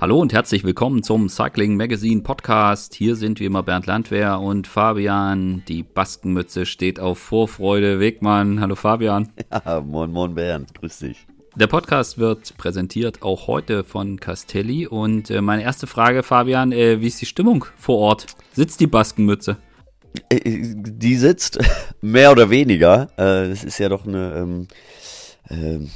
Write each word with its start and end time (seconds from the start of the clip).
Hallo 0.00 0.20
und 0.20 0.32
herzlich 0.32 0.62
willkommen 0.62 1.02
zum 1.02 1.28
Cycling 1.28 1.76
Magazine 1.76 2.22
Podcast. 2.22 2.94
Hier 2.94 3.16
sind 3.16 3.40
wie 3.40 3.46
immer 3.46 3.64
Bernd 3.64 3.86
Landwehr 3.86 4.38
und 4.38 4.68
Fabian. 4.68 5.64
Die 5.66 5.82
Baskenmütze 5.82 6.66
steht 6.66 7.00
auf 7.00 7.18
Vorfreude. 7.18 7.98
Wegmann, 7.98 8.60
hallo 8.60 8.76
Fabian. 8.76 9.32
Ja, 9.64 9.80
moin, 9.80 10.12
moin 10.12 10.36
Bernd, 10.36 10.72
grüß 10.74 11.00
dich. 11.00 11.26
Der 11.56 11.66
Podcast 11.66 12.16
wird 12.16 12.56
präsentiert 12.56 13.22
auch 13.22 13.48
heute 13.48 13.82
von 13.82 14.20
Castelli. 14.20 14.86
Und 14.86 15.30
äh, 15.30 15.40
meine 15.40 15.64
erste 15.64 15.88
Frage, 15.88 16.22
Fabian, 16.22 16.70
äh, 16.70 17.00
wie 17.00 17.08
ist 17.08 17.20
die 17.20 17.26
Stimmung 17.26 17.64
vor 17.76 17.98
Ort? 17.98 18.26
Sitzt 18.52 18.78
die 18.78 18.86
Baskenmütze? 18.86 19.56
Äh, 20.30 20.38
die 20.44 21.16
sitzt 21.16 21.58
mehr 22.00 22.30
oder 22.30 22.50
weniger. 22.50 23.08
Es 23.16 23.64
ist 23.64 23.78
ja 23.78 23.88
doch 23.88 24.06
eine, 24.06 24.36
ähm, 24.36 24.68
ähm, 25.50 25.90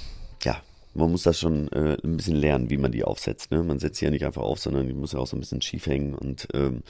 man 0.94 1.10
muss 1.10 1.22
das 1.22 1.38
schon 1.38 1.70
äh, 1.72 1.96
ein 2.04 2.16
bisschen 2.16 2.36
lernen, 2.36 2.70
wie 2.70 2.76
man 2.76 2.92
die 2.92 3.04
aufsetzt. 3.04 3.50
Ne? 3.50 3.62
Man 3.62 3.78
setzt 3.78 3.98
sie 3.98 4.04
ja 4.04 4.10
nicht 4.10 4.24
einfach 4.24 4.42
auf, 4.42 4.58
sondern 4.58 4.86
die 4.86 4.92
muss 4.92 5.12
ja 5.12 5.18
auch 5.18 5.26
so 5.26 5.36
ein 5.36 5.40
bisschen 5.40 5.62
schief 5.62 5.86
hängen. 5.86 6.14
Und 6.14 6.48
ähm, 6.52 6.82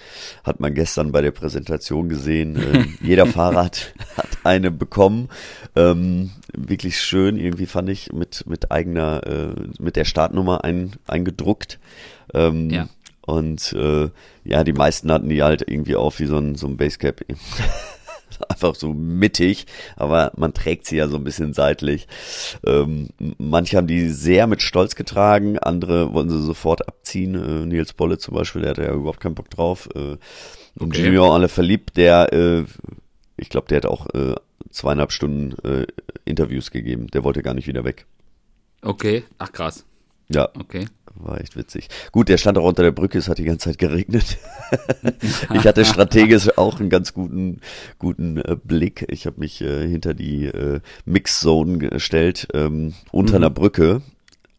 hat 0.45 0.61
man 0.61 0.75
gestern 0.75 1.13
bei 1.13 1.21
der 1.21 1.31
Präsentation 1.31 2.09
gesehen, 2.09 2.57
äh, 2.57 2.85
jeder 3.01 3.27
Fahrrad 3.27 3.95
hat 4.17 4.29
eine 4.45 4.71
bekommen. 4.71 5.29
Ähm, 5.77 6.31
wirklich 6.53 7.01
schön, 7.01 7.37
irgendwie 7.37 7.67
fand 7.67 7.89
ich, 7.91 8.13
mit, 8.13 8.45
mit 8.47 8.73
eigener, 8.73 9.27
äh, 9.27 9.55
mit 9.79 9.97
der 9.97 10.05
Startnummer 10.05 10.65
ein, 10.65 10.93
eingedruckt. 11.07 11.79
Ähm, 12.35 12.71
ja. 12.71 12.89
Und 13.25 13.73
äh, 13.75 14.11
ja, 14.45 14.65
die 14.65 14.73
meisten 14.73 15.13
hatten 15.13 15.29
die 15.29 15.45
halt 15.45 15.63
irgendwie 15.69 15.95
auf 15.95 16.19
wie 16.19 16.27
so 16.27 16.39
ein, 16.39 16.57
so 16.57 16.67
ein 16.67 16.77
Basecap. 16.77 17.21
einfach 18.49 18.75
so 18.75 18.93
mittig, 18.93 19.67
aber 19.97 20.33
man 20.37 20.55
trägt 20.55 20.87
sie 20.87 20.97
ja 20.97 21.09
so 21.09 21.17
ein 21.17 21.25
bisschen 21.25 21.55
seitlich. 21.55 22.07
Ähm, 22.67 23.09
manche 23.39 23.77
haben 23.77 23.87
die 23.87 24.09
sehr 24.09 24.47
mit 24.47 24.63
Stolz 24.63 24.95
getragen, 24.95 25.59
andere 25.59 26.13
wollen 26.13 26.31
sie 26.31 26.43
sofort 26.43 26.87
abziehen. 26.89 27.35
Äh, 27.35 27.67
Nils 27.67 27.93
Bolle 27.93 28.19
zum 28.19 28.35
Beispiel, 28.35 28.63
der 28.63 28.71
hatte 28.71 28.83
ja 28.83 28.95
überhaupt 28.95 29.21
keinen 29.21 29.35
Bock 29.35 29.51
drauf. 29.51 29.89
Äh, 29.95 30.17
okay. 30.79 31.05
Junior 31.05 31.35
alle 31.35 31.49
verliebt, 31.49 31.97
der, 31.97 32.33
äh, 32.33 32.65
ich 33.37 33.49
glaube, 33.49 33.69
der 33.69 33.79
hat 33.79 33.87
auch 33.87 34.07
äh, 34.15 34.35
zweieinhalb 34.71 35.13
Stunden 35.13 35.55
äh, 35.67 35.87
Interviews 36.25 36.71
gegeben. 36.71 37.09
Der 37.09 37.25
wollte 37.25 37.43
gar 37.43 37.55
nicht 37.55 37.67
wieder 37.67 37.85
weg. 37.85 38.07
Okay, 38.83 39.25
ach 39.39 39.53
krass. 39.53 39.85
Ja. 40.35 40.49
Okay. 40.59 40.87
War 41.15 41.41
echt 41.41 41.57
witzig. 41.57 41.89
Gut, 42.11 42.29
der 42.29 42.39
stand 42.39 42.57
auch 42.59 42.65
unter 42.65 42.83
der 42.83 42.91
Brücke, 42.91 43.19
es 43.19 43.29
hat 43.29 43.39
die 43.39 43.45
ganze 43.45 43.69
Zeit 43.69 43.79
geregnet. 43.79 44.39
ich 45.55 45.67
hatte 45.67 45.85
strategisch 45.85 46.57
auch 46.57 46.81
einen 46.81 46.89
ganz 46.89 47.13
guten, 47.13 47.61
guten 47.99 48.39
äh, 48.39 48.57
Blick. 48.63 49.05
Ich 49.09 49.27
habe 49.27 49.39
mich 49.39 49.61
äh, 49.61 49.87
hinter 49.87 50.15
die 50.15 50.47
äh, 50.47 50.81
Mixzone 51.05 51.79
gestellt, 51.79 52.49
ähm, 52.55 52.95
unter 53.11 53.33
mhm. 53.33 53.45
einer 53.45 53.51
Brücke. 53.51 54.03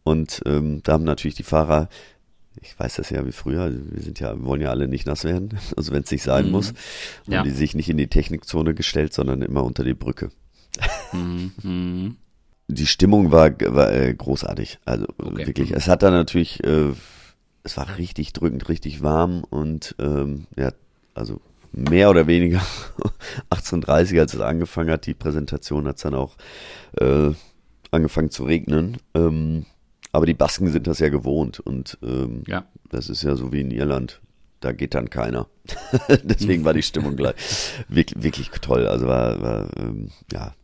Und 0.04 0.42
ähm, 0.46 0.80
da 0.84 0.92
haben 0.92 1.04
natürlich 1.04 1.34
die 1.34 1.42
Fahrer, 1.42 1.88
ich 2.60 2.78
weiß 2.78 2.96
das 2.96 3.10
ja 3.10 3.26
wie 3.26 3.32
früher, 3.32 3.72
wir 3.72 4.02
sind 4.02 4.20
ja, 4.20 4.34
wir 4.36 4.44
wollen 4.44 4.60
ja 4.60 4.70
alle 4.70 4.86
nicht 4.86 5.06
nass 5.06 5.24
werden, 5.24 5.58
also 5.76 5.92
wenn 5.92 6.04
es 6.04 6.10
nicht 6.10 6.22
sein 6.22 6.46
mhm. 6.46 6.52
muss, 6.52 6.68
haben 7.24 7.32
ja. 7.32 7.42
die 7.42 7.50
sich 7.50 7.74
nicht 7.74 7.88
in 7.88 7.96
die 7.96 8.08
Technikzone 8.08 8.74
gestellt, 8.74 9.12
sondern 9.12 9.42
immer 9.42 9.64
unter 9.64 9.82
die 9.82 9.94
Brücke. 9.94 10.30
Mhm. 11.12 12.16
Die 12.68 12.86
Stimmung 12.86 13.30
war, 13.30 13.50
war 13.60 13.92
äh, 13.92 14.14
großartig. 14.14 14.78
Also 14.84 15.06
okay. 15.18 15.46
wirklich. 15.46 15.72
Es 15.72 15.88
hat 15.88 16.02
dann 16.02 16.12
natürlich, 16.12 16.62
äh, 16.64 16.92
es 17.62 17.76
war 17.76 17.98
richtig 17.98 18.32
drückend, 18.32 18.68
richtig 18.68 19.02
warm 19.02 19.44
und 19.44 19.94
ähm, 19.98 20.46
ja, 20.56 20.72
also 21.14 21.40
mehr 21.72 22.10
oder 22.10 22.26
weniger 22.26 22.62
18.30 23.50 24.20
als 24.20 24.34
es 24.34 24.40
angefangen 24.40 24.90
hat, 24.90 25.06
die 25.06 25.14
Präsentation 25.14 25.86
hat 25.86 25.96
es 25.96 26.02
dann 26.02 26.14
auch 26.14 26.36
äh, 27.00 27.30
angefangen 27.90 28.30
zu 28.30 28.44
regnen. 28.44 28.98
Ähm, 29.14 29.66
aber 30.12 30.26
die 30.26 30.34
Basken 30.34 30.70
sind 30.70 30.86
das 30.86 31.00
ja 31.00 31.08
gewohnt 31.08 31.58
und 31.60 31.98
ähm, 32.02 32.44
ja. 32.46 32.64
das 32.88 33.08
ist 33.08 33.22
ja 33.24 33.34
so 33.34 33.52
wie 33.52 33.60
in 33.60 33.70
Irland. 33.70 34.20
Da 34.60 34.72
geht 34.72 34.94
dann 34.94 35.10
keiner. 35.10 35.48
Deswegen 36.22 36.64
war 36.64 36.72
die 36.72 36.82
Stimmung 36.82 37.16
gleich 37.16 37.34
wirklich, 37.88 38.22
wirklich 38.22 38.48
toll. 38.60 38.86
Also 38.86 39.06
war, 39.06 39.42
war 39.42 39.68
ähm, 39.76 40.10
ja, 40.32 40.54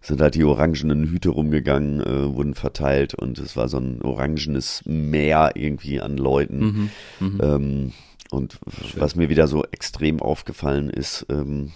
sind 0.00 0.20
halt 0.20 0.34
die 0.34 0.44
orangenen 0.44 1.04
Hüte 1.04 1.30
rumgegangen, 1.30 2.00
äh, 2.00 2.34
wurden 2.34 2.54
verteilt 2.54 3.14
und 3.14 3.38
es 3.38 3.56
war 3.56 3.68
so 3.68 3.78
ein 3.78 4.02
orangenes 4.02 4.82
Meer 4.84 5.52
irgendwie 5.54 6.00
an 6.00 6.16
Leuten. 6.16 6.90
Mhm, 7.20 7.28
mhm. 7.28 7.40
ähm, 7.42 7.92
und 8.30 8.58
Schön. 8.68 9.00
was 9.00 9.16
mir 9.16 9.28
wieder 9.28 9.46
so 9.46 9.64
extrem 9.64 10.20
aufgefallen 10.20 10.90
ist, 10.90 11.26
ähm, 11.30 11.72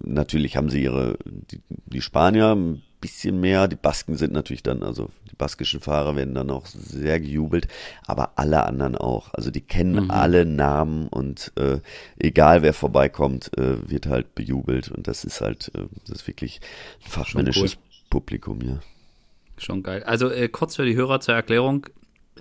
natürlich 0.00 0.56
haben 0.56 0.70
sie 0.70 0.82
ihre, 0.82 1.18
die, 1.24 1.60
die 1.86 2.00
Spanier 2.02 2.54
ein 2.54 2.82
bisschen 3.00 3.40
mehr, 3.40 3.68
die 3.68 3.76
Basken 3.76 4.16
sind 4.16 4.32
natürlich 4.32 4.62
dann, 4.62 4.82
also 4.82 5.10
die 5.30 5.36
baskischen 5.36 5.80
Fahrer 5.80 6.16
werden 6.16 6.34
dann 6.34 6.50
auch 6.50 6.66
sehr 6.66 7.20
gejubelt, 7.20 7.68
aber 8.06 8.32
alle 8.36 8.64
anderen 8.64 8.96
auch. 8.96 9.32
Also 9.34 9.50
die 9.50 9.60
kennen 9.60 10.04
mhm. 10.04 10.10
alle 10.10 10.44
Namen 10.44 11.08
und 11.08 11.52
äh, 11.56 11.78
egal 12.18 12.62
wer 12.62 12.74
vorbeikommt, 12.74 13.56
äh, 13.56 13.88
wird 13.88 14.06
halt 14.06 14.34
bejubelt 14.34 14.90
und 14.90 15.06
das 15.06 15.24
ist 15.24 15.40
halt, 15.40 15.70
äh, 15.74 15.86
das 16.06 16.22
ist 16.22 16.26
wirklich 16.26 16.60
ein 17.04 17.10
fachmännisches 17.10 17.76
cool. 17.76 17.82
Publikum, 18.10 18.60
ja. 18.62 18.80
Schon 19.58 19.82
geil. 19.82 20.02
Also 20.04 20.30
äh, 20.30 20.48
kurz 20.48 20.76
für 20.76 20.84
die 20.84 20.96
Hörer 20.96 21.20
zur 21.20 21.34
Erklärung, 21.34 21.86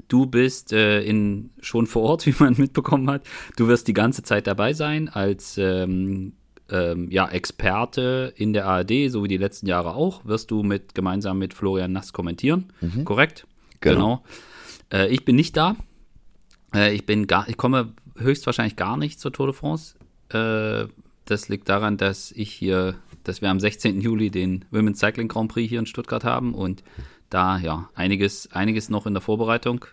du 0.07 0.25
bist 0.25 0.71
äh, 0.73 1.01
in, 1.01 1.49
schon 1.59 1.87
vor 1.87 2.03
Ort, 2.03 2.25
wie 2.27 2.35
man 2.39 2.55
mitbekommen 2.57 3.09
hat. 3.09 3.23
Du 3.55 3.67
wirst 3.67 3.87
die 3.87 3.93
ganze 3.93 4.23
Zeit 4.23 4.47
dabei 4.47 4.73
sein 4.73 5.09
als 5.09 5.57
ähm, 5.57 6.33
ähm, 6.69 7.09
ja, 7.11 7.27
Experte 7.27 8.33
in 8.35 8.53
der 8.53 8.65
ARD, 8.65 9.09
so 9.09 9.23
wie 9.23 9.27
die 9.27 9.37
letzten 9.37 9.67
Jahre 9.67 9.95
auch, 9.95 10.25
wirst 10.25 10.51
du 10.51 10.63
mit 10.63 10.95
gemeinsam 10.95 11.37
mit 11.39 11.53
Florian 11.53 11.91
Nass 11.91 12.13
kommentieren. 12.13 12.71
Mhm. 12.81 13.05
Korrekt? 13.05 13.47
Genau. 13.81 14.23
genau. 14.89 15.03
Äh, 15.03 15.13
ich 15.13 15.25
bin 15.25 15.35
nicht 15.35 15.55
da. 15.55 15.75
Äh, 16.73 16.93
ich 16.93 17.05
bin 17.05 17.27
gar, 17.27 17.47
ich 17.47 17.57
komme 17.57 17.93
höchstwahrscheinlich 18.17 18.75
gar 18.75 18.97
nicht 18.97 19.19
zur 19.19 19.31
Tour 19.31 19.47
de 19.47 19.55
France. 19.55 19.95
Äh, 20.29 20.87
das 21.25 21.49
liegt 21.49 21.69
daran, 21.69 21.97
dass 21.97 22.31
ich 22.31 22.51
hier, 22.51 22.95
dass 23.23 23.41
wir 23.41 23.49
am 23.49 23.59
16. 23.59 24.01
Juli 24.01 24.29
den 24.29 24.65
Women's 24.71 24.99
Cycling 24.99 25.27
Grand 25.27 25.51
Prix 25.51 25.69
hier 25.69 25.79
in 25.79 25.85
Stuttgart 25.85 26.23
haben 26.23 26.53
und 26.53 26.83
da 27.29 27.57
ja 27.57 27.89
einiges, 27.95 28.51
einiges 28.53 28.89
noch 28.89 29.05
in 29.05 29.13
der 29.13 29.21
Vorbereitung 29.21 29.85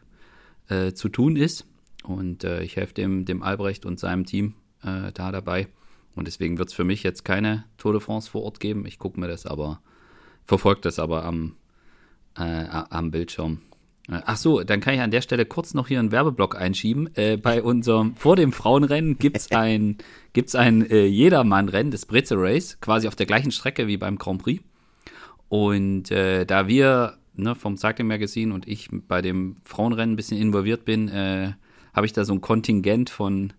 äh, 0.68 0.92
zu 0.92 1.08
tun 1.08 1.36
ist. 1.36 1.66
Und 2.04 2.44
äh, 2.44 2.62
ich 2.62 2.76
helfe 2.76 2.94
dem, 2.94 3.24
dem 3.24 3.42
Albrecht 3.42 3.86
und 3.86 3.98
seinem 3.98 4.26
Team 4.26 4.54
äh, 4.82 5.10
da 5.12 5.32
dabei. 5.32 5.68
Und 6.14 6.26
deswegen 6.26 6.58
wird 6.58 6.68
es 6.68 6.74
für 6.74 6.84
mich 6.84 7.02
jetzt 7.02 7.24
keine 7.24 7.64
Tour 7.78 7.92
de 7.92 8.00
France 8.00 8.30
vor 8.30 8.42
Ort 8.42 8.60
geben. 8.60 8.86
Ich 8.86 8.98
gucke 8.98 9.18
mir 9.18 9.28
das 9.28 9.46
aber, 9.46 9.80
verfolge 10.44 10.82
das 10.82 10.98
aber 10.98 11.24
am, 11.24 11.56
äh, 12.38 12.66
am 12.68 13.10
Bildschirm. 13.10 13.60
Äh, 14.08 14.20
ach 14.24 14.36
so, 14.36 14.62
dann 14.62 14.80
kann 14.80 14.94
ich 14.94 15.00
an 15.00 15.10
der 15.10 15.22
Stelle 15.22 15.46
kurz 15.46 15.74
noch 15.74 15.88
hier 15.88 15.98
einen 15.98 16.12
Werbeblock 16.12 16.56
einschieben. 16.56 17.10
Äh, 17.16 17.36
bei 17.36 17.62
unserem, 17.62 18.14
vor 18.16 18.36
dem 18.36 18.52
Frauenrennen 18.52 19.18
gibt's 19.18 19.50
ein, 19.50 19.98
gibt's 20.32 20.54
ein 20.54 20.88
äh, 20.88 21.06
Jedermann-Rennen, 21.06 21.90
das 21.90 22.06
Breze 22.06 22.36
Race, 22.36 22.78
quasi 22.80 23.08
auf 23.08 23.16
der 23.16 23.26
gleichen 23.26 23.50
Strecke 23.50 23.86
wie 23.86 23.96
beim 23.96 24.18
Grand 24.18 24.42
Prix. 24.42 24.62
Und 25.48 26.10
äh, 26.10 26.44
da 26.44 26.68
wir 26.68 27.18
ne, 27.34 27.54
vom 27.54 27.76
Cycling 27.76 28.08
Magazine 28.08 28.54
und 28.54 28.68
ich 28.68 28.88
bei 28.90 29.22
dem 29.22 29.56
Frauenrennen 29.64 30.14
ein 30.14 30.16
bisschen 30.16 30.40
involviert 30.40 30.84
bin, 30.84 31.08
äh, 31.08 31.52
habe 31.92 32.06
ich 32.06 32.12
da 32.12 32.24
so 32.24 32.32
ein 32.32 32.40
Kontingent 32.40 33.10
von 33.10 33.52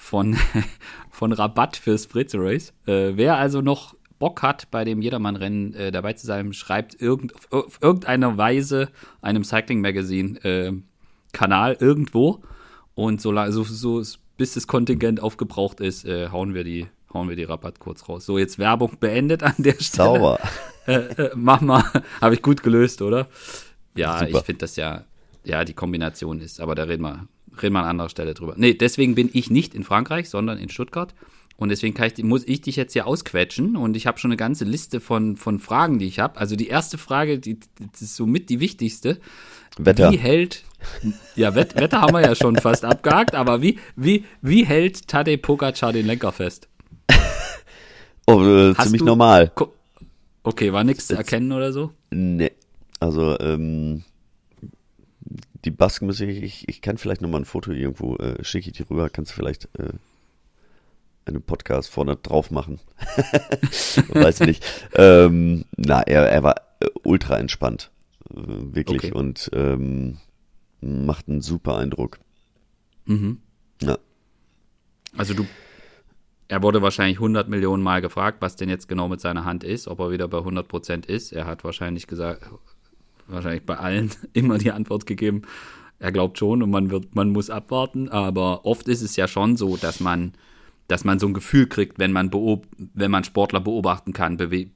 von, 0.00 0.36
von 1.10 1.32
Rabatt 1.32 1.76
fürs 1.76 2.04
Spritz 2.04 2.34
Race. 2.34 2.72
Äh, 2.86 3.12
wer 3.16 3.36
also 3.36 3.60
noch 3.60 3.94
Bock 4.18 4.42
hat, 4.42 4.70
bei 4.70 4.84
dem 4.84 5.00
Jedermann-Rennen 5.00 5.74
äh, 5.74 5.92
dabei 5.92 6.14
zu 6.14 6.26
sein, 6.26 6.52
schreibt 6.52 7.00
irgend, 7.00 7.32
auf 7.52 7.78
irgendeiner 7.80 8.36
Weise 8.36 8.88
einem 9.22 9.44
Cycling 9.44 9.80
Magazine 9.80 10.42
äh, 10.44 10.72
Kanal 11.32 11.76
irgendwo 11.78 12.42
und 12.94 13.20
so, 13.20 13.34
so, 13.50 13.62
so 13.64 14.02
bis 14.36 14.54
das 14.54 14.66
Kontingent 14.66 15.22
aufgebraucht 15.22 15.80
ist, 15.80 16.04
äh, 16.04 16.28
hauen 16.30 16.54
wir 16.54 16.64
die 16.64 16.88
hauen 17.12 17.28
wir 17.28 17.36
die 17.36 17.44
Rabatt 17.44 17.80
kurz 17.80 18.08
raus. 18.08 18.24
So, 18.24 18.38
jetzt 18.38 18.58
Werbung 18.58 18.96
beendet 19.00 19.42
an 19.42 19.54
der 19.58 19.74
Stelle. 19.74 19.88
Sauber. 19.88 20.38
Äh, 20.86 21.30
mach 21.36 21.60
mal. 21.60 21.84
Habe 22.22 22.34
ich 22.34 22.42
gut 22.42 22.62
gelöst, 22.62 23.02
oder? 23.02 23.28
Ja, 23.94 24.18
Super. 24.18 24.30
ich 24.30 24.44
finde 24.44 24.60
das 24.60 24.76
ja, 24.76 25.04
ja, 25.44 25.62
die 25.62 25.74
Kombination 25.74 26.40
ist, 26.40 26.58
aber 26.58 26.74
da 26.74 26.84
reden 26.84 27.02
wir, 27.02 27.28
reden 27.60 27.74
wir 27.74 27.80
an 27.80 27.86
anderer 27.86 28.08
Stelle 28.08 28.34
drüber. 28.34 28.54
Nee, 28.56 28.74
deswegen 28.74 29.14
bin 29.14 29.30
ich 29.32 29.50
nicht 29.50 29.74
in 29.74 29.84
Frankreich, 29.84 30.28
sondern 30.28 30.58
in 30.58 30.68
Stuttgart. 30.68 31.14
Und 31.56 31.68
deswegen 31.68 31.94
ich, 32.02 32.24
muss 32.24 32.46
ich 32.46 32.62
dich 32.62 32.76
jetzt 32.76 32.94
hier 32.94 33.06
ausquetschen. 33.06 33.76
Und 33.76 33.94
ich 33.94 34.06
habe 34.06 34.18
schon 34.18 34.30
eine 34.30 34.38
ganze 34.38 34.64
Liste 34.64 34.98
von, 34.98 35.36
von 35.36 35.58
Fragen, 35.58 35.98
die 35.98 36.06
ich 36.06 36.18
habe. 36.18 36.40
Also 36.40 36.56
die 36.56 36.68
erste 36.68 36.96
Frage, 36.96 37.38
die, 37.38 37.60
die 37.60 37.88
ist 38.00 38.16
somit 38.16 38.48
die 38.48 38.60
wichtigste. 38.60 39.20
Wetter. 39.76 40.10
Wie 40.10 40.16
hält, 40.16 40.64
ja, 41.36 41.54
Wett, 41.54 41.76
Wetter 41.76 42.00
haben 42.00 42.14
wir 42.14 42.22
ja 42.22 42.34
schon 42.34 42.56
fast 42.56 42.84
abgehakt, 42.84 43.34
aber 43.34 43.60
wie, 43.60 43.78
wie, 43.94 44.24
wie 44.40 44.64
hält 44.64 45.06
Tadej 45.06 45.36
Pogacar 45.36 45.92
den 45.92 46.06
Lenker 46.06 46.32
fest? 46.32 46.68
Oh, 48.26 48.42
äh, 48.42 48.74
ziemlich 48.76 49.00
du, 49.00 49.06
normal. 49.06 49.52
Okay, 50.42 50.72
war 50.72 50.84
nichts 50.84 51.08
zu 51.08 51.16
erkennen 51.16 51.52
oder 51.52 51.72
so? 51.72 51.90
Nee. 52.10 52.52
Also, 53.00 53.38
ähm, 53.40 54.04
die 55.64 55.70
Basken 55.70 56.08
ich, 56.10 56.20
ich, 56.20 56.68
ich 56.68 56.82
kann 56.82 56.98
vielleicht 56.98 57.20
nochmal 57.20 57.42
ein 57.42 57.46
Foto 57.46 57.72
irgendwo, 57.72 58.16
äh, 58.16 58.42
schicke 58.44 58.70
ich 58.70 58.76
dir 58.76 58.88
rüber, 58.88 59.10
kannst 59.10 59.32
du 59.32 59.36
vielleicht 59.36 59.68
äh, 59.78 59.92
einen 61.26 61.42
Podcast 61.42 61.90
vorne 61.90 62.16
drauf 62.16 62.50
machen. 62.50 62.80
Weiß 64.08 64.40
nicht. 64.40 64.64
Ähm, 64.94 65.64
na, 65.76 66.02
er, 66.02 66.28
er 66.30 66.42
war 66.42 66.56
äh, 66.80 66.86
ultra 67.04 67.38
entspannt. 67.38 67.90
Äh, 68.30 68.36
wirklich. 68.36 69.04
Okay. 69.04 69.12
Und 69.12 69.50
ähm, 69.52 70.18
macht 70.80 71.28
einen 71.28 71.42
super 71.42 71.76
Eindruck. 71.76 72.18
Mhm. 73.04 73.38
Ja. 73.82 73.98
Also 75.16 75.34
du, 75.34 75.46
er 76.48 76.62
wurde 76.62 76.82
wahrscheinlich 76.82 77.18
100 77.18 77.48
Millionen 77.48 77.82
Mal 77.82 78.00
gefragt, 78.00 78.38
was 78.40 78.56
denn 78.56 78.68
jetzt 78.68 78.88
genau 78.88 79.08
mit 79.08 79.20
seiner 79.20 79.44
Hand 79.44 79.64
ist, 79.64 79.88
ob 79.88 80.00
er 80.00 80.10
wieder 80.10 80.28
bei 80.28 80.38
100 80.38 80.66
Prozent 80.66 81.06
ist. 81.06 81.32
Er 81.32 81.46
hat 81.46 81.64
wahrscheinlich 81.64 82.06
gesagt, 82.06 82.48
wahrscheinlich 83.30 83.64
bei 83.64 83.76
allen 83.76 84.10
immer 84.32 84.58
die 84.58 84.72
Antwort 84.72 85.06
gegeben, 85.06 85.42
er 85.98 86.12
glaubt 86.12 86.38
schon 86.38 86.62
und 86.62 86.70
man 86.70 86.90
wird, 86.90 87.14
man 87.14 87.30
muss 87.30 87.50
abwarten. 87.50 88.08
Aber 88.08 88.64
oft 88.64 88.88
ist 88.88 89.02
es 89.02 89.16
ja 89.16 89.28
schon 89.28 89.56
so, 89.56 89.76
dass 89.76 90.00
man, 90.00 90.32
dass 90.88 91.04
man 91.04 91.18
so 91.18 91.26
ein 91.26 91.34
Gefühl 91.34 91.66
kriegt, 91.66 91.98
wenn 91.98 92.12
man 92.12 92.30
beob 92.30 92.66
wenn 92.94 93.10
man 93.10 93.22
Sportler 93.22 93.60
beobachten 93.60 94.12
kann, 94.12 94.38
bewe 94.38 94.66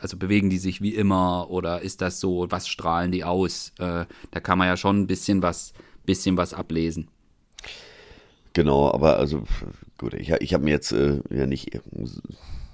also 0.00 0.16
bewegen 0.16 0.48
die 0.48 0.58
sich 0.58 0.80
wie 0.80 0.94
immer 0.94 1.50
oder 1.50 1.82
ist 1.82 2.00
das 2.00 2.18
so, 2.18 2.46
was 2.50 2.66
strahlen 2.66 3.12
die 3.12 3.24
aus? 3.24 3.72
Äh, 3.78 4.06
da 4.30 4.40
kann 4.40 4.58
man 4.58 4.68
ja 4.68 4.76
schon 4.76 5.00
ein 5.00 5.06
bisschen 5.06 5.42
was, 5.42 5.74
bisschen 6.06 6.36
was 6.38 6.54
ablesen. 6.54 7.08
Genau, 8.54 8.90
aber 8.90 9.18
also 9.18 9.44
gut, 9.98 10.14
ich, 10.14 10.30
ich 10.30 10.54
habe 10.54 10.64
mir 10.64 10.70
jetzt 10.70 10.92
äh, 10.92 11.20
ja 11.30 11.46
nicht 11.46 11.78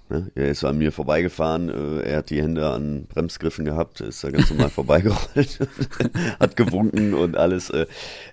Ne? 0.09 0.31
Er 0.37 0.49
ist 0.51 0.63
an 0.63 0.79
mir 0.79 0.93
vorbeigefahren, 0.93 1.69
äh, 1.69 2.03
er 2.03 2.19
hat 2.19 2.31
die 2.31 2.41
Hände 2.41 2.69
an 2.71 3.07
Bremsgriffen 3.07 3.65
gehabt, 3.65 4.01
ist 4.01 4.23
da 4.23 4.31
ganz 4.31 4.51
normal 4.51 4.71
vorbeigerollt, 4.71 5.59
hat 6.41 6.57
gewunken 6.57 7.13
und 7.15 7.37
alles. 7.37 7.71
Äh, 7.71 7.87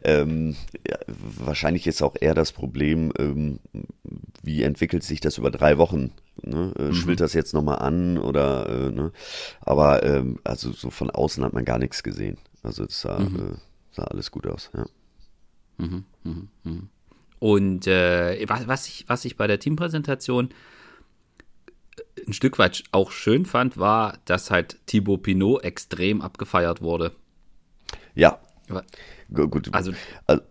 ähm, 0.04 0.56
ja, 0.88 0.98
wahrscheinlich 1.08 1.88
ist 1.88 2.04
auch 2.04 2.16
eher 2.20 2.36
das 2.36 2.52
Problem, 2.52 3.12
ähm, 3.18 3.60
wie 4.44 4.62
entwickelt 4.62 5.04
sich 5.04 5.20
das 5.20 5.40
über 5.40 5.50
drei 5.50 5.80
Wochen? 5.80 6.12
Ne? 6.44 6.74
Äh, 6.78 6.84
mhm. 6.84 6.94
Schwillt 6.94 7.22
das 7.22 7.34
jetzt 7.34 7.54
nochmal 7.54 7.80
an 7.80 8.20
oder 8.20 8.70
äh, 8.70 8.92
ne? 8.92 9.12
Aber 9.62 10.04
ähm, 10.04 10.40
also 10.44 10.72
so 10.72 10.92
von 10.92 11.10
außen 11.10 11.44
hat 11.44 11.54
man 11.54 11.66
gar 11.66 11.80
nichts 11.80 12.04
gesehen. 12.04 12.38
Also 12.62 12.84
es 12.84 13.02
sah, 13.02 13.20
mhm. 13.20 13.36
äh, 13.36 13.58
sah 13.92 14.04
alles 14.04 14.30
gut 14.30 14.46
aus, 14.46 14.70
ja. 14.76 14.86
Mhm, 15.78 16.04
mh, 16.24 16.36
mh. 16.64 16.82
Und 17.40 17.88
äh, 17.88 18.48
was, 18.48 18.68
was, 18.68 18.88
ich, 18.88 19.06
was 19.08 19.26
ich 19.26 19.38
bei 19.38 19.48
der 19.48 19.60
Teampräsentation 19.60 20.50
ein 22.26 22.34
Stück 22.34 22.58
weit 22.60 22.84
auch 22.92 23.12
schön 23.12 23.46
fand, 23.46 23.78
war, 23.78 24.18
dass 24.26 24.52
halt 24.52 24.78
Thibaut 24.86 25.24
Pinot 25.24 25.64
extrem 25.64 26.22
abgefeiert 26.22 26.82
wurde. 26.82 27.12
Ja. 28.16 28.40
Gut. 29.32 29.70
Also, 29.74 29.94
also 30.28 30.44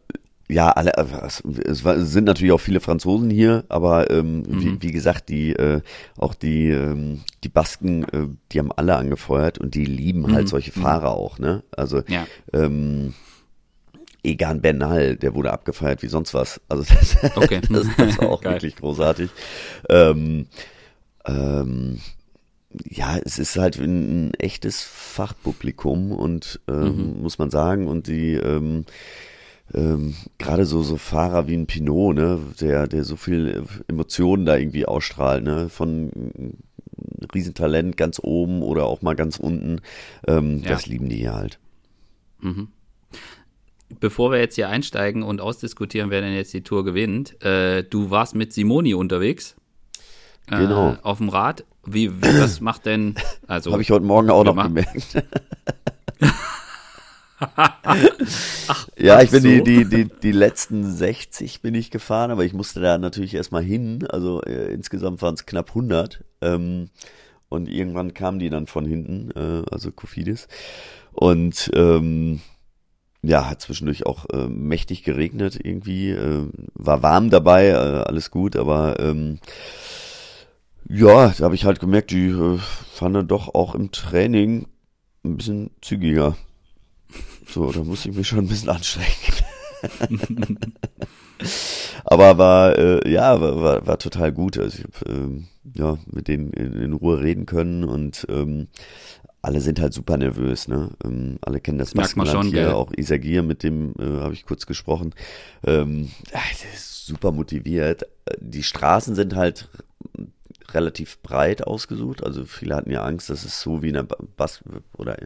ja, 0.48 0.70
alle, 0.70 0.92
es, 0.94 1.84
war, 1.84 1.96
es, 1.96 2.12
sind 2.12 2.24
natürlich 2.24 2.52
auch 2.52 2.60
viele 2.60 2.80
Franzosen 2.80 3.30
hier, 3.30 3.64
aber 3.68 4.10
ähm, 4.10 4.40
mhm. 4.40 4.62
wie, 4.62 4.82
wie, 4.82 4.92
gesagt, 4.92 5.28
die 5.28 5.52
äh, 5.52 5.80
auch 6.18 6.34
die 6.34 6.68
ähm, 6.68 7.22
die 7.42 7.48
Basken, 7.48 8.04
äh, 8.04 8.28
die 8.50 8.58
haben 8.58 8.72
alle 8.72 8.96
angefeuert 8.96 9.58
und 9.58 9.74
die 9.74 9.84
lieben 9.84 10.32
halt 10.32 10.44
mhm. 10.44 10.48
solche 10.48 10.78
mhm. 10.78 10.82
Fahrer 10.82 11.12
auch, 11.12 11.38
ne? 11.38 11.62
Also 11.70 12.02
ja. 12.08 12.26
ähm, 12.52 13.14
Egan 14.24 14.60
Bernal, 14.60 15.16
der 15.16 15.34
wurde 15.34 15.52
abgefeiert 15.52 16.02
wie 16.02 16.08
sonst 16.08 16.34
was. 16.34 16.60
Also 16.68 16.84
das, 16.84 17.16
okay. 17.36 17.60
das, 17.68 17.86
das 17.96 18.18
war 18.18 18.30
auch 18.30 18.44
wirklich 18.44 18.76
großartig. 18.76 19.30
Ähm, 19.88 20.46
ähm, 21.26 21.98
ja, 22.88 23.18
es 23.18 23.38
ist 23.38 23.56
halt 23.56 23.78
ein, 23.78 24.32
echtes 24.34 24.82
Fachpublikum 24.82 26.12
und 26.12 26.60
ähm, 26.68 27.16
mhm. 27.16 27.22
muss 27.22 27.38
man 27.38 27.50
sagen 27.50 27.86
und 27.86 28.06
die 28.06 28.34
ähm, 28.34 28.84
ähm, 29.74 30.14
gerade 30.38 30.64
so 30.64 30.82
so 30.82 30.96
Fahrer 30.96 31.48
wie 31.48 31.54
ein 31.56 31.66
Pinot, 31.66 32.16
ne, 32.16 32.40
der 32.60 32.86
der 32.86 33.04
so 33.04 33.16
viel 33.16 33.64
Emotionen 33.88 34.46
da 34.46 34.56
irgendwie 34.56 34.86
ausstrahlt, 34.86 35.44
ne, 35.44 35.68
von 35.68 36.56
Riesentalent 37.34 37.96
ganz 37.96 38.20
oben 38.22 38.62
oder 38.62 38.84
auch 38.86 39.02
mal 39.02 39.14
ganz 39.14 39.38
unten, 39.38 39.80
ähm, 40.26 40.62
ja. 40.62 40.70
das 40.70 40.86
lieben 40.86 41.08
die 41.08 41.16
hier 41.16 41.34
halt. 41.34 41.58
Mhm. 42.40 42.68
Bevor 44.00 44.30
wir 44.30 44.38
jetzt 44.38 44.54
hier 44.54 44.68
einsteigen 44.68 45.22
und 45.22 45.40
ausdiskutieren, 45.40 46.10
wer 46.10 46.22
denn 46.22 46.34
jetzt 46.34 46.54
die 46.54 46.62
Tour 46.62 46.84
gewinnt, 46.84 47.42
äh, 47.44 47.84
du 47.84 48.10
warst 48.10 48.34
mit 48.34 48.52
Simoni 48.52 48.94
unterwegs. 48.94 49.56
Genau. 50.48 50.92
Äh, 50.92 50.96
auf 51.02 51.18
dem 51.18 51.28
Rad. 51.28 51.64
Wie, 51.84 52.22
wie 52.22 52.40
was 52.40 52.60
macht 52.60 52.86
denn? 52.86 53.16
Also 53.48 53.72
habe 53.72 53.82
ich 53.82 53.90
heute 53.90 54.04
Morgen 54.04 54.30
auch 54.30 54.44
noch 54.44 54.54
gemerkt. 54.62 55.22
Ach, 57.38 58.88
ja, 58.96 59.20
ich 59.20 59.30
bin 59.30 59.42
so. 59.42 59.48
die, 59.48 59.62
die, 59.62 59.84
die, 59.84 60.08
die 60.22 60.32
letzten 60.32 60.88
60 60.88 61.60
bin 61.60 61.74
ich 61.74 61.90
gefahren, 61.90 62.30
aber 62.30 62.44
ich 62.44 62.52
musste 62.52 62.80
da 62.80 62.98
natürlich 62.98 63.34
erstmal 63.34 63.64
hin. 63.64 64.06
Also 64.08 64.42
äh, 64.42 64.72
insgesamt 64.72 65.22
waren 65.22 65.34
es 65.34 65.44
knapp 65.44 65.70
100. 65.70 66.24
Ähm, 66.40 66.90
und 67.48 67.68
irgendwann 67.68 68.14
kamen 68.14 68.38
die 68.38 68.48
dann 68.48 68.66
von 68.66 68.86
hinten, 68.86 69.30
äh, 69.32 69.64
also 69.70 69.90
Kofidis. 69.90 70.46
Und 71.12 71.70
ähm, 71.74 72.40
ja, 73.22 73.48
hat 73.48 73.60
zwischendurch 73.60 74.06
auch 74.06 74.24
äh, 74.30 74.48
mächtig 74.48 75.04
geregnet 75.04 75.58
irgendwie. 75.62 76.10
Äh, 76.10 76.46
war 76.74 77.02
warm 77.02 77.30
dabei, 77.30 77.68
äh, 77.68 77.74
alles 77.74 78.30
gut, 78.30 78.56
aber 78.56 78.98
ähm, 79.00 79.38
ja, 80.88 81.28
da 81.28 81.44
habe 81.44 81.54
ich 81.54 81.64
halt 81.64 81.80
gemerkt, 81.80 82.10
die 82.10 82.28
äh, 82.28 82.58
fahren 82.94 83.14
dann 83.14 83.28
doch 83.28 83.54
auch 83.54 83.74
im 83.74 83.92
Training 83.92 84.66
ein 85.24 85.36
bisschen 85.36 85.70
zügiger. 85.80 86.36
So, 87.46 87.70
da 87.70 87.80
muss 87.84 88.06
ich 88.06 88.14
mich 88.14 88.28
schon 88.28 88.40
ein 88.40 88.48
bisschen 88.48 88.68
anstrengen. 88.70 89.08
Aber 92.04 92.38
war, 92.38 92.78
äh, 92.78 93.10
ja, 93.10 93.40
war, 93.40 93.60
war, 93.60 93.86
war 93.86 93.98
total 93.98 94.32
gut. 94.32 94.58
Also 94.58 94.78
ich 94.78 94.84
habe 94.84 95.12
ähm, 95.12 95.46
ja, 95.74 95.98
mit 96.06 96.28
denen 96.28 96.52
in, 96.52 96.72
in, 96.74 96.92
Ruhe 96.92 97.20
reden 97.20 97.46
können 97.46 97.84
und 97.84 98.26
ähm, 98.28 98.68
alle 99.40 99.60
sind 99.60 99.80
halt 99.80 99.92
super 99.92 100.16
nervös, 100.16 100.68
ne? 100.68 100.90
Ähm, 101.04 101.38
alle 101.40 101.60
kennen 101.60 101.78
das, 101.78 101.90
das 101.90 102.14
Maskenland 102.14 102.52
hier, 102.52 102.64
gell? 102.64 102.72
auch 102.72 102.92
Isagir, 102.96 103.42
mit 103.42 103.62
dem 103.62 103.94
äh, 103.98 104.20
habe 104.20 104.34
ich 104.34 104.46
kurz 104.46 104.66
gesprochen. 104.66 105.14
Ähm, 105.64 106.10
super 106.84 107.32
motiviert. 107.32 108.06
Die 108.40 108.62
Straßen 108.62 109.14
sind 109.14 109.34
halt 109.34 109.68
relativ 110.74 111.20
breit 111.22 111.66
ausgesucht. 111.66 112.22
Also 112.22 112.44
viele 112.44 112.76
hatten 112.76 112.90
ja 112.90 113.02
Angst, 113.02 113.30
dass 113.30 113.44
es 113.44 113.60
so 113.60 113.82
wie 113.82 113.88
in 113.88 113.94
der 113.94 114.04
Bas 114.04 114.62
oder 114.96 115.16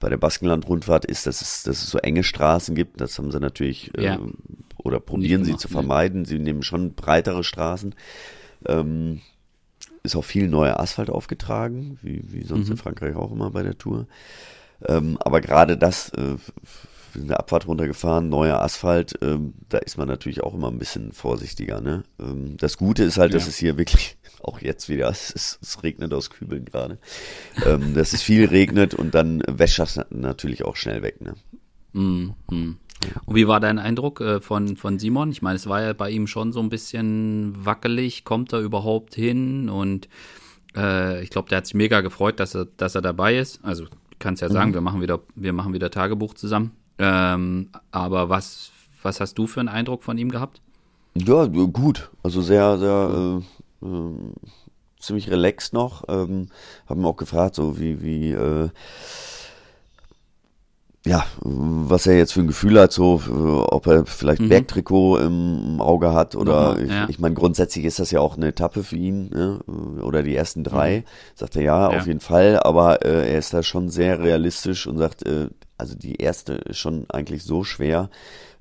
bei 0.00 0.08
der 0.08 0.16
Baskenland-Rundfahrt 0.16 1.04
ist, 1.04 1.26
dass 1.26 1.40
es, 1.40 1.62
dass 1.62 1.82
es 1.82 1.90
so 1.90 1.98
enge 1.98 2.24
Straßen 2.24 2.74
gibt. 2.74 3.00
Das 3.00 3.18
haben 3.18 3.30
sie 3.30 3.40
natürlich 3.40 3.92
ja. 3.98 4.14
äh, 4.14 4.18
oder 4.78 5.00
probieren 5.00 5.44
sie 5.44 5.56
zu 5.56 5.68
vermeiden. 5.68 6.24
Sie 6.24 6.38
nehmen 6.38 6.62
schon 6.62 6.94
breitere 6.94 7.44
Straßen. 7.44 7.94
Ähm, 8.66 9.20
ist 10.02 10.16
auch 10.16 10.24
viel 10.24 10.48
neuer 10.48 10.78
Asphalt 10.80 11.08
aufgetragen, 11.08 11.98
wie, 12.02 12.22
wie 12.32 12.44
sonst 12.44 12.66
mhm. 12.66 12.72
in 12.72 12.78
Frankreich 12.78 13.16
auch 13.16 13.32
immer 13.32 13.50
bei 13.50 13.62
der 13.62 13.78
Tour. 13.78 14.06
Ähm, 14.86 15.16
aber 15.20 15.40
gerade 15.40 15.78
das 15.78 16.10
äh, 16.10 16.36
wir 17.14 17.20
sind 17.20 17.30
eine 17.30 17.38
Abfahrt 17.38 17.66
runtergefahren, 17.66 18.28
neuer 18.28 18.60
Asphalt, 18.60 19.14
ähm, 19.22 19.54
da 19.68 19.78
ist 19.78 19.96
man 19.96 20.08
natürlich 20.08 20.42
auch 20.42 20.54
immer 20.54 20.70
ein 20.70 20.78
bisschen 20.78 21.12
vorsichtiger. 21.12 21.80
Ne? 21.80 22.02
Ähm, 22.20 22.56
das 22.56 22.76
Gute 22.76 23.04
ist 23.04 23.18
halt, 23.18 23.32
ja. 23.32 23.38
dass 23.38 23.48
es 23.48 23.56
hier 23.56 23.78
wirklich, 23.78 24.16
auch 24.44 24.60
jetzt 24.60 24.88
wieder, 24.88 25.08
es, 25.08 25.30
ist, 25.30 25.58
es 25.62 25.82
regnet 25.82 26.12
aus 26.12 26.30
Kübeln 26.30 26.64
gerade, 26.64 26.98
ähm, 27.64 27.94
dass 27.94 28.12
es 28.12 28.22
viel 28.22 28.46
regnet 28.46 28.94
und 28.94 29.14
dann 29.14 29.42
wäscht 29.46 29.78
das 29.78 30.00
natürlich 30.10 30.64
auch 30.64 30.76
schnell 30.76 31.02
weg. 31.02 31.20
Ne? 31.20 31.34
Mm, 31.92 32.34
mm. 32.50 32.78
Und 33.26 33.34
wie 33.34 33.48
war 33.48 33.60
dein 33.60 33.78
Eindruck 33.78 34.20
äh, 34.20 34.40
von, 34.40 34.76
von 34.76 34.98
Simon? 34.98 35.30
Ich 35.30 35.42
meine, 35.42 35.56
es 35.56 35.66
war 35.68 35.82
ja 35.82 35.92
bei 35.92 36.10
ihm 36.10 36.26
schon 36.26 36.52
so 36.52 36.60
ein 36.60 36.68
bisschen 36.68 37.52
wackelig, 37.64 38.24
kommt 38.24 38.52
er 38.52 38.60
überhaupt 38.60 39.14
hin? 39.14 39.68
Und 39.68 40.08
äh, 40.76 41.22
ich 41.22 41.30
glaube, 41.30 41.48
der 41.48 41.58
hat 41.58 41.66
sich 41.66 41.74
mega 41.74 42.00
gefreut, 42.00 42.40
dass 42.40 42.54
er, 42.54 42.66
dass 42.76 42.94
er 42.94 43.02
dabei 43.02 43.36
ist. 43.36 43.64
Also 43.64 43.86
kannst 44.18 44.42
ja 44.42 44.48
sagen, 44.48 44.70
mhm. 44.70 44.74
wir 44.74 44.80
machen 44.80 45.00
wieder, 45.00 45.20
wir 45.34 45.52
machen 45.52 45.72
wieder 45.74 45.90
Tagebuch 45.90 46.34
zusammen. 46.34 46.72
Ähm, 46.98 47.70
aber 47.90 48.28
was, 48.28 48.70
was 49.02 49.20
hast 49.20 49.34
du 49.34 49.46
für 49.46 49.60
einen 49.60 49.68
Eindruck 49.68 50.02
von 50.02 50.16
ihm 50.18 50.30
gehabt? 50.30 50.60
Ja, 51.14 51.46
gut. 51.46 52.10
Also 52.22 52.42
sehr, 52.42 52.78
sehr 52.78 53.42
äh, 53.84 53.88
äh, 53.88 54.32
ziemlich 54.98 55.30
relaxed 55.30 55.72
noch. 55.72 56.04
Ähm, 56.08 56.48
haben 56.86 57.04
auch 57.04 57.16
gefragt, 57.16 57.54
so 57.54 57.78
wie, 57.78 58.02
wie 58.02 58.32
äh, 58.32 58.70
ja, 61.06 61.26
was 61.42 62.06
er 62.06 62.16
jetzt 62.16 62.32
für 62.32 62.40
ein 62.40 62.46
Gefühl 62.46 62.80
hat, 62.80 62.90
so 62.90 63.20
ob 63.68 63.86
er 63.86 64.06
vielleicht 64.06 64.40
mhm. 64.40 64.48
Bergtrikot 64.48 65.18
im 65.18 65.78
Auge 65.82 66.14
hat 66.14 66.34
oder 66.34 66.70
Nochmal, 66.70 66.88
ja. 66.88 67.04
ich, 67.04 67.10
ich 67.10 67.18
meine, 67.18 67.34
grundsätzlich 67.34 67.84
ist 67.84 67.98
das 67.98 68.10
ja 68.10 68.20
auch 68.20 68.38
eine 68.38 68.48
Etappe 68.48 68.82
für 68.82 68.96
ihn, 68.96 69.28
ne? 69.28 69.60
oder 70.02 70.22
die 70.22 70.34
ersten 70.34 70.64
drei, 70.64 71.00
mhm. 71.00 71.04
sagt 71.34 71.56
er 71.56 71.62
ja, 71.62 71.92
ja, 71.92 71.98
auf 71.98 72.06
jeden 72.06 72.20
Fall, 72.20 72.58
aber 72.58 73.04
äh, 73.04 73.30
er 73.32 73.38
ist 73.38 73.52
da 73.52 73.62
schon 73.62 73.90
sehr 73.90 74.20
realistisch 74.20 74.86
und 74.86 74.96
sagt, 74.96 75.26
äh, 75.26 75.50
also 75.76 75.94
die 75.94 76.16
erste 76.16 76.54
ist 76.54 76.78
schon 76.78 77.04
eigentlich 77.10 77.42
so 77.44 77.64
schwer. 77.64 78.08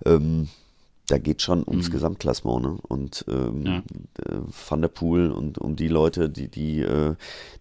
Ähm, 0.06 0.50
da 1.08 1.18
geht 1.18 1.42
schon 1.42 1.64
ums 1.68 1.90
mhm. 1.90 1.94
Gesamtklassement, 1.94 2.62
ne? 2.64 2.78
Und 2.88 3.26
ähm, 3.28 3.66
ja. 3.66 3.78
Äh, 3.78 4.40
Van 4.68 4.82
der 4.82 4.88
Poel 4.88 5.32
und 5.32 5.58
um 5.58 5.76
die 5.76 5.88
Leute, 5.90 6.30
die, 6.30 6.48
die, 6.48 6.82
äh, 6.82 7.16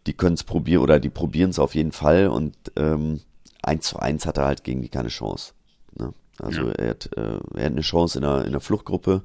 die 0.06 0.12
können 0.12 0.34
es 0.34 0.44
probieren 0.44 0.82
oder 0.82 1.00
die 1.00 1.10
probieren 1.10 1.50
es 1.50 1.58
auf 1.58 1.74
jeden 1.74 1.92
Fall 1.92 2.28
und 2.28 2.54
ähm, 2.76 3.20
1 3.62 3.86
zu 3.86 3.98
1 3.98 4.26
hat 4.26 4.38
er 4.38 4.46
halt 4.46 4.64
gegen 4.64 4.82
die 4.82 4.88
keine 4.88 5.08
Chance. 5.08 5.52
Ne? 5.98 6.12
Also 6.38 6.62
ja. 6.62 6.72
er, 6.72 6.90
hat, 6.90 7.10
äh, 7.16 7.20
er 7.20 7.64
hat 7.64 7.72
eine 7.72 7.80
Chance 7.82 8.18
in 8.18 8.22
der, 8.22 8.44
in 8.44 8.52
der 8.52 8.60
Fluchtgruppe 8.60 9.22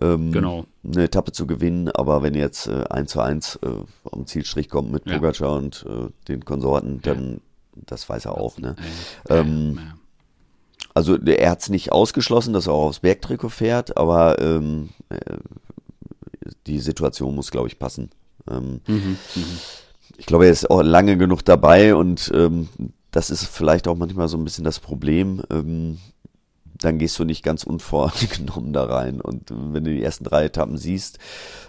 ähm, 0.00 0.32
genau. 0.32 0.66
eine 0.84 1.04
Etappe 1.04 1.32
zu 1.32 1.46
gewinnen, 1.46 1.88
aber 1.90 2.22
wenn 2.22 2.34
jetzt 2.34 2.66
äh, 2.66 2.84
1 2.88 3.10
zu 3.10 3.20
1 3.20 3.56
äh, 3.62 3.68
am 4.10 4.26
Zielstrich 4.26 4.68
kommt 4.68 4.92
mit 4.92 5.06
ja. 5.06 5.14
Pogacar 5.14 5.56
und 5.56 5.84
äh, 5.88 6.10
den 6.28 6.44
Konsorten, 6.44 7.00
dann 7.02 7.40
das 7.74 8.08
weiß 8.08 8.24
er 8.24 8.38
auch, 8.38 8.58
ne? 8.58 8.74
Ähm, 9.28 9.78
also 10.96 11.18
er 11.18 11.50
hat 11.50 11.60
es 11.60 11.68
nicht 11.68 11.92
ausgeschlossen, 11.92 12.54
dass 12.54 12.68
er 12.68 12.72
auch 12.72 12.86
aufs 12.86 13.00
Bergtrikot 13.00 13.50
fährt, 13.50 13.98
aber 13.98 14.40
ähm, 14.40 14.88
äh, 15.10 15.36
die 16.66 16.78
Situation 16.78 17.34
muss, 17.34 17.50
glaube 17.50 17.68
ich, 17.68 17.78
passen. 17.78 18.08
Ähm, 18.50 18.80
mhm, 18.86 19.18
mh. 19.34 19.42
Ich 20.16 20.24
glaube, 20.24 20.46
er 20.46 20.52
ist 20.52 20.70
auch 20.70 20.80
lange 20.80 21.18
genug 21.18 21.44
dabei 21.44 21.94
und 21.94 22.32
ähm, 22.34 22.70
das 23.10 23.28
ist 23.28 23.44
vielleicht 23.44 23.88
auch 23.88 23.96
manchmal 23.96 24.28
so 24.28 24.38
ein 24.38 24.44
bisschen 24.44 24.64
das 24.64 24.80
Problem. 24.80 25.42
Ähm, 25.50 25.98
dann 26.64 26.98
gehst 26.98 27.18
du 27.18 27.24
nicht 27.24 27.42
ganz 27.42 27.64
unvorgenommen 27.64 28.72
da 28.72 28.84
rein. 28.84 29.20
Und 29.20 29.50
wenn 29.50 29.84
du 29.84 29.92
die 29.92 30.02
ersten 30.02 30.24
drei 30.24 30.46
Etappen 30.46 30.78
siehst, 30.78 31.18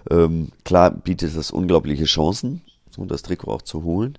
ähm, 0.10 0.53
klar 0.63 0.89
bietet 0.89 1.36
das 1.36 1.51
unglaubliche 1.51 2.05
Chancen, 2.05 2.62
so 2.89 3.03
das 3.03 3.24
Trikot 3.24 3.51
auch 3.51 3.62
zu 3.62 3.84
holen. 3.84 4.17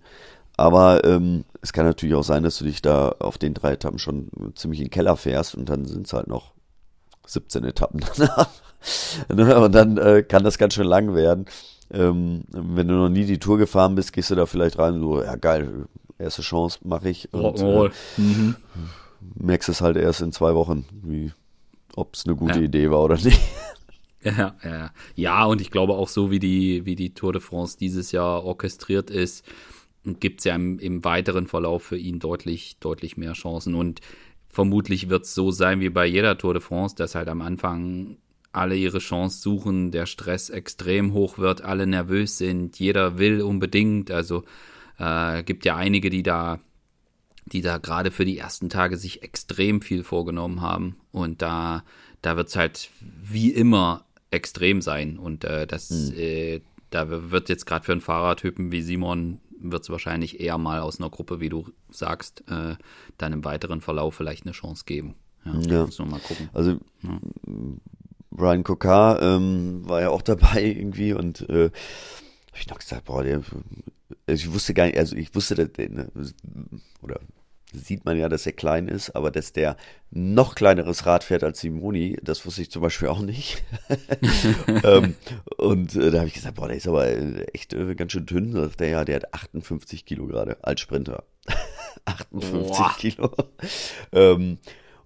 Aber 0.59 1.05
ähm, 1.05 1.45
es 1.63 1.73
kann 1.73 1.87
natürlich 1.87 2.15
auch 2.15 2.25
sein, 2.25 2.43
dass 2.43 2.59
du 2.59 2.65
dich 2.65 2.83
da 2.83 3.15
auf 3.21 3.39
den 3.39 3.55
drei 3.55 3.73
Etappen 3.73 3.99
schon 3.99 4.29
ziemlich 4.55 4.81
in 4.81 4.87
den 4.87 4.91
Keller 4.91 5.17
fährst 5.17 5.55
und 5.55 5.69
dann 5.69 5.87
sind 5.87 6.07
es 6.07 6.13
halt 6.13 6.27
noch 6.27 6.53
17 7.27 7.65
Etappen 7.65 8.01
danach. 8.17 8.49
Und 9.29 9.75
dann 9.75 9.99
äh, 9.99 10.23
kann 10.23 10.45
das 10.45 10.57
ganz 10.57 10.75
schön 10.75 10.87
lang 10.87 11.13
werden. 11.15 11.47
Ähm, 11.91 12.45
wenn 12.51 12.87
du 12.87 12.95
noch 12.95 13.09
nie 13.09 13.25
die 13.25 13.39
Tour 13.39 13.59
gefahren 13.59 13.97
bist, 13.97 14.13
gehst 14.13 14.31
du 14.31 14.37
da 14.37 14.47
vielleicht 14.47 14.79
rein, 14.79 15.01
so, 15.01 15.23
ja 15.23 15.35
geil, 15.37 15.87
erste 16.19 16.43
Chance 16.43 16.79
mache 16.85 17.09
ich. 17.09 17.33
Und, 17.33 17.61
äh, 17.61 17.91
mhm. 18.17 18.57
merkst 19.35 19.69
es 19.69 19.81
halt 19.81 19.97
erst 19.97 20.21
in 20.21 20.33
zwei 20.33 20.55
Wochen, 20.55 20.85
wie 21.03 21.33
ob 21.97 22.15
es 22.15 22.25
eine 22.25 22.37
gute 22.37 22.61
ja. 22.61 22.65
Idee 22.65 22.91
war 22.91 23.03
oder 23.03 23.17
nicht. 23.17 23.41
Ja, 24.21 24.57
ja, 24.65 24.91
ja, 25.15 25.45
und 25.45 25.61
ich 25.61 25.71
glaube 25.71 25.93
auch 25.93 26.09
so, 26.09 26.33
wie 26.33 26.41
die, 26.41 26.85
wie 26.85 26.97
die 26.97 27.15
Tour 27.15 27.33
de 27.33 27.41
France 27.41 27.79
dieses 27.79 28.11
Jahr 28.11 28.43
orchestriert 28.43 29.11
ist, 29.11 29.45
gibt 30.15 30.41
es 30.41 30.45
ja 30.45 30.55
im, 30.55 30.79
im, 30.79 31.05
weiteren 31.05 31.47
Verlauf 31.47 31.83
für 31.83 31.97
ihn 31.97 32.19
deutlich, 32.19 32.79
deutlich 32.81 33.17
mehr 33.17 33.33
Chancen. 33.35 33.75
Und 33.75 34.01
vermutlich 34.49 35.09
wird 35.09 35.25
es 35.25 35.35
so 35.35 35.51
sein 35.51 35.81
wie 35.81 35.91
bei 35.91 36.07
jeder 36.07 36.39
Tour 36.39 36.55
de 36.55 36.63
France, 36.63 36.97
dass 36.97 37.15
halt 37.15 37.29
am 37.29 37.43
Anfang 37.43 38.17
alle 38.53 38.77
ihre 38.77 38.99
Chance 38.99 39.41
suchen, 39.41 39.91
der 39.91 40.07
Stress 40.07 40.51
extrem 40.51 41.13
hoch 41.13 41.39
wird, 41.39 41.63
alle 41.63 41.87
nervös 41.87 42.39
sind, 42.39 42.79
jeder 42.79 43.19
will 43.19 43.43
unbedingt. 43.43 44.11
Also 44.11 44.45
äh, 44.99 45.43
gibt 45.43 45.65
ja 45.65 45.77
einige, 45.77 46.11
die 46.11 46.23
da, 46.23 46.59
die 47.47 47.61
da 47.61 47.79
gerade 47.79 48.11
für 48.11 48.25
die 48.25 48.39
ersten 48.39 48.69
Tage 48.69 48.97
sich 48.97 49.23
extrem 49.23 49.81
viel 49.81 50.03
vorgenommen 50.03 50.61
haben. 50.61 50.97
Und 51.13 51.43
da, 51.43 51.85
da 52.23 52.37
wird 52.37 52.49
es 52.49 52.57
halt 52.57 52.91
wie 53.01 53.51
immer 53.51 54.05
extrem 54.31 54.83
sein. 54.83 55.19
Und 55.19 55.45
äh, 55.45 55.67
das, 55.67 55.91
mhm. 55.91 56.19
äh, 56.19 56.61
da 56.91 57.31
wird 57.31 57.49
jetzt 57.49 57.67
gerade 57.67 57.85
für 57.85 57.93
einen 57.93 58.01
Fahrertypen 58.01 58.73
wie 58.73 58.83
Simon 58.83 59.41
wird 59.61 59.83
es 59.83 59.91
wahrscheinlich 59.91 60.41
eher 60.41 60.59
mal 60.59 60.81
aus 60.81 61.01
einer 61.01 61.11
Gruppe, 61.11 61.41
wie 61.41 61.49
du 61.49 61.67
sagst, 61.91 62.45
äh, 62.49 62.77
dann 63.17 63.33
im 63.33 63.45
weiteren 63.45 63.81
Verlauf 63.81 64.15
vielleicht 64.15 64.45
eine 64.45 64.53
Chance 64.53 64.85
geben. 64.87 65.15
Ja, 65.45 65.59
ja. 65.61 65.87
Muss 65.87 65.99
mal 65.99 66.21
gucken. 66.21 66.49
Also 66.53 66.79
ja. 67.03 67.21
Brian 68.31 68.65
Kokar 68.65 69.23
ähm, 69.23 69.89
war 69.89 70.01
ja 70.01 70.11
auch 70.11 70.23
dabei 70.23 70.63
irgendwie 70.63 71.13
und 71.13 71.49
äh, 71.49 71.65
habe 71.65 72.59
ich 72.61 72.69
noch 72.69 72.79
gesagt, 72.79 73.07
boah, 73.07 73.23
der, 73.23 73.43
also 74.27 74.45
ich 74.45 74.53
wusste 74.53 74.75
gar 74.75 74.87
nicht, 74.87 74.99
also 74.99 75.17
ich 75.17 75.35
wusste, 75.35 75.55
dass 75.55 75.73
der, 75.73 75.91
ne, 75.91 76.11
oder 77.03 77.21
sieht 77.73 78.05
man 78.05 78.19
ja, 78.19 78.29
dass 78.29 78.47
er 78.47 78.53
klein 78.53 78.89
ist, 78.89 79.11
aber 79.11 79.31
dass 79.31 79.53
der 79.53 79.77
noch 80.11 80.55
kleineres 80.55 81.05
Rad 81.07 81.25
fährt 81.25 81.45
als 81.45 81.61
Simoni, 81.61 82.17
das 82.23 82.45
wusste 82.47 82.63
ich 82.63 82.71
zum 82.71 82.83
Beispiel 82.83 83.09
auch 83.09 83.21
nicht. 83.21 83.63
ähm, 84.85 85.15
und 85.59 85.95
äh, 85.95 86.11
da 86.11 86.19
habe 86.19 86.29
ich 86.29 86.35
gesagt, 86.35 86.57
boah, 86.57 86.69
der 86.69 86.77
ist 86.77 86.89
aber 86.89 87.07
echt 87.55 87.75
äh, 87.75 87.95
ganz 87.95 88.13
schön 88.13 88.27
dünn. 88.27 88.71
Der, 88.79 88.89
ja, 88.89 89.05
der 89.05 89.17
hat 89.17 89.35
58 89.35 90.07
Kilo 90.07 90.27
gerade 90.27 90.63
als 90.63 90.81
Sprinter. 90.81 91.25
58 92.07 92.69
boah. 92.69 92.95
Kilo. 92.99 93.35
ähm, 94.13 94.59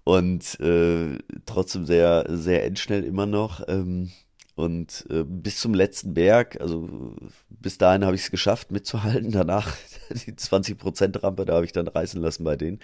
und 0.05 0.59
äh, 0.59 1.17
trotzdem 1.45 1.85
sehr, 1.85 2.25
sehr 2.29 2.65
endschnell 2.65 3.03
immer 3.03 3.25
noch. 3.25 3.67
Ähm, 3.67 4.11
und 4.55 5.05
äh, 5.09 5.23
bis 5.23 5.59
zum 5.59 5.73
letzten 5.73 6.13
Berg, 6.13 6.61
also 6.61 7.15
bis 7.49 7.79
dahin 7.79 8.05
habe 8.05 8.15
ich 8.15 8.21
es 8.23 8.31
geschafft 8.31 8.71
mitzuhalten. 8.71 9.31
Danach 9.31 9.75
die 10.09 10.33
20% 10.33 11.23
Rampe, 11.23 11.45
da 11.45 11.55
habe 11.55 11.65
ich 11.65 11.71
dann 11.71 11.87
reißen 11.87 12.21
lassen 12.21 12.43
bei 12.43 12.55
denen. 12.55 12.79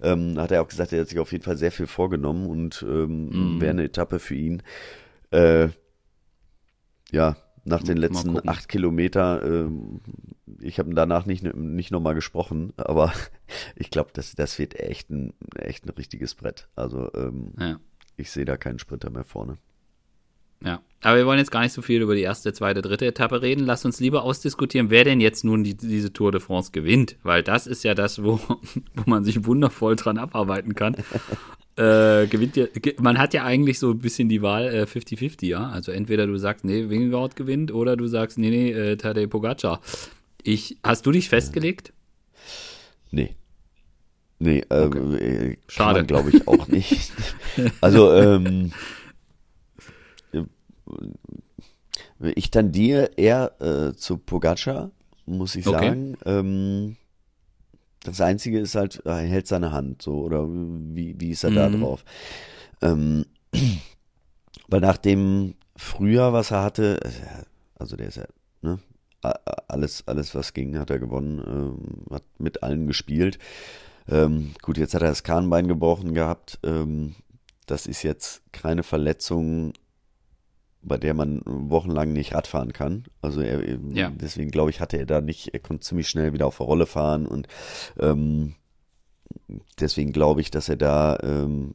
Ähm, 0.00 0.38
hat 0.38 0.52
er 0.52 0.62
auch 0.62 0.68
gesagt, 0.68 0.92
er 0.92 1.00
hat 1.00 1.08
sich 1.08 1.18
auf 1.18 1.32
jeden 1.32 1.44
Fall 1.44 1.56
sehr 1.56 1.72
viel 1.72 1.88
vorgenommen 1.88 2.46
und 2.46 2.84
ähm, 2.88 3.56
mm. 3.56 3.60
wäre 3.60 3.70
eine 3.70 3.84
Etappe 3.84 4.20
für 4.20 4.36
ihn. 4.36 4.62
Äh, 5.30 5.68
ja, 7.10 7.36
nach 7.64 7.82
den 7.82 7.96
letzten 7.96 8.48
acht 8.48 8.68
Kilometer, 8.68 9.42
äh, 9.42 9.68
ich 10.60 10.78
habe 10.78 10.94
danach 10.94 11.26
nicht, 11.26 11.42
nicht 11.54 11.90
nochmal 11.90 12.14
gesprochen, 12.14 12.72
aber 12.76 13.12
ich 13.76 13.90
glaube, 13.90 14.10
das, 14.12 14.34
das 14.34 14.58
wird 14.58 14.78
echt 14.78 15.10
ein, 15.10 15.34
echt 15.56 15.84
ein 15.84 15.90
richtiges 15.90 16.34
Brett. 16.36 16.68
Also 16.76 17.12
ähm, 17.14 17.52
ja. 17.58 17.80
ich 18.16 18.30
sehe 18.30 18.44
da 18.44 18.56
keinen 18.56 18.78
Sprinter 18.78 19.10
mehr 19.10 19.24
vorne. 19.24 19.58
Ja, 20.64 20.80
aber 21.02 21.16
wir 21.16 21.26
wollen 21.26 21.38
jetzt 21.38 21.52
gar 21.52 21.62
nicht 21.62 21.72
so 21.72 21.82
viel 21.82 22.02
über 22.02 22.14
die 22.14 22.22
erste, 22.22 22.52
zweite, 22.52 22.82
dritte 22.82 23.06
Etappe 23.06 23.40
reden. 23.42 23.64
Lass 23.64 23.84
uns 23.84 24.00
lieber 24.00 24.24
ausdiskutieren, 24.24 24.90
wer 24.90 25.04
denn 25.04 25.20
jetzt 25.20 25.44
nun 25.44 25.62
die, 25.62 25.76
diese 25.76 26.12
Tour 26.12 26.32
de 26.32 26.40
France 26.40 26.72
gewinnt, 26.72 27.16
weil 27.22 27.42
das 27.42 27.66
ist 27.66 27.84
ja 27.84 27.94
das, 27.94 28.22
wo, 28.22 28.40
wo 28.94 29.02
man 29.06 29.24
sich 29.24 29.44
wundervoll 29.44 29.94
dran 29.94 30.18
abarbeiten 30.18 30.74
kann. 30.74 30.94
äh, 31.76 32.26
gewinnt 32.26 32.56
ja, 32.56 32.66
man 32.98 33.18
hat 33.18 33.34
ja 33.34 33.44
eigentlich 33.44 33.78
so 33.78 33.92
ein 33.92 34.00
bisschen 34.00 34.28
die 34.28 34.42
Wahl 34.42 34.68
50-50, 34.68 35.42
äh, 35.42 35.46
ja. 35.46 35.68
Also 35.68 35.92
entweder 35.92 36.26
du 36.26 36.36
sagst, 36.36 36.64
nee, 36.64 36.88
Wingegaard 36.88 37.36
gewinnt 37.36 37.72
oder 37.72 37.96
du 37.96 38.08
sagst, 38.08 38.36
nee, 38.36 38.50
nee, 38.50 38.72
äh, 38.72 38.96
Tadej 38.96 39.28
Pogacar. 39.28 39.80
Ich, 40.42 40.78
hast 40.82 41.06
du 41.06 41.12
dich 41.12 41.28
festgelegt? 41.28 41.92
Nee. 43.10 43.36
Nee, 44.40 44.64
ähm, 44.70 44.86
okay. 44.86 45.52
äh, 45.52 45.56
schade, 45.68 46.04
glaube 46.04 46.30
ich 46.30 46.46
auch 46.46 46.68
nicht. 46.68 47.12
also, 47.80 48.12
ähm, 48.12 48.72
ich 52.20 52.50
tendiere 52.50 53.10
eher 53.16 53.60
äh, 53.60 53.94
zu 53.94 54.18
Pogacar, 54.18 54.90
muss 55.26 55.54
ich 55.54 55.66
okay. 55.66 55.76
sagen. 55.78 56.16
Ähm, 56.24 56.96
das 58.02 58.20
Einzige 58.20 58.58
ist 58.60 58.74
halt, 58.74 59.02
er 59.04 59.18
hält 59.18 59.46
seine 59.46 59.72
Hand 59.72 60.02
so, 60.02 60.20
oder 60.20 60.46
wie, 60.48 61.14
wie 61.18 61.30
ist 61.30 61.44
er 61.44 61.50
mhm. 61.50 61.54
da 61.54 61.68
drauf? 61.68 62.04
Ähm, 62.82 63.26
weil 64.68 64.80
nach 64.80 64.96
dem 64.96 65.54
Frühjahr, 65.76 66.32
was 66.32 66.50
er 66.50 66.62
hatte, 66.62 67.00
also 67.76 67.96
der 67.96 68.08
ist 68.08 68.16
ja, 68.16 68.26
ne, 68.62 68.78
alles, 69.68 70.04
alles 70.06 70.34
was 70.34 70.54
ging, 70.54 70.78
hat 70.78 70.90
er 70.90 70.98
gewonnen, 70.98 71.42
ähm, 71.46 72.14
hat 72.14 72.24
mit 72.38 72.62
allen 72.62 72.86
gespielt. 72.86 73.38
Ähm, 74.08 74.52
gut, 74.62 74.78
jetzt 74.78 74.94
hat 74.94 75.02
er 75.02 75.08
das 75.08 75.22
Kahnbein 75.22 75.68
gebrochen 75.68 76.14
gehabt. 76.14 76.58
Ähm, 76.62 77.14
das 77.66 77.86
ist 77.86 78.02
jetzt 78.02 78.42
keine 78.52 78.82
Verletzung, 78.82 79.72
bei 80.82 80.96
der 80.96 81.14
man 81.14 81.42
wochenlang 81.44 82.12
nicht 82.12 82.34
Radfahren 82.34 82.72
kann. 82.72 83.04
Also 83.20 83.40
er, 83.40 83.62
ja. 83.92 84.10
deswegen 84.10 84.50
glaube 84.50 84.70
ich, 84.70 84.80
hatte 84.80 84.96
er 84.96 85.06
da 85.06 85.20
nicht, 85.20 85.48
er 85.54 85.60
konnte 85.60 85.84
ziemlich 85.84 86.08
schnell 86.08 86.32
wieder 86.32 86.46
auf 86.46 86.58
der 86.58 86.66
Rolle 86.66 86.86
fahren 86.86 87.26
und 87.26 87.48
ähm, 87.98 88.54
deswegen 89.80 90.12
glaube 90.12 90.40
ich, 90.40 90.50
dass 90.50 90.68
er 90.68 90.76
da 90.76 91.18
ähm, 91.22 91.74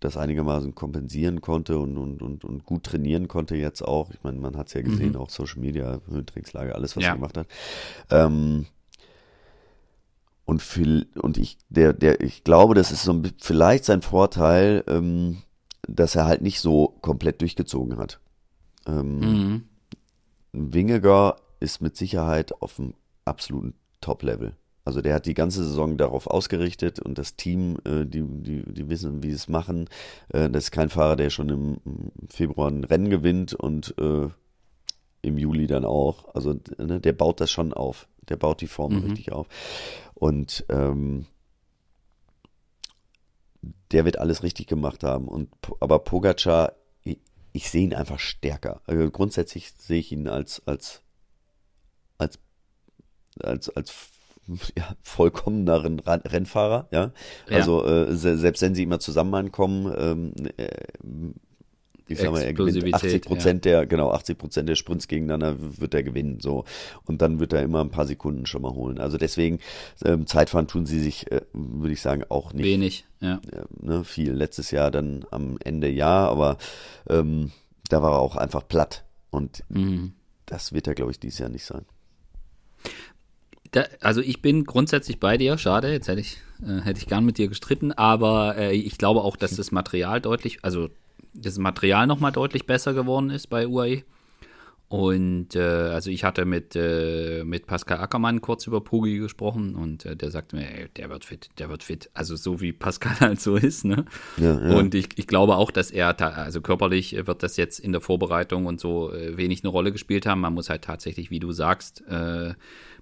das 0.00 0.16
einigermaßen 0.16 0.74
kompensieren 0.74 1.40
konnte 1.40 1.78
und, 1.78 1.96
und, 1.96 2.22
und, 2.22 2.44
und 2.44 2.64
gut 2.64 2.84
trainieren 2.84 3.26
konnte 3.26 3.56
jetzt 3.56 3.82
auch. 3.82 4.10
Ich 4.10 4.22
meine, 4.22 4.38
man 4.38 4.56
hat 4.56 4.68
es 4.68 4.74
ja 4.74 4.82
gesehen, 4.82 5.12
mhm. 5.12 5.16
auch 5.16 5.30
Social 5.30 5.60
Media, 5.60 6.00
Höhentrainingslager, 6.08 6.74
alles, 6.74 6.96
was 6.96 7.04
ja. 7.04 7.10
er 7.10 7.14
gemacht 7.14 7.38
hat. 7.38 7.46
Ähm, 8.10 8.66
und, 10.44 10.60
viel, 10.60 11.06
und 11.14 11.38
ich, 11.38 11.56
der, 11.70 11.94
der, 11.94 12.20
ich 12.20 12.44
glaube, 12.44 12.74
das 12.74 12.92
ist 12.92 13.04
so 13.04 13.12
ein, 13.12 13.32
vielleicht 13.38 13.86
sein 13.86 14.02
Vorteil, 14.02 14.84
ähm, 14.88 15.38
dass 15.88 16.14
er 16.14 16.26
halt 16.26 16.42
nicht 16.42 16.60
so 16.60 16.96
komplett 17.00 17.40
durchgezogen 17.40 17.98
hat. 17.98 18.20
Ähm, 18.86 19.18
mhm. 19.18 19.62
Wingegar 20.52 21.36
ist 21.60 21.80
mit 21.80 21.96
Sicherheit 21.96 22.60
auf 22.60 22.78
einem 22.78 22.94
absoluten 23.24 23.74
Top-Level. 24.00 24.56
Also 24.84 25.00
der 25.00 25.14
hat 25.14 25.24
die 25.26 25.34
ganze 25.34 25.64
Saison 25.64 25.96
darauf 25.96 26.26
ausgerichtet 26.26 27.00
und 27.00 27.16
das 27.16 27.36
Team, 27.36 27.78
äh, 27.86 28.04
die, 28.04 28.22
die, 28.22 28.62
die 28.66 28.88
wissen, 28.90 29.22
wie 29.22 29.30
sie 29.30 29.36
es 29.36 29.48
machen. 29.48 29.88
Äh, 30.28 30.50
das 30.50 30.64
ist 30.64 30.70
kein 30.72 30.90
Fahrer, 30.90 31.16
der 31.16 31.30
schon 31.30 31.48
im, 31.48 31.78
Februar 32.28 32.70
ein 32.70 32.84
Rennen 32.84 33.08
gewinnt 33.08 33.54
und 33.54 33.94
äh, 33.98 34.28
im 35.22 35.38
Juli 35.38 35.66
dann 35.66 35.86
auch. 35.86 36.34
Also 36.34 36.60
ne, 36.76 37.00
der 37.00 37.12
baut 37.14 37.40
das 37.40 37.50
schon 37.50 37.72
auf. 37.72 38.08
Der 38.28 38.36
baut 38.36 38.60
die 38.60 38.66
Form 38.66 38.94
mhm. 38.94 39.04
richtig 39.04 39.32
auf. 39.32 39.48
Und 40.14 40.66
ähm, 40.68 41.26
der 43.92 44.04
wird 44.04 44.18
alles 44.18 44.42
richtig 44.42 44.66
gemacht 44.66 45.04
haben. 45.04 45.28
Und, 45.28 45.50
aber 45.80 45.98
Pogacar, 46.00 46.72
ich, 47.02 47.18
ich 47.52 47.70
sehe 47.70 47.82
ihn 47.82 47.94
einfach 47.94 48.18
stärker. 48.18 48.80
Also 48.86 49.10
grundsätzlich 49.10 49.72
sehe 49.72 50.00
ich 50.00 50.12
ihn 50.12 50.28
als, 50.28 50.62
als, 50.66 51.02
als, 52.18 52.38
als, 53.40 53.68
als 53.70 53.94
ja, 54.76 54.94
vollkommeneren 55.02 56.00
Rennfahrer, 56.00 56.88
ja. 56.90 57.12
ja. 57.48 57.56
Also 57.56 57.84
äh, 57.86 58.14
selbst 58.14 58.62
wenn 58.62 58.74
sie 58.74 58.82
immer 58.82 59.00
zusammen 59.00 59.34
ankommen, 59.34 59.94
ähm, 59.96 60.32
äh, 60.56 60.68
ich 62.06 62.18
sag 62.18 62.32
mal, 62.32 62.42
er 62.42 62.52
gewinnt 62.52 62.94
80 62.94 63.22
Prozent 63.22 63.64
ja. 63.64 63.72
der, 63.72 63.86
genau, 63.86 64.10
80 64.10 64.36
Prozent 64.36 64.68
der 64.68 64.76
Sprints 64.76 65.08
gegeneinander 65.08 65.56
wird 65.78 65.94
er 65.94 66.02
gewinnen, 66.02 66.38
so. 66.40 66.64
Und 67.04 67.22
dann 67.22 67.40
wird 67.40 67.52
er 67.54 67.62
immer 67.62 67.80
ein 67.80 67.90
paar 67.90 68.06
Sekunden 68.06 68.44
schon 68.46 68.62
mal 68.62 68.72
holen. 68.72 68.98
Also 68.98 69.16
deswegen, 69.16 69.58
ähm, 70.04 70.26
Zeitfahren 70.26 70.66
tun 70.66 70.84
sie 70.84 71.00
sich, 71.00 71.30
äh, 71.32 71.40
würde 71.52 71.92
ich 71.92 72.02
sagen, 72.02 72.24
auch 72.28 72.52
nicht. 72.52 72.64
Wenig, 72.64 73.06
ja. 73.20 73.40
Äh, 73.50 73.64
ne, 73.80 74.04
viel. 74.04 74.32
Letztes 74.32 74.70
Jahr 74.70 74.90
dann 74.90 75.24
am 75.30 75.56
Ende 75.64 75.88
ja, 75.88 76.28
aber 76.28 76.58
ähm, 77.08 77.52
da 77.88 78.02
war 78.02 78.12
er 78.12 78.18
auch 78.18 78.36
einfach 78.36 78.68
platt. 78.68 79.04
Und 79.30 79.64
mhm. 79.68 80.12
das 80.46 80.72
wird 80.72 80.86
er, 80.86 80.94
glaube 80.94 81.10
ich, 81.10 81.18
dieses 81.18 81.38
Jahr 81.38 81.48
nicht 81.48 81.64
sein. 81.64 81.86
Da, 83.70 83.86
also 84.00 84.20
ich 84.20 84.42
bin 84.42 84.64
grundsätzlich 84.64 85.18
bei 85.18 85.36
dir, 85.38 85.56
schade, 85.58 85.90
jetzt 85.90 86.06
hätte 86.06 86.20
ich, 86.20 86.36
äh, 86.62 86.82
hätte 86.82 87.00
ich 87.00 87.06
gern 87.06 87.24
mit 87.24 87.38
dir 87.38 87.48
gestritten, 87.48 87.92
aber 87.92 88.56
äh, 88.56 88.72
ich 88.76 88.98
glaube 88.98 89.22
auch, 89.22 89.36
dass 89.36 89.56
das 89.56 89.72
Material 89.72 90.20
deutlich, 90.20 90.58
also 90.62 90.90
das 91.34 91.58
Material 91.58 92.06
nochmal 92.06 92.32
deutlich 92.32 92.66
besser 92.66 92.94
geworden 92.94 93.30
ist 93.30 93.48
bei 93.48 93.66
UAE. 93.66 94.04
Und 94.88 95.56
äh, 95.56 95.60
also 95.60 96.10
ich 96.10 96.22
hatte 96.22 96.44
mit, 96.44 96.76
äh, 96.76 97.42
mit 97.42 97.66
Pascal 97.66 97.98
Ackermann 97.98 98.40
kurz 98.40 98.66
über 98.66 98.80
Pugi 98.80 99.18
gesprochen 99.18 99.74
und 99.74 100.04
äh, 100.04 100.14
der 100.14 100.30
sagte 100.30 100.54
mir, 100.54 100.70
ey, 100.70 100.88
der 100.96 101.10
wird 101.10 101.24
fit, 101.24 101.48
der 101.58 101.68
wird 101.68 101.82
fit. 101.82 102.10
Also 102.14 102.36
so 102.36 102.60
wie 102.60 102.72
Pascal 102.72 103.16
halt 103.20 103.40
so 103.40 103.56
ist, 103.56 103.84
ne? 103.84 104.04
Ja, 104.36 104.52
ja. 104.52 104.76
Und 104.76 104.94
ich, 104.94 105.08
ich 105.16 105.26
glaube 105.26 105.56
auch, 105.56 105.70
dass 105.70 105.90
er, 105.90 106.20
also 106.20 106.60
körperlich 106.60 107.16
wird 107.26 107.42
das 107.42 107.56
jetzt 107.56 107.80
in 107.80 107.92
der 107.92 108.02
Vorbereitung 108.02 108.66
und 108.66 108.78
so 108.78 109.12
äh, 109.12 109.36
wenig 109.36 109.64
eine 109.64 109.70
Rolle 109.70 109.90
gespielt 109.90 110.26
haben. 110.26 110.42
Man 110.42 110.54
muss 110.54 110.70
halt 110.70 110.82
tatsächlich, 110.82 111.30
wie 111.30 111.40
du 111.40 111.50
sagst, 111.50 112.04
äh, 112.06 112.52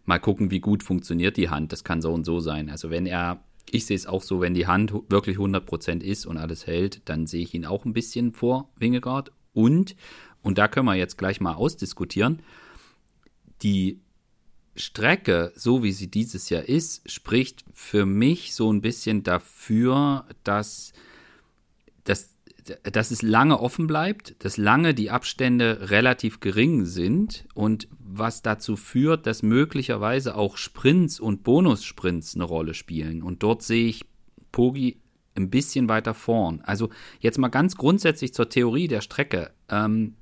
mal 0.06 0.18
gucken, 0.18 0.50
wie 0.50 0.60
gut 0.60 0.82
funktioniert 0.82 1.36
die 1.36 1.50
Hand. 1.50 1.72
Das 1.72 1.84
kann 1.84 2.00
so 2.00 2.12
und 2.12 2.24
so 2.24 2.40
sein. 2.40 2.70
Also 2.70 2.90
wenn 2.90 3.06
er 3.06 3.42
ich 3.70 3.86
sehe 3.86 3.96
es 3.96 4.06
auch 4.06 4.22
so, 4.22 4.40
wenn 4.40 4.54
die 4.54 4.66
Hand 4.66 4.92
wirklich 5.08 5.38
100% 5.38 6.00
ist 6.00 6.26
und 6.26 6.36
alles 6.36 6.66
hält, 6.66 7.02
dann 7.08 7.26
sehe 7.26 7.42
ich 7.42 7.54
ihn 7.54 7.66
auch 7.66 7.84
ein 7.84 7.92
bisschen 7.92 8.32
vor 8.32 8.68
Wingegaard. 8.76 9.32
Und, 9.54 9.96
und 10.42 10.58
da 10.58 10.68
können 10.68 10.86
wir 10.86 10.94
jetzt 10.94 11.18
gleich 11.18 11.40
mal 11.40 11.54
ausdiskutieren, 11.54 12.42
die 13.62 14.00
Strecke, 14.74 15.52
so 15.54 15.82
wie 15.82 15.92
sie 15.92 16.10
dieses 16.10 16.48
Jahr 16.48 16.62
ist, 16.62 17.08
spricht 17.10 17.64
für 17.72 18.06
mich 18.06 18.54
so 18.54 18.72
ein 18.72 18.80
bisschen 18.80 19.22
dafür, 19.22 20.26
dass, 20.44 20.92
dass, 22.04 22.31
dass 22.84 23.10
es 23.10 23.22
lange 23.22 23.58
offen 23.60 23.86
bleibt, 23.86 24.44
dass 24.44 24.56
lange 24.56 24.94
die 24.94 25.10
Abstände 25.10 25.90
relativ 25.90 26.40
gering 26.40 26.84
sind 26.84 27.44
und 27.54 27.88
was 27.98 28.42
dazu 28.42 28.76
führt, 28.76 29.26
dass 29.26 29.42
möglicherweise 29.42 30.36
auch 30.36 30.56
Sprints 30.56 31.18
und 31.18 31.42
Bonussprints 31.42 32.34
eine 32.34 32.44
Rolle 32.44 32.74
spielen. 32.74 33.22
Und 33.22 33.42
dort 33.42 33.62
sehe 33.62 33.88
ich 33.88 34.04
Pogi 34.52 35.00
ein 35.34 35.50
bisschen 35.50 35.88
weiter 35.88 36.14
vorn. 36.14 36.60
Also 36.62 36.90
jetzt 37.20 37.38
mal 37.38 37.48
ganz 37.48 37.76
grundsätzlich 37.76 38.34
zur 38.34 38.48
Theorie 38.48 38.86
der 38.86 39.00
Strecke. 39.00 39.50
Ähm, 39.68 40.16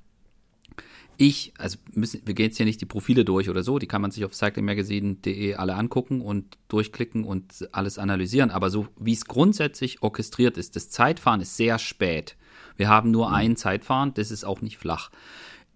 ich, 1.21 1.53
also 1.59 1.77
müssen, 1.93 2.23
wir 2.25 2.33
gehen 2.33 2.47
jetzt 2.47 2.57
hier 2.57 2.65
nicht 2.65 2.81
die 2.81 2.87
Profile 2.87 3.27
durch 3.27 3.51
oder 3.51 3.63
so, 3.63 3.79
die 3.79 3.87
kann 3.87 4.01
man 4.01 4.11
sich 4.11 4.25
auf 4.25 4.35
cyclingmagazine.de 4.35 5.55
alle 5.55 5.75
angucken 5.75 6.23
und 6.23 6.57
durchklicken 6.69 7.25
und 7.25 7.69
alles 7.73 7.99
analysieren. 7.99 8.51
Aber 8.51 8.71
so 8.71 8.89
wie 8.99 9.13
es 9.13 9.27
grundsätzlich 9.27 10.03
orchestriert 10.03 10.57
ist, 10.57 10.77
das 10.77 10.89
Zeitfahren 10.89 11.43
ist 11.43 11.59
sehr 11.59 11.79
spät. 11.79 12.37
Wir 12.79 12.89
haben 12.89 13.11
nur 13.11 13.29
mhm. 13.29 13.35
ein 13.35 13.57
Zeitfahren, 13.57 14.15
das 14.15 14.31
ist 14.31 14.45
auch 14.45 14.63
nicht 14.63 14.79
flach. 14.79 15.11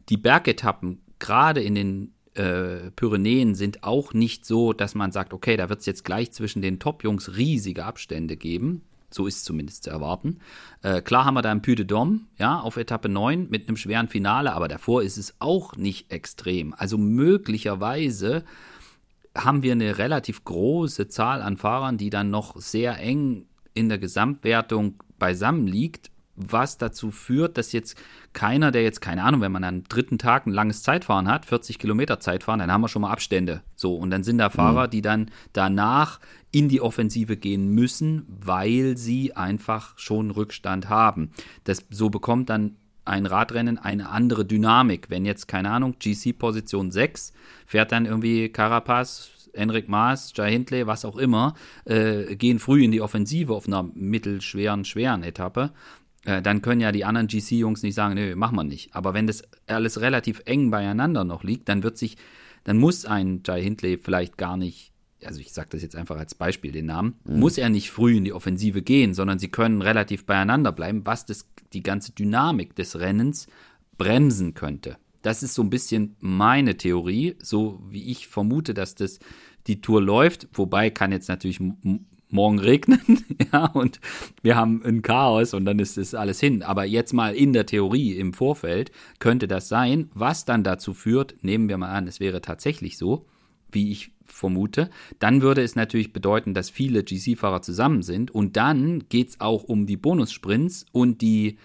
Die 0.08 0.16
Bergetappen 0.16 1.02
gerade 1.18 1.62
in 1.62 1.74
den 1.74 2.14
äh, 2.32 2.90
Pyrenäen 2.96 3.54
sind 3.54 3.84
auch 3.84 4.14
nicht 4.14 4.46
so, 4.46 4.72
dass 4.72 4.94
man 4.94 5.12
sagt, 5.12 5.34
okay, 5.34 5.58
da 5.58 5.68
wird 5.68 5.80
es 5.80 5.86
jetzt 5.86 6.06
gleich 6.06 6.32
zwischen 6.32 6.62
den 6.62 6.78
Top-Jungs 6.78 7.36
riesige 7.36 7.84
Abstände 7.84 8.38
geben. 8.38 8.80
So 9.14 9.26
ist 9.26 9.36
es 9.36 9.44
zumindest 9.44 9.84
zu 9.84 9.90
erwarten. 9.90 10.40
Äh, 10.82 11.00
klar 11.00 11.24
haben 11.24 11.34
wir 11.34 11.42
da 11.42 11.50
ein 11.50 11.62
Puy 11.62 11.74
Dôme, 11.74 12.20
ja, 12.38 12.58
auf 12.58 12.76
Etappe 12.76 13.08
9 13.08 13.48
mit 13.48 13.68
einem 13.68 13.76
schweren 13.76 14.08
Finale, 14.08 14.52
aber 14.52 14.68
davor 14.68 15.02
ist 15.02 15.16
es 15.16 15.34
auch 15.38 15.76
nicht 15.76 16.10
extrem. 16.10 16.74
Also 16.74 16.98
möglicherweise 16.98 18.44
haben 19.36 19.62
wir 19.62 19.72
eine 19.72 19.98
relativ 19.98 20.44
große 20.44 21.08
Zahl 21.08 21.42
an 21.42 21.56
Fahrern, 21.56 21.96
die 21.96 22.10
dann 22.10 22.30
noch 22.30 22.56
sehr 22.56 22.98
eng 22.98 23.46
in 23.72 23.88
der 23.88 23.98
Gesamtwertung 23.98 25.02
beisammen 25.18 25.66
liegt 25.66 26.10
was 26.36 26.78
dazu 26.78 27.10
führt, 27.10 27.58
dass 27.58 27.72
jetzt 27.72 27.96
keiner, 28.32 28.70
der 28.70 28.82
jetzt, 28.82 29.00
keine 29.00 29.22
Ahnung, 29.22 29.40
wenn 29.40 29.52
man 29.52 29.64
am 29.64 29.84
dritten 29.84 30.18
Tag 30.18 30.46
ein 30.46 30.52
langes 30.52 30.82
Zeitfahren 30.82 31.28
hat, 31.28 31.46
40 31.46 31.78
Kilometer 31.78 32.20
Zeitfahren, 32.20 32.60
dann 32.60 32.72
haben 32.72 32.80
wir 32.80 32.88
schon 32.88 33.02
mal 33.02 33.12
Abstände. 33.12 33.62
So, 33.76 33.96
und 33.96 34.10
dann 34.10 34.24
sind 34.24 34.38
da 34.38 34.50
Fahrer, 34.50 34.86
mhm. 34.86 34.90
die 34.90 35.02
dann 35.02 35.30
danach 35.52 36.20
in 36.50 36.68
die 36.68 36.80
Offensive 36.80 37.36
gehen 37.36 37.68
müssen, 37.68 38.26
weil 38.28 38.96
sie 38.96 39.36
einfach 39.36 39.98
schon 39.98 40.30
Rückstand 40.30 40.88
haben. 40.88 41.30
Das, 41.64 41.84
so 41.90 42.10
bekommt 42.10 42.50
dann 42.50 42.76
ein 43.04 43.26
Radrennen 43.26 43.78
eine 43.78 44.08
andere 44.08 44.44
Dynamik. 44.44 45.10
Wenn 45.10 45.24
jetzt, 45.24 45.46
keine 45.46 45.70
Ahnung, 45.70 45.96
GC 45.98 46.32
Position 46.38 46.90
6, 46.90 47.32
fährt 47.66 47.92
dann 47.92 48.06
irgendwie 48.06 48.48
Carapaz, 48.48 49.30
Enric 49.52 49.88
Maas, 49.88 50.32
Jai 50.34 50.50
Hindley, 50.50 50.86
was 50.86 51.04
auch 51.04 51.16
immer, 51.16 51.54
äh, 51.84 52.36
gehen 52.36 52.58
früh 52.58 52.82
in 52.82 52.90
die 52.90 53.00
Offensive 53.00 53.52
auf 53.52 53.66
einer 53.66 53.84
mittelschweren, 53.94 54.84
schweren 54.84 55.22
Etappe 55.22 55.70
äh, 56.24 56.42
dann 56.42 56.62
können 56.62 56.80
ja 56.80 56.92
die 56.92 57.04
anderen 57.04 57.28
GC-Jungs 57.28 57.82
nicht 57.82 57.94
sagen, 57.94 58.14
nö, 58.14 58.34
machen 58.36 58.56
wir 58.56 58.64
nicht. 58.64 58.94
Aber 58.94 59.14
wenn 59.14 59.26
das 59.26 59.42
alles 59.66 60.00
relativ 60.00 60.42
eng 60.46 60.70
beieinander 60.70 61.24
noch 61.24 61.44
liegt, 61.44 61.68
dann 61.68 61.82
wird 61.82 61.98
sich, 61.98 62.16
dann 62.64 62.78
muss 62.78 63.04
ein 63.04 63.42
Jai 63.44 63.62
Hindley 63.62 63.98
vielleicht 63.98 64.38
gar 64.38 64.56
nicht, 64.56 64.92
also 65.24 65.40
ich 65.40 65.52
sage 65.52 65.68
das 65.70 65.82
jetzt 65.82 65.96
einfach 65.96 66.16
als 66.16 66.34
Beispiel, 66.34 66.72
den 66.72 66.86
Namen, 66.86 67.14
mhm. 67.24 67.40
muss 67.40 67.58
er 67.58 67.68
nicht 67.68 67.90
früh 67.90 68.16
in 68.16 68.24
die 68.24 68.32
Offensive 68.32 68.82
gehen, 68.82 69.14
sondern 69.14 69.38
sie 69.38 69.48
können 69.48 69.82
relativ 69.82 70.24
beieinander 70.24 70.72
bleiben, 70.72 71.04
was 71.04 71.26
das, 71.26 71.46
die 71.72 71.82
ganze 71.82 72.12
Dynamik 72.12 72.74
des 72.74 72.98
Rennens 72.98 73.46
bremsen 73.98 74.54
könnte. 74.54 74.96
Das 75.22 75.42
ist 75.42 75.54
so 75.54 75.62
ein 75.62 75.70
bisschen 75.70 76.16
meine 76.20 76.76
Theorie, 76.76 77.36
so 77.40 77.82
wie 77.88 78.10
ich 78.10 78.28
vermute, 78.28 78.74
dass 78.74 78.94
das 78.94 79.20
die 79.66 79.80
Tour 79.80 80.02
läuft. 80.02 80.48
Wobei 80.52 80.90
kann 80.90 81.12
jetzt 81.12 81.28
natürlich 81.28 81.60
morgen 82.34 82.58
regnen, 82.58 83.00
ja, 83.52 83.66
und 83.66 84.00
wir 84.42 84.56
haben 84.56 84.82
ein 84.84 85.02
Chaos 85.02 85.54
und 85.54 85.64
dann 85.64 85.78
ist 85.78 85.96
das 85.96 86.14
alles 86.14 86.40
hin. 86.40 86.62
Aber 86.62 86.84
jetzt 86.84 87.14
mal 87.14 87.34
in 87.34 87.52
der 87.52 87.64
Theorie 87.64 88.12
im 88.12 88.34
Vorfeld 88.34 88.90
könnte 89.20 89.48
das 89.48 89.68
sein, 89.68 90.10
was 90.14 90.44
dann 90.44 90.64
dazu 90.64 90.92
führt, 90.92 91.36
nehmen 91.42 91.68
wir 91.68 91.78
mal 91.78 91.92
an, 91.92 92.06
es 92.06 92.20
wäre 92.20 92.42
tatsächlich 92.42 92.98
so, 92.98 93.24
wie 93.70 93.90
ich 93.90 94.12
vermute, 94.24 94.90
dann 95.18 95.42
würde 95.42 95.62
es 95.62 95.76
natürlich 95.76 96.12
bedeuten, 96.12 96.54
dass 96.54 96.70
viele 96.70 97.04
GC-Fahrer 97.04 97.62
zusammen 97.62 98.02
sind 98.02 98.30
und 98.30 98.56
dann 98.56 99.04
geht 99.08 99.30
es 99.30 99.40
auch 99.40 99.64
um 99.64 99.86
die 99.86 99.96
Bonussprints 99.96 100.86
und 100.92 101.20
die 101.22 101.58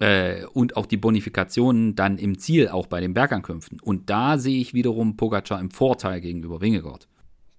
äh, 0.00 0.44
und 0.52 0.76
auch 0.76 0.86
die 0.86 0.96
Bonifikationen 0.96 1.94
dann 1.94 2.18
im 2.18 2.38
Ziel, 2.38 2.68
auch 2.68 2.86
bei 2.86 3.00
den 3.00 3.14
Bergankünften. 3.14 3.80
Und 3.80 4.10
da 4.10 4.38
sehe 4.38 4.60
ich 4.60 4.74
wiederum 4.74 5.16
Pogacar 5.16 5.60
im 5.60 5.70
Vorteil 5.70 6.20
gegenüber 6.20 6.60
Wingegaard. 6.60 7.08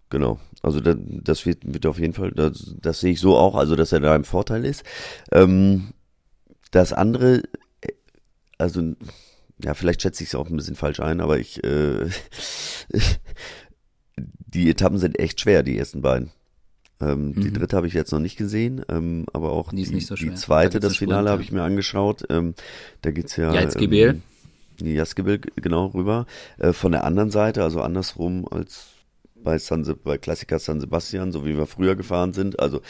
Genau. 0.09 0.39
Also 0.61 0.79
das, 0.79 0.97
das 0.99 1.45
wird, 1.45 1.59
wird 1.63 1.85
auf 1.85 1.99
jeden 1.99 2.13
Fall, 2.13 2.31
das, 2.31 2.75
das 2.81 2.99
sehe 2.99 3.13
ich 3.13 3.19
so 3.19 3.35
auch, 3.37 3.55
also 3.55 3.75
dass 3.75 3.91
er 3.91 3.99
da 3.99 4.15
im 4.15 4.23
Vorteil 4.23 4.65
ist. 4.65 4.83
Ähm, 5.31 5.93
das 6.71 6.93
andere, 6.93 7.43
äh, 7.81 7.91
also 8.57 8.95
ja, 9.63 9.73
vielleicht 9.73 10.01
schätze 10.01 10.23
ich 10.23 10.29
es 10.29 10.35
auch 10.35 10.49
ein 10.49 10.57
bisschen 10.57 10.75
falsch 10.75 10.99
ein, 10.99 11.21
aber 11.21 11.39
ich, 11.39 11.63
äh, 11.63 12.09
die 14.17 14.69
Etappen 14.69 14.97
sind 14.97 15.19
echt 15.19 15.41
schwer, 15.41 15.63
die 15.63 15.77
ersten 15.77 16.01
beiden. 16.01 16.31
Ähm, 17.01 17.29
mhm. 17.29 17.41
Die 17.41 17.53
dritte 17.53 17.75
habe 17.75 17.87
ich 17.87 17.93
jetzt 17.93 18.11
noch 18.11 18.19
nicht 18.19 18.37
gesehen, 18.37 18.83
ähm, 18.89 19.25
aber 19.33 19.51
auch 19.51 19.71
die, 19.71 19.83
die, 19.83 19.99
so 19.99 20.15
die 20.15 20.33
zweite, 20.33 20.79
da 20.79 20.87
das 20.87 20.97
Finale, 20.97 21.29
habe 21.29 21.41
ich 21.41 21.51
mir 21.51 21.63
angeschaut. 21.63 22.25
Ähm, 22.29 22.55
da 23.01 23.11
geht's 23.11 23.35
ja. 23.35 23.53
Jatzgebel. 23.53 24.21
Ähm, 24.81 24.87
Jatzgebel, 24.87 25.39
genau, 25.55 25.87
rüber. 25.87 26.25
Äh, 26.57 26.73
von 26.73 26.91
der 26.91 27.03
anderen 27.03 27.31
Seite, 27.31 27.63
also 27.63 27.81
andersrum 27.81 28.47
als 28.49 28.94
bei, 29.45 29.58
San, 29.58 29.86
bei 30.03 30.17
Klassiker 30.17 30.60
San 30.60 30.81
Sebastian, 30.81 31.31
so 31.31 31.45
wie 31.45 31.58
wir 31.58 31.65
früher 31.65 31.95
gefahren 31.95 32.34
sind. 32.34 32.60
Also 32.60 32.81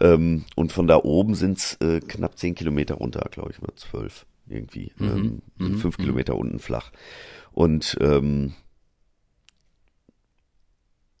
ähm, 0.00 0.44
und 0.56 0.72
von 0.72 0.86
da 0.86 0.96
oben 0.96 1.34
sind 1.34 1.58
es 1.58 1.74
äh, 1.80 2.00
knapp 2.00 2.38
zehn 2.38 2.54
Kilometer 2.54 2.96
runter, 2.96 3.26
glaube 3.30 3.52
ich, 3.52 3.62
oder 3.62 3.74
zwölf 3.76 4.26
irgendwie. 4.46 4.92
Mhm. 4.98 5.42
Ähm, 5.58 5.68
mhm. 5.68 5.78
Fünf 5.78 5.98
mhm. 5.98 6.02
Kilometer 6.02 6.36
unten 6.36 6.58
flach. 6.58 6.90
Und 7.52 7.96
ähm, 8.00 8.54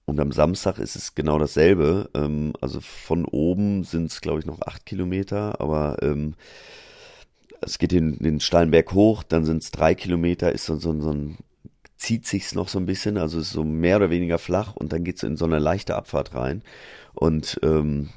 und 0.06 0.20
am 0.20 0.32
Samstag 0.32 0.78
ist 0.78 0.96
es 0.96 1.14
genau 1.14 1.38
dasselbe. 1.38 2.10
Ähm, 2.14 2.52
also 2.60 2.80
von 2.80 3.24
oben 3.24 3.84
sind 3.84 4.10
es, 4.10 4.20
glaube 4.20 4.40
ich, 4.40 4.46
noch 4.46 4.60
acht 4.62 4.84
Kilometer, 4.84 5.60
aber 5.60 5.96
ähm, 6.02 6.34
es 7.62 7.78
geht 7.78 7.92
den, 7.92 8.18
den 8.18 8.40
steilen 8.40 8.70
Berg 8.70 8.92
hoch, 8.92 9.22
dann 9.22 9.46
sind 9.46 9.62
es 9.62 9.70
drei 9.70 9.94
Kilometer, 9.94 10.52
ist 10.52 10.66
so, 10.66 10.76
so, 10.76 11.00
so 11.00 11.10
ein 11.10 11.38
zieht 11.96 12.26
sich's 12.26 12.54
noch 12.54 12.68
so 12.68 12.78
ein 12.78 12.86
bisschen, 12.86 13.18
also 13.18 13.38
ist 13.38 13.50
so 13.50 13.64
mehr 13.64 13.96
oder 13.96 14.10
weniger 14.10 14.38
flach 14.38 14.74
und 14.74 14.92
dann 14.92 15.04
geht's 15.04 15.22
in 15.22 15.36
so 15.36 15.44
eine 15.44 15.58
leichte 15.58 15.96
Abfahrt 15.96 16.34
rein. 16.34 16.62
Und 17.14 17.58
ähm, 17.62 18.10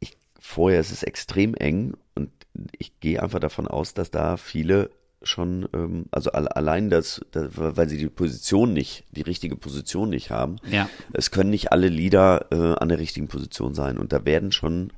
ich, 0.00 0.16
vorher 0.38 0.80
ist 0.80 0.92
es 0.92 1.02
extrem 1.02 1.54
eng 1.54 1.94
und 2.14 2.30
ich 2.78 2.98
gehe 3.00 3.22
einfach 3.22 3.40
davon 3.40 3.66
aus, 3.66 3.94
dass 3.94 4.10
da 4.10 4.36
viele 4.36 4.90
schon, 5.22 5.68
ähm, 5.72 6.06
also 6.10 6.32
allein 6.32 6.90
das, 6.90 7.20
das, 7.30 7.50
weil 7.54 7.88
sie 7.88 7.98
die 7.98 8.08
Position 8.08 8.72
nicht, 8.72 9.04
die 9.12 9.22
richtige 9.22 9.56
Position 9.56 10.10
nicht 10.10 10.30
haben. 10.30 10.56
Ja. 10.68 10.88
Es 11.12 11.30
können 11.30 11.50
nicht 11.50 11.72
alle 11.72 11.88
Lieder 11.88 12.46
äh, 12.50 12.80
an 12.80 12.88
der 12.88 12.98
richtigen 12.98 13.28
Position 13.28 13.74
sein 13.74 13.98
und 13.98 14.12
da 14.12 14.24
werden 14.24 14.52
schon 14.52 14.92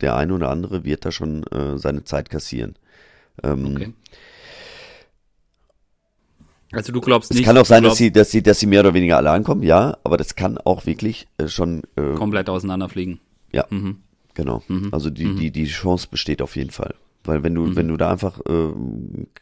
der 0.00 0.16
eine 0.16 0.34
oder 0.34 0.50
andere 0.50 0.84
wird 0.84 1.04
da 1.04 1.12
schon 1.12 1.44
äh, 1.48 1.78
seine 1.78 2.04
Zeit 2.04 2.30
kassieren. 2.30 2.76
Ähm, 3.42 3.66
okay. 3.76 3.92
Also 6.72 6.92
du 6.92 7.00
glaubst 7.00 7.30
nicht. 7.30 7.40
Es 7.40 7.46
kann 7.46 7.56
auch 7.56 7.66
sein, 7.66 7.82
dass 7.82 7.96
sie, 7.96 8.10
dass 8.10 8.30
sie, 8.30 8.42
dass 8.42 8.60
sie 8.60 8.66
mehr 8.66 8.80
oder 8.80 8.94
weniger 8.94 9.16
alle 9.16 9.30
ankommen, 9.30 9.62
ja, 9.62 9.96
aber 10.04 10.16
das 10.16 10.34
kann 10.34 10.58
auch 10.58 10.86
wirklich 10.86 11.28
äh, 11.38 11.48
schon 11.48 11.82
äh, 11.96 12.14
komplett 12.14 12.48
auseinanderfliegen. 12.48 13.20
Ja, 13.52 13.66
mhm. 13.70 13.98
genau. 14.34 14.62
Mhm. 14.68 14.88
Also 14.92 15.10
die, 15.10 15.26
mhm. 15.26 15.36
die, 15.36 15.50
die 15.50 15.66
Chance 15.66 16.08
besteht 16.10 16.42
auf 16.42 16.56
jeden 16.56 16.70
Fall. 16.70 16.94
Weil 17.24 17.42
wenn 17.42 17.54
du, 17.54 17.62
mhm. 17.62 17.76
wenn 17.76 17.88
du 17.88 17.96
da 17.96 18.10
einfach 18.10 18.40
äh, 18.40 18.72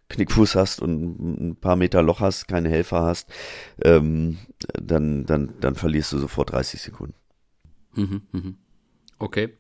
Knickfuß 0.09 0.55
hast 0.55 0.81
und 0.81 1.49
ein 1.51 1.57
paar 1.57 1.77
Meter 1.77 2.03
Loch 2.03 2.21
hast, 2.21 2.47
keine 2.47 2.69
Helfer 2.69 3.03
hast, 3.03 3.29
ähm, 3.83 4.39
dann, 4.81 5.27
dann, 5.27 5.55
dann 5.61 5.75
verlierst 5.75 6.13
du 6.13 6.19
sofort 6.19 6.53
30 6.53 6.81
Sekunden. 6.81 7.15
Mhm, 7.95 8.23
mhm. 8.31 8.57
Okay. 9.19 9.51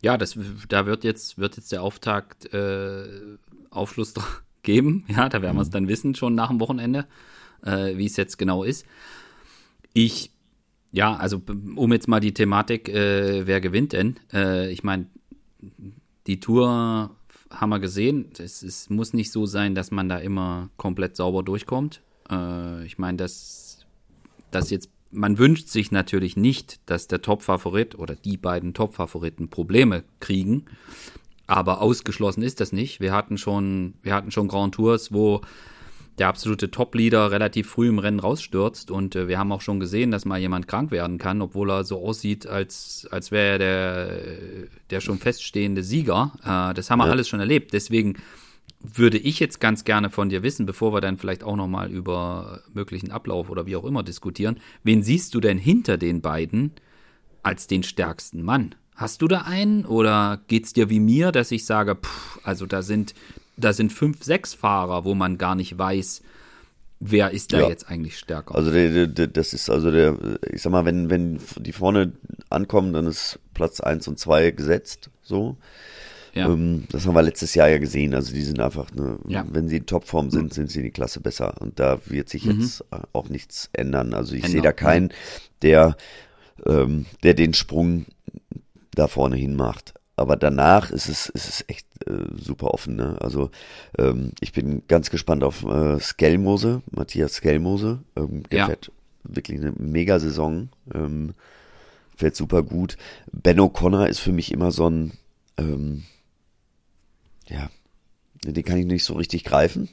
Ja, 0.00 0.16
das, 0.16 0.38
da 0.68 0.86
wird 0.86 1.02
jetzt, 1.02 1.38
wird 1.38 1.56
jetzt 1.56 1.72
der 1.72 1.82
Auftakt 1.82 2.52
äh, 2.52 3.06
Aufschluss 3.70 4.14
geben. 4.68 5.04
Ja, 5.08 5.30
da 5.30 5.40
werden 5.40 5.56
wir 5.56 5.62
es 5.62 5.70
dann 5.70 5.88
wissen, 5.88 6.14
schon 6.14 6.34
nach 6.34 6.48
dem 6.50 6.60
Wochenende, 6.60 7.06
äh, 7.64 7.96
wie 7.96 8.04
es 8.04 8.18
jetzt 8.18 8.36
genau 8.36 8.64
ist. 8.64 8.84
Ich, 9.94 10.30
ja, 10.92 11.16
also 11.16 11.40
um 11.74 11.90
jetzt 11.90 12.06
mal 12.06 12.20
die 12.20 12.34
Thematik, 12.34 12.90
äh, 12.90 13.46
wer 13.46 13.62
gewinnt 13.62 13.94
denn? 13.94 14.16
Äh, 14.30 14.70
ich 14.70 14.84
meine, 14.84 15.06
die 16.26 16.38
Tour 16.38 17.10
haben 17.50 17.70
wir 17.70 17.80
gesehen. 17.80 18.30
Es, 18.36 18.62
es, 18.62 18.90
muss 18.90 19.14
nicht 19.14 19.32
so 19.32 19.46
sein, 19.46 19.74
dass 19.74 19.90
man 19.90 20.10
da 20.10 20.18
immer 20.18 20.68
komplett 20.76 21.16
sauber 21.16 21.42
durchkommt. 21.42 22.02
Äh, 22.30 22.84
ich 22.84 22.98
meine, 22.98 23.16
dass 23.16 23.86
das 24.50 24.68
jetzt 24.68 24.90
man 25.10 25.38
wünscht 25.38 25.68
sich 25.68 25.90
natürlich 25.90 26.36
nicht, 26.36 26.80
dass 26.84 27.08
der 27.08 27.22
Top-Favorit 27.22 27.98
oder 27.98 28.14
die 28.14 28.36
beiden 28.36 28.74
Top-Favoriten 28.74 29.48
Probleme 29.48 30.04
kriegen. 30.20 30.66
Aber 31.48 31.80
ausgeschlossen 31.80 32.42
ist 32.42 32.60
das 32.60 32.72
nicht. 32.72 33.00
Wir 33.00 33.12
hatten 33.12 33.38
schon, 33.38 33.94
wir 34.02 34.14
hatten 34.14 34.30
schon 34.30 34.48
Grand 34.48 34.74
Tours, 34.74 35.12
wo 35.12 35.40
der 36.18 36.28
absolute 36.28 36.70
Top-Leader 36.70 37.30
relativ 37.30 37.70
früh 37.70 37.88
im 37.88 37.98
Rennen 37.98 38.20
rausstürzt. 38.20 38.90
Und 38.90 39.16
äh, 39.16 39.28
wir 39.28 39.38
haben 39.38 39.50
auch 39.50 39.62
schon 39.62 39.80
gesehen, 39.80 40.10
dass 40.10 40.24
mal 40.24 40.38
jemand 40.38 40.68
krank 40.68 40.90
werden 40.90 41.16
kann, 41.16 41.40
obwohl 41.40 41.70
er 41.70 41.84
so 41.84 42.04
aussieht, 42.04 42.46
als, 42.46 43.08
als 43.10 43.30
wäre 43.30 43.52
er 43.52 43.58
der, 43.58 44.20
der 44.90 45.00
schon 45.00 45.18
feststehende 45.18 45.82
Sieger. 45.82 46.32
Äh, 46.44 46.74
das 46.74 46.90
haben 46.90 46.98
wir 46.98 47.06
ja. 47.06 47.12
alles 47.12 47.28
schon 47.28 47.40
erlebt. 47.40 47.72
Deswegen 47.72 48.16
würde 48.80 49.16
ich 49.16 49.40
jetzt 49.40 49.58
ganz 49.58 49.84
gerne 49.84 50.10
von 50.10 50.28
dir 50.28 50.42
wissen, 50.42 50.66
bevor 50.66 50.92
wir 50.92 51.00
dann 51.00 51.16
vielleicht 51.16 51.42
auch 51.44 51.56
nochmal 51.56 51.90
über 51.90 52.60
möglichen 52.74 53.10
Ablauf 53.10 53.48
oder 53.48 53.64
wie 53.64 53.76
auch 53.76 53.84
immer 53.84 54.02
diskutieren, 54.02 54.60
wen 54.84 55.02
siehst 55.02 55.34
du 55.34 55.40
denn 55.40 55.58
hinter 55.58 55.96
den 55.96 56.20
beiden 56.20 56.72
als 57.42 57.66
den 57.66 57.82
stärksten 57.82 58.42
Mann? 58.42 58.74
Hast 58.98 59.22
du 59.22 59.28
da 59.28 59.42
einen 59.42 59.86
oder 59.86 60.40
geht's 60.48 60.72
dir 60.72 60.90
wie 60.90 60.98
mir, 60.98 61.30
dass 61.30 61.52
ich 61.52 61.64
sage, 61.64 61.94
pff, 61.94 62.40
also 62.42 62.66
da 62.66 62.82
sind, 62.82 63.14
da 63.56 63.72
sind 63.72 63.92
fünf, 63.92 64.24
sechs 64.24 64.54
Fahrer, 64.54 65.04
wo 65.04 65.14
man 65.14 65.38
gar 65.38 65.54
nicht 65.54 65.78
weiß, 65.78 66.20
wer 66.98 67.30
ist 67.30 67.52
da 67.52 67.60
ja. 67.60 67.68
jetzt 67.68 67.88
eigentlich 67.88 68.18
stärker? 68.18 68.56
Also 68.56 68.72
der, 68.72 69.06
der, 69.06 69.28
das 69.28 69.52
ist 69.52 69.70
also 69.70 69.92
der, 69.92 70.18
ich 70.52 70.62
sag 70.62 70.72
mal, 70.72 70.84
wenn, 70.84 71.10
wenn 71.10 71.38
die 71.60 71.70
vorne 71.70 72.12
ankommen, 72.50 72.92
dann 72.92 73.06
ist 73.06 73.38
Platz 73.54 73.78
eins 73.78 74.08
und 74.08 74.18
zwei 74.18 74.50
gesetzt, 74.50 75.10
so. 75.22 75.56
Ja. 76.34 76.48
Ähm, 76.48 76.86
das 76.90 77.06
haben 77.06 77.14
wir 77.14 77.22
letztes 77.22 77.54
Jahr 77.54 77.68
ja 77.68 77.78
gesehen. 77.78 78.14
Also 78.14 78.34
die 78.34 78.42
sind 78.42 78.58
einfach, 78.58 78.92
ne, 78.92 79.20
ja. 79.28 79.46
wenn 79.48 79.68
sie 79.68 79.76
in 79.76 79.86
Topform 79.86 80.30
sind, 80.30 80.52
sind 80.52 80.72
sie 80.72 80.80
in 80.80 80.86
die 80.86 80.90
Klasse 80.90 81.20
besser. 81.20 81.54
Und 81.60 81.78
da 81.78 82.00
wird 82.06 82.28
sich 82.28 82.46
mhm. 82.46 82.60
jetzt 82.60 82.84
auch 83.12 83.28
nichts 83.28 83.70
ändern. 83.72 84.12
Also 84.12 84.34
ich 84.34 84.46
sehe 84.46 84.60
da 84.60 84.72
keinen, 84.72 85.12
der, 85.62 85.96
ähm, 86.66 87.06
der 87.22 87.34
den 87.34 87.54
Sprung 87.54 88.06
da 88.98 89.08
vorne 89.08 89.36
hin 89.36 89.54
macht. 89.54 89.94
Aber 90.16 90.36
danach 90.36 90.90
ist 90.90 91.08
es, 91.08 91.28
ist 91.28 91.48
es 91.48 91.64
echt 91.68 91.86
äh, 92.08 92.24
super 92.36 92.74
offen. 92.74 92.96
Ne? 92.96 93.16
Also 93.20 93.50
ähm, 93.96 94.32
ich 94.40 94.52
bin 94.52 94.82
ganz 94.88 95.10
gespannt 95.10 95.44
auf 95.44 95.64
äh, 95.64 96.00
Skelmose, 96.00 96.82
Matthias 96.90 97.34
Skelmose. 97.34 98.00
Ähm, 98.16 98.42
der 98.50 98.58
ja. 98.58 98.66
fährt 98.66 98.90
wirklich 99.22 99.60
eine 99.60 99.72
Mega-Saison. 99.72 100.70
Ähm, 100.92 101.34
fährt 102.16 102.34
super 102.34 102.64
gut. 102.64 102.96
Ben 103.30 103.60
O'Connor 103.60 104.06
ist 104.06 104.18
für 104.18 104.32
mich 104.32 104.50
immer 104.50 104.72
so 104.72 104.90
ein, 104.90 105.12
ähm, 105.56 106.02
ja, 107.46 107.70
den 108.44 108.64
kann 108.64 108.78
ich 108.78 108.86
nicht 108.86 109.04
so 109.04 109.14
richtig 109.14 109.44
greifen. 109.44 109.88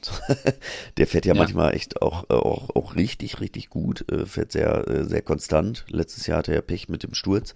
der 0.96 1.06
fährt 1.06 1.26
ja, 1.26 1.34
ja, 1.34 1.38
manchmal 1.38 1.74
echt 1.74 2.02
auch, 2.02 2.28
auch, 2.30 2.74
auch 2.74 2.96
richtig, 2.96 3.40
richtig 3.40 3.70
gut, 3.70 4.10
äh, 4.10 4.26
fährt 4.26 4.50
sehr, 4.50 4.88
äh, 4.88 5.04
sehr 5.04 5.22
konstant. 5.22 5.84
Letztes 5.88 6.26
Jahr 6.26 6.38
hatte 6.38 6.52
er 6.52 6.62
Pech 6.62 6.88
mit 6.88 7.04
dem 7.04 7.14
Sturz. 7.14 7.54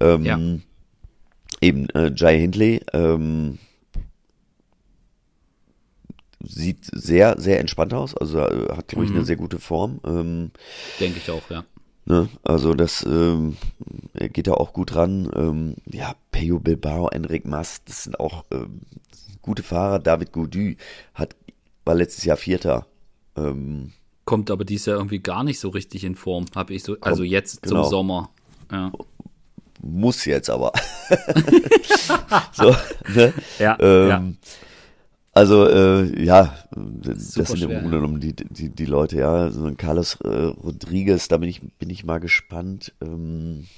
Ähm, 0.00 0.24
ja. 0.24 0.38
Eben 1.60 1.88
äh, 1.90 2.12
Jai 2.14 2.38
Hindley 2.38 2.80
ähm, 2.92 3.58
sieht 6.40 6.84
sehr, 6.92 7.40
sehr 7.40 7.60
entspannt 7.60 7.94
aus, 7.94 8.16
also 8.16 8.38
äh, 8.38 8.76
hat, 8.76 8.88
glaube 8.88 9.04
ich, 9.04 9.10
mhm. 9.10 9.16
eine 9.16 9.24
sehr 9.24 9.36
gute 9.36 9.58
Form. 9.58 10.00
Ähm, 10.04 10.50
Denke 11.00 11.18
ich 11.18 11.30
auch, 11.30 11.50
ja. 11.50 11.64
Ne? 12.06 12.28
Also 12.42 12.72
das 12.72 13.04
ähm, 13.04 13.56
geht 14.14 14.46
da 14.46 14.54
auch 14.54 14.72
gut 14.72 14.94
ran. 14.94 15.30
Ähm, 15.34 15.74
ja, 15.92 16.14
Peyo 16.30 16.58
Bilbao, 16.58 17.08
Enric 17.08 17.44
Mas, 17.44 17.84
das 17.84 18.04
sind 18.04 18.18
auch 18.18 18.44
ähm, 18.50 18.80
gute 19.42 19.62
Fahrer. 19.62 19.98
David 19.98 20.32
Goudy 20.32 20.78
hat, 21.12 21.36
war 21.84 21.94
letztes 21.94 22.24
Jahr 22.24 22.38
Vierter. 22.38 22.86
Ähm, 23.36 23.92
Kommt 24.24 24.50
aber 24.50 24.64
dieses 24.64 24.86
Jahr 24.86 24.96
irgendwie 24.96 25.18
gar 25.18 25.44
nicht 25.44 25.60
so 25.60 25.68
richtig 25.68 26.04
in 26.04 26.14
Form, 26.14 26.46
habe 26.54 26.72
ich 26.72 26.82
so, 26.82 26.96
also 27.00 27.24
jetzt 27.24 27.62
genau. 27.62 27.82
zum 27.82 27.90
Sommer. 27.90 28.30
Ja. 28.70 28.92
Muss 29.80 30.24
jetzt 30.24 30.50
aber. 30.50 30.72
so, 32.52 32.74
ne? 33.14 33.32
ja, 33.58 33.76
ähm, 33.80 34.08
ja. 34.08 34.24
Also, 35.32 35.68
äh, 35.68 36.24
ja, 36.24 36.56
das 36.72 37.34
Super 37.34 37.46
sind 37.46 37.70
im 37.70 37.80
Grunde 37.80 37.98
genommen 37.98 38.20
die, 38.20 38.34
die, 38.34 38.70
die 38.70 38.86
Leute, 38.86 39.18
ja. 39.18 39.50
So 39.50 39.66
ein 39.66 39.76
Carlos 39.76 40.16
äh, 40.24 40.28
Rodriguez, 40.28 41.28
da 41.28 41.36
bin 41.36 41.48
ich, 41.48 41.60
bin 41.78 41.90
ich 41.90 42.04
mal 42.04 42.18
gespannt. 42.18 42.92
Ähm, 43.00 43.68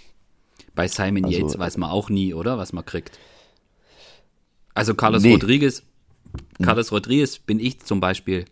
Bei 0.75 0.89
Simon 0.89 1.27
also, 1.27 1.39
Yates 1.39 1.59
weiß 1.59 1.77
man 1.77 1.91
auch 1.91 2.09
nie, 2.09 2.33
oder? 2.33 2.57
Was 2.57 2.73
man 2.73 2.87
kriegt. 2.87 3.19
Also 4.73 4.95
Carlos 4.95 5.23
nee. 5.23 5.33
Rodriguez, 5.33 5.83
hm. 6.57 6.65
Carlos 6.65 6.93
Rodriguez 6.93 7.39
bin 7.39 7.61
ich 7.61 7.81
zum 7.81 8.01
Beispiel 8.01 8.47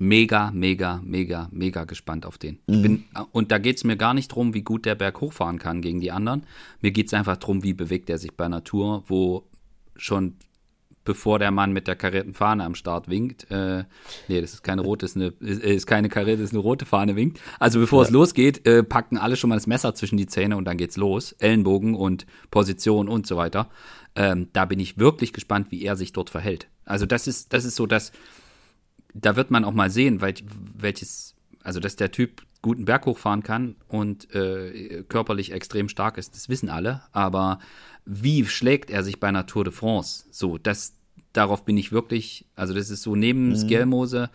mega, 0.00 0.50
mega, 0.50 1.00
mega, 1.04 1.48
mega 1.52 1.84
gespannt 1.84 2.24
auf 2.24 2.38
den. 2.38 2.58
Mhm. 2.66 2.82
Bin, 2.82 3.04
und 3.32 3.52
da 3.52 3.58
geht 3.58 3.76
es 3.76 3.84
mir 3.84 3.96
gar 3.96 4.14
nicht 4.14 4.28
drum, 4.28 4.54
wie 4.54 4.62
gut 4.62 4.86
der 4.86 4.94
Berg 4.94 5.20
hochfahren 5.20 5.58
kann 5.58 5.82
gegen 5.82 6.00
die 6.00 6.10
anderen. 6.10 6.44
Mir 6.80 6.90
geht 6.90 7.08
es 7.08 7.14
einfach 7.14 7.36
drum, 7.36 7.62
wie 7.62 7.74
bewegt 7.74 8.08
er 8.08 8.18
sich 8.18 8.32
bei 8.32 8.48
Natur, 8.48 9.04
wo 9.06 9.44
schon 9.96 10.36
bevor 11.04 11.38
der 11.38 11.50
Mann 11.50 11.72
mit 11.72 11.86
der 11.86 11.96
karierten 11.96 12.34
Fahne 12.34 12.64
am 12.64 12.74
Start 12.74 13.08
winkt. 13.08 13.50
Äh, 13.50 13.84
nee, 14.28 14.40
das 14.40 14.54
ist 14.54 14.62
keine 14.62 14.82
rote, 14.82 15.04
ist, 15.04 15.16
eine, 15.16 15.34
ist, 15.40 15.62
ist 15.62 15.86
keine 15.86 16.08
karierte, 16.08 16.42
ist 16.42 16.52
eine 16.52 16.60
rote 16.60 16.86
Fahne 16.86 17.14
winkt. 17.14 17.38
Also 17.58 17.78
bevor 17.78 18.02
ja. 18.02 18.06
es 18.06 18.10
losgeht, 18.10 18.66
äh, 18.66 18.82
packen 18.82 19.18
alle 19.18 19.36
schon 19.36 19.50
mal 19.50 19.56
das 19.56 19.66
Messer 19.66 19.94
zwischen 19.94 20.16
die 20.16 20.26
Zähne 20.26 20.56
und 20.56 20.64
dann 20.64 20.78
geht's 20.78 20.96
los. 20.96 21.32
Ellenbogen 21.32 21.94
und 21.94 22.26
Position 22.50 23.08
und 23.08 23.26
so 23.26 23.36
weiter. 23.36 23.68
Ähm, 24.14 24.48
da 24.54 24.64
bin 24.64 24.80
ich 24.80 24.98
wirklich 24.98 25.32
gespannt, 25.34 25.70
wie 25.70 25.82
er 25.82 25.96
sich 25.96 26.12
dort 26.12 26.30
verhält. 26.30 26.68
Also 26.84 27.06
das 27.06 27.26
ist, 27.26 27.52
das 27.52 27.64
ist 27.64 27.76
so, 27.76 27.86
dass 27.86 28.12
da 29.14 29.36
wird 29.36 29.50
man 29.50 29.64
auch 29.64 29.72
mal 29.72 29.90
sehen, 29.90 30.20
weil, 30.20 30.34
welches, 30.76 31.34
also 31.62 31.80
dass 31.80 31.96
der 31.96 32.10
Typ 32.10 32.42
guten 32.62 32.84
Berg 32.84 33.06
hochfahren 33.06 33.42
kann 33.42 33.76
und 33.88 34.34
äh, 34.34 35.02
körperlich 35.08 35.52
extrem 35.52 35.88
stark 35.88 36.18
ist, 36.18 36.34
das 36.34 36.48
wissen 36.48 36.68
alle. 36.68 37.02
Aber 37.12 37.58
wie 38.04 38.44
schlägt 38.46 38.90
er 38.90 39.02
sich 39.02 39.18
bei 39.18 39.28
einer 39.28 39.46
Tour 39.46 39.64
de 39.64 39.72
France? 39.72 40.26
So, 40.30 40.58
das, 40.58 40.94
darauf 41.32 41.64
bin 41.64 41.76
ich 41.78 41.92
wirklich, 41.92 42.46
also 42.56 42.74
das 42.74 42.90
ist 42.90 43.02
so 43.02 43.16
neben 43.16 43.48
mhm. 43.48 43.56
Skelmose 43.56 44.30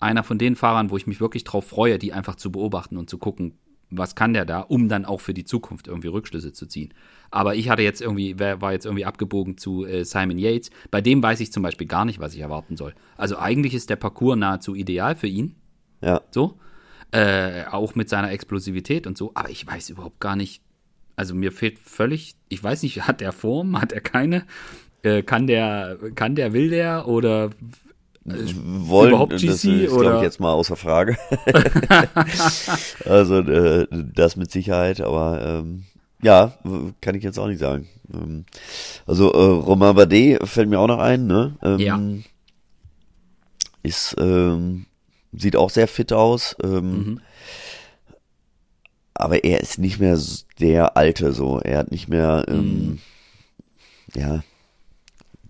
einer 0.00 0.22
von 0.22 0.38
den 0.38 0.54
Fahrern, 0.54 0.90
wo 0.90 0.96
ich 0.96 1.06
mich 1.06 1.20
wirklich 1.20 1.44
drauf 1.44 1.66
freue, 1.66 1.98
die 1.98 2.12
einfach 2.12 2.36
zu 2.36 2.52
beobachten 2.52 2.96
und 2.96 3.08
zu 3.08 3.18
gucken, 3.18 3.54
was 3.90 4.14
kann 4.14 4.34
der 4.34 4.44
da, 4.44 4.60
um 4.60 4.88
dann 4.88 5.04
auch 5.04 5.20
für 5.20 5.34
die 5.34 5.44
Zukunft 5.44 5.88
irgendwie 5.88 6.08
Rückschlüsse 6.08 6.52
zu 6.52 6.66
ziehen. 6.66 6.92
Aber 7.34 7.56
ich 7.56 7.68
hatte 7.68 7.82
jetzt 7.82 8.00
irgendwie, 8.00 8.38
war 8.38 8.72
jetzt 8.72 8.86
irgendwie 8.86 9.04
abgebogen 9.04 9.58
zu 9.58 9.84
äh, 9.84 10.04
Simon 10.04 10.38
Yates. 10.38 10.70
Bei 10.92 11.00
dem 11.00 11.20
weiß 11.20 11.40
ich 11.40 11.50
zum 11.50 11.64
Beispiel 11.64 11.88
gar 11.88 12.04
nicht, 12.04 12.20
was 12.20 12.32
ich 12.32 12.40
erwarten 12.40 12.76
soll. 12.76 12.94
Also 13.16 13.36
eigentlich 13.36 13.74
ist 13.74 13.90
der 13.90 13.96
Parcours 13.96 14.36
nahezu 14.38 14.76
ideal 14.76 15.16
für 15.16 15.26
ihn. 15.26 15.56
Ja. 16.00 16.20
So. 16.30 16.60
Äh, 17.10 17.64
auch 17.72 17.96
mit 17.96 18.08
seiner 18.08 18.30
Explosivität 18.30 19.08
und 19.08 19.18
so. 19.18 19.32
Aber 19.34 19.50
ich 19.50 19.66
weiß 19.66 19.90
überhaupt 19.90 20.20
gar 20.20 20.36
nicht. 20.36 20.62
Also 21.16 21.34
mir 21.34 21.50
fehlt 21.50 21.80
völlig, 21.80 22.36
ich 22.50 22.62
weiß 22.62 22.84
nicht, 22.84 23.02
hat 23.08 23.20
der 23.20 23.32
Form, 23.32 23.80
hat 23.80 23.90
er 23.90 24.00
keine? 24.00 24.44
Äh, 25.02 25.24
kann 25.24 25.48
der, 25.48 25.98
kann 26.14 26.36
der, 26.36 26.52
will 26.52 26.70
der 26.70 27.08
oder 27.08 27.50
wollen, 28.24 29.08
überhaupt 29.08 29.32
GC 29.32 29.46
das 29.48 29.64
ist, 29.64 29.90
oder? 29.90 30.18
ich, 30.18 30.22
jetzt 30.22 30.38
mal 30.38 30.52
außer 30.52 30.76
Frage. 30.76 31.16
also 33.04 33.40
äh, 33.40 33.88
das 33.90 34.36
mit 34.36 34.52
Sicherheit, 34.52 35.00
aber 35.00 35.44
ähm, 35.44 35.82
ja, 36.24 36.52
kann 37.00 37.14
ich 37.14 37.22
jetzt 37.22 37.38
auch 37.38 37.46
nicht 37.46 37.60
sagen. 37.60 37.88
Ähm, 38.12 38.44
also 39.06 39.32
äh, 39.32 39.36
Romain 39.36 39.94
Bardet 39.94 40.46
fällt 40.48 40.68
mir 40.68 40.80
auch 40.80 40.88
noch 40.88 40.98
ein, 40.98 41.26
ne? 41.26 41.56
Ähm, 41.62 41.78
ja. 41.78 42.00
Ist 43.82 44.16
ähm, 44.18 44.86
sieht 45.32 45.56
auch 45.56 45.70
sehr 45.70 45.88
fit 45.88 46.12
aus. 46.12 46.56
Ähm, 46.62 46.90
mhm. 46.90 47.20
Aber 49.14 49.44
er 49.44 49.60
ist 49.60 49.78
nicht 49.78 50.00
mehr 50.00 50.18
der 50.60 50.96
Alte 50.96 51.32
so. 51.32 51.60
Er 51.60 51.78
hat 51.78 51.90
nicht 51.90 52.08
mehr, 52.08 52.44
ähm, 52.48 52.88
mhm. 52.88 52.98
ja, 54.16 54.42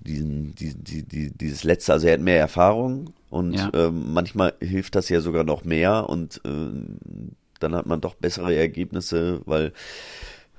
diesen, 0.00 0.54
diesen, 0.54 0.84
die, 0.84 1.30
dieses 1.30 1.64
letzte, 1.64 1.94
also 1.94 2.06
er 2.06 2.14
hat 2.14 2.20
mehr 2.20 2.38
Erfahrung 2.38 3.14
und 3.30 3.54
ja. 3.54 3.70
ähm, 3.72 4.12
manchmal 4.12 4.52
hilft 4.60 4.96
das 4.96 5.08
ja 5.08 5.22
sogar 5.22 5.44
noch 5.44 5.64
mehr 5.64 6.10
und 6.10 6.42
äh, 6.44 7.30
dann 7.58 7.74
hat 7.74 7.86
man 7.86 8.02
doch 8.02 8.14
bessere 8.14 8.54
Ergebnisse, 8.54 9.40
weil 9.46 9.72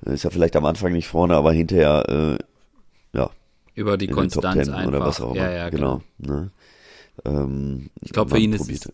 ist 0.01 0.23
ja 0.23 0.29
vielleicht 0.29 0.55
am 0.55 0.65
Anfang 0.65 0.93
nicht 0.93 1.07
vorne, 1.07 1.35
aber 1.35 1.51
hinterher 1.51 2.37
äh, 3.13 3.17
ja 3.17 3.29
über 3.73 3.97
die 3.97 4.07
Konstanz 4.07 4.69
einfach 4.69 4.87
oder 4.87 4.99
was 5.01 5.21
auch 5.21 5.35
immer. 5.35 5.43
Ja, 5.43 5.51
ja, 5.51 5.69
genau. 5.69 6.01
genau. 6.19 6.33
Ne? 6.33 6.51
Ähm, 7.25 7.89
ich 8.01 8.11
glaube 8.11 8.31
für 8.31 8.39
ihn 8.39 8.53
ist 8.53 8.69
es, 8.69 8.89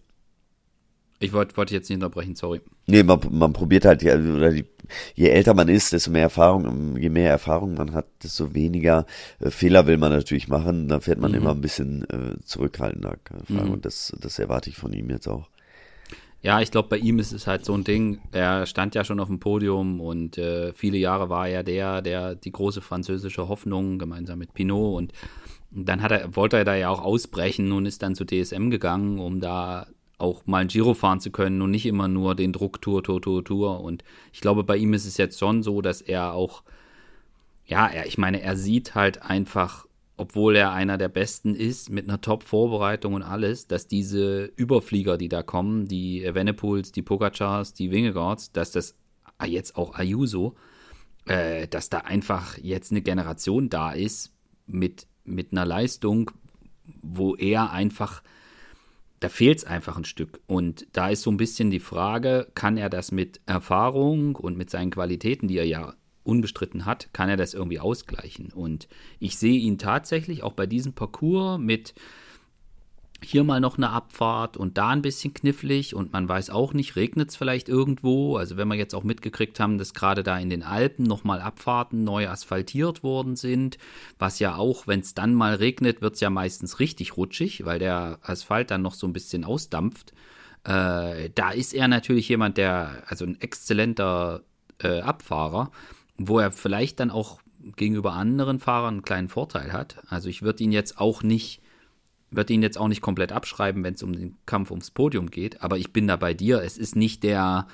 ich 1.22 1.34
wollte 1.34 1.56
wollt 1.56 1.70
jetzt 1.70 1.88
nicht 1.88 1.98
unterbrechen, 1.98 2.36
sorry. 2.36 2.62
Nee, 2.88 3.04
man, 3.04 3.20
man 3.30 3.54
probiert 3.54 3.86
halt, 3.86 4.04
oder 4.04 4.52
die, 4.52 4.66
je 5.14 5.30
älter 5.30 5.54
man 5.54 5.70
ist, 5.70 5.94
desto 5.94 6.10
mehr 6.10 6.24
Erfahrung, 6.24 6.98
je 6.98 7.10
mehr 7.10 7.30
Erfahrung 7.30 7.76
man 7.76 7.94
hat, 7.94 8.08
desto 8.24 8.56
weniger 8.56 9.06
äh, 9.40 9.52
Fehler 9.52 9.86
will 9.86 9.98
man 9.98 10.12
natürlich 10.12 10.48
machen. 10.48 10.88
Da 10.88 11.00
fährt 11.00 11.20
man 11.20 11.32
mhm. 11.32 11.38
immer 11.38 11.52
ein 11.52 11.62
bisschen 11.62 12.10
äh, 12.10 12.44
zurückhaltender. 12.44 13.18
Mhm. 13.48 13.72
Und 13.72 13.86
das, 13.86 14.14
das 14.20 14.40
erwarte 14.40 14.72
ich 14.72 14.78
von 14.78 14.94
ihm 14.94 15.12
jetzt 15.12 15.28
auch. 15.28 15.48
Ja, 16.44 16.60
ich 16.60 16.72
glaube, 16.72 16.90
bei 16.90 16.98
ihm 16.98 17.20
ist 17.20 17.34
es 17.34 17.46
halt 17.46 17.66
so 17.66 17.74
ein 17.74 17.84
Ding. 17.84 18.20
Er 18.32 18.66
stand 18.66 18.96
ja 18.96 19.04
schon 19.04 19.20
auf 19.20 19.28
dem 19.28 19.40
Podium 19.40 20.02
und 20.02 20.40
äh, 20.40 20.74
viele 20.74 20.98
Jahre 20.98 21.30
war 21.30 21.48
er 21.48 21.64
der, 21.64 22.02
der 22.02 22.34
die 22.36 22.52
große 22.52 22.82
französische 22.82 23.48
Hoffnung 23.48 24.00
gemeinsam 24.00 24.40
mit 24.40 24.54
Pinot 24.54 24.98
und 24.98 25.14
dann 25.70 26.02
hat 26.02 26.12
er, 26.12 26.36
wollte 26.36 26.58
er 26.58 26.66
da 26.66 26.76
ja 26.76 26.90
auch 26.90 27.02
ausbrechen 27.02 27.72
und 27.72 27.86
ist 27.86 28.02
dann 28.02 28.16
zu 28.16 28.26
DSM 28.26 28.70
gegangen, 28.70 29.20
um 29.20 29.40
da 29.40 29.88
auch 30.18 30.46
mal 30.46 30.60
ein 30.60 30.68
Giro 30.68 30.94
fahren 30.94 31.20
zu 31.20 31.32
können 31.32 31.62
und 31.62 31.72
nicht 31.72 31.86
immer 31.86 32.08
nur 32.08 32.36
den 32.36 32.54
Druck 32.54 32.82
Tour, 32.82 33.04
Tour, 33.04 33.22
Tour, 33.22 33.44
Tour. 33.44 33.82
Und 33.82 34.04
ich 34.34 34.42
glaube, 34.42 34.64
bei 34.64 34.78
ihm 34.78 34.94
ist 34.94 35.06
es 35.06 35.18
jetzt 35.18 35.40
schon 35.40 35.64
so, 35.64 35.82
dass 35.82 36.02
er 36.02 36.34
auch, 36.34 36.64
ja, 37.66 37.88
er, 37.88 38.06
ich 38.06 38.18
meine, 38.18 38.42
er 38.42 38.56
sieht 38.56 38.96
halt 38.96 39.22
einfach, 39.24 39.86
obwohl 40.22 40.56
er 40.56 40.72
einer 40.72 41.00
der 41.00 41.10
Besten 41.10 41.56
ist, 41.56 41.90
mit 41.90 42.08
einer 42.08 42.22
Top-Vorbereitung 42.22 43.16
und 43.16 43.24
alles, 43.24 43.66
dass 43.66 43.88
diese 43.88 44.52
Überflieger, 44.56 45.18
die 45.18 45.30
da 45.30 45.42
kommen, 45.42 45.88
die 45.88 46.24
Venepuls, 46.32 46.92
die 46.92 47.02
Pogacars, 47.02 47.74
die 47.74 47.90
Wingegaards, 47.90 48.52
dass 48.52 48.70
das 48.70 48.96
jetzt 49.44 49.76
auch 49.76 49.96
Ayuso, 49.96 50.54
äh, 51.26 51.68
dass 51.68 51.90
da 51.90 52.02
einfach 52.02 52.60
jetzt 52.60 52.92
eine 52.92 53.02
Generation 53.02 53.70
da 53.70 53.94
ist 53.94 54.32
mit, 54.68 55.08
mit 55.24 55.54
einer 55.54 55.66
Leistung, 55.66 56.30
wo 57.02 57.36
er 57.36 57.72
einfach 57.72 58.22
da 59.22 59.30
fehlt 59.30 59.60
es 59.60 59.66
einfach 59.66 59.98
ein 59.98 60.06
Stück. 60.06 60.40
Und 60.48 60.88
da 60.94 61.10
ist 61.10 61.22
so 61.22 61.30
ein 61.30 61.38
bisschen 61.38 61.70
die 61.70 61.80
Frage, 61.80 62.48
kann 62.56 62.76
er 62.76 62.90
das 62.90 63.12
mit 63.12 63.40
Erfahrung 63.46 64.36
und 64.36 64.58
mit 64.58 64.72
seinen 64.72 64.90
Qualitäten, 64.90 65.48
die 65.48 65.58
er 65.58 65.68
ja 65.68 65.94
unbestritten 66.24 66.86
hat, 66.86 67.10
kann 67.14 67.30
er 67.30 67.38
das 67.38 67.54
irgendwie 67.54 67.80
ausgleichen. 67.80 68.52
Und 68.54 68.88
ich 69.20 69.38
sehe 69.38 69.60
ihn 69.60 69.78
tatsächlich 69.78 70.44
auch 70.44 70.54
bei 70.54 70.66
diesem 70.66 70.94
Parcours 70.94 71.60
mit 71.60 71.94
hier 73.24 73.44
mal 73.44 73.60
noch 73.60 73.78
eine 73.78 73.92
Abfahrt 73.92 74.58
und 74.58 74.78
da 74.78 74.90
ein 74.90 75.04
bisschen 75.04 75.34
knifflig 75.34 75.94
und 75.94 76.12
man 76.12 76.28
weiß 76.28 76.50
auch 76.50 76.74
nicht, 76.74 76.96
regnet 76.96 77.30
es 77.30 77.36
vielleicht 77.36 77.70
irgendwo. 77.70 78.36
Also 78.38 78.58
wenn 78.58 78.68
wir 78.68 78.76
jetzt 78.76 78.96
auch 78.96 79.04
mitgekriegt 79.04 79.60
haben, 79.60 79.78
dass 79.78 79.94
gerade 79.94 80.24
da 80.24 80.38
in 80.40 80.50
den 80.50 80.64
Alpen 80.64 81.06
nochmal 81.06 81.40
Abfahrten 81.40 82.04
neu 82.04 82.28
asphaltiert 82.28 83.04
worden 83.04 83.36
sind, 83.36 83.78
was 84.18 84.40
ja 84.40 84.56
auch, 84.56 84.88
wenn 84.88 85.02
es 85.02 85.14
dann 85.14 85.36
mal 85.36 85.56
regnet, 85.56 86.02
wird 86.02 86.16
es 86.16 86.20
ja 86.20 86.32
meistens 86.32 86.80
richtig 86.80 87.16
rutschig, 87.16 87.64
weil 87.64 87.78
der 87.78 88.18
Asphalt 88.24 88.72
dann 88.72 88.82
noch 88.82 88.96
so 88.96 89.06
ein 89.06 89.14
bisschen 89.14 89.46
ausdampft. 89.46 90.14
Äh, 90.64 91.30
da 91.36 91.52
ist 91.52 91.74
er 91.74 91.88
natürlich 91.88 92.28
jemand, 92.28 92.58
der, 92.58 93.04
also 93.06 93.26
ein 93.26 93.40
exzellenter 93.40 94.42
äh, 94.80 95.02
Abfahrer, 95.02 95.72
wo 96.28 96.40
er 96.40 96.52
vielleicht 96.52 97.00
dann 97.00 97.12
auch 97.12 97.42
gegenüber 97.76 98.14
anderen 98.14 98.60
Fahrern 98.60 98.96
einen 98.96 99.04
kleinen 99.04 99.30
Vorteil 99.30 99.72
hat. 99.72 99.98
Also 100.08 100.30
ich 100.30 100.42
würde 100.42 100.64
ihn 100.64 100.72
jetzt 100.72 101.00
auch 101.00 101.24
nicht 101.24 101.62
würde 102.32 102.54
ihn 102.54 102.64
jetzt 102.64 102.78
auch 102.78 102.88
nicht 102.88 103.02
komplett 103.02 103.32
abschreiben, 103.32 103.84
wenn 103.84 103.94
es 103.94 104.04
um 104.04 104.14
den 104.14 104.38
Kampf 104.46 104.72
ums 104.72 104.90
Podium 104.90 105.30
geht, 105.30 105.62
aber 105.62 105.78
ich 105.78 105.92
bin 105.92 106.08
da 106.08 106.16
bei 106.16 106.34
dir. 106.34 106.62
Es 106.62 106.78
ist 106.78 106.96
nicht 106.96 107.24
der, 107.24 107.68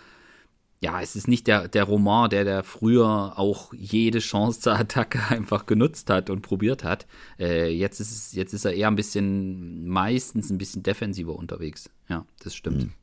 ja, 0.81 0.99
es 0.99 1.15
ist 1.15 1.27
nicht 1.27 1.47
der, 1.47 1.67
der 1.67 1.83
Roman, 1.83 2.29
der 2.29 2.43
der 2.43 2.63
früher 2.63 3.38
auch 3.38 3.71
jede 3.73 4.19
Chance 4.19 4.60
zur 4.60 4.73
Attacke 4.73 5.19
einfach 5.29 5.67
genutzt 5.67 6.10
hat 6.10 6.29
und 6.29 6.41
probiert 6.41 6.83
hat. 6.83 7.05
Äh, 7.39 7.69
jetzt, 7.69 7.99
ist 7.99 8.12
es, 8.12 8.33
jetzt 8.33 8.53
ist 8.53 8.65
er 8.65 8.73
eher 8.73 8.88
ein 8.88 8.95
bisschen, 8.95 9.88
meistens 9.88 10.49
ein 10.49 10.57
bisschen 10.57 10.81
defensiver 10.81 11.36
unterwegs. 11.36 11.91
Ja, 12.10 12.25
das 12.39 12.55
stimmt. 12.55 12.83
Mhm. 12.83 12.93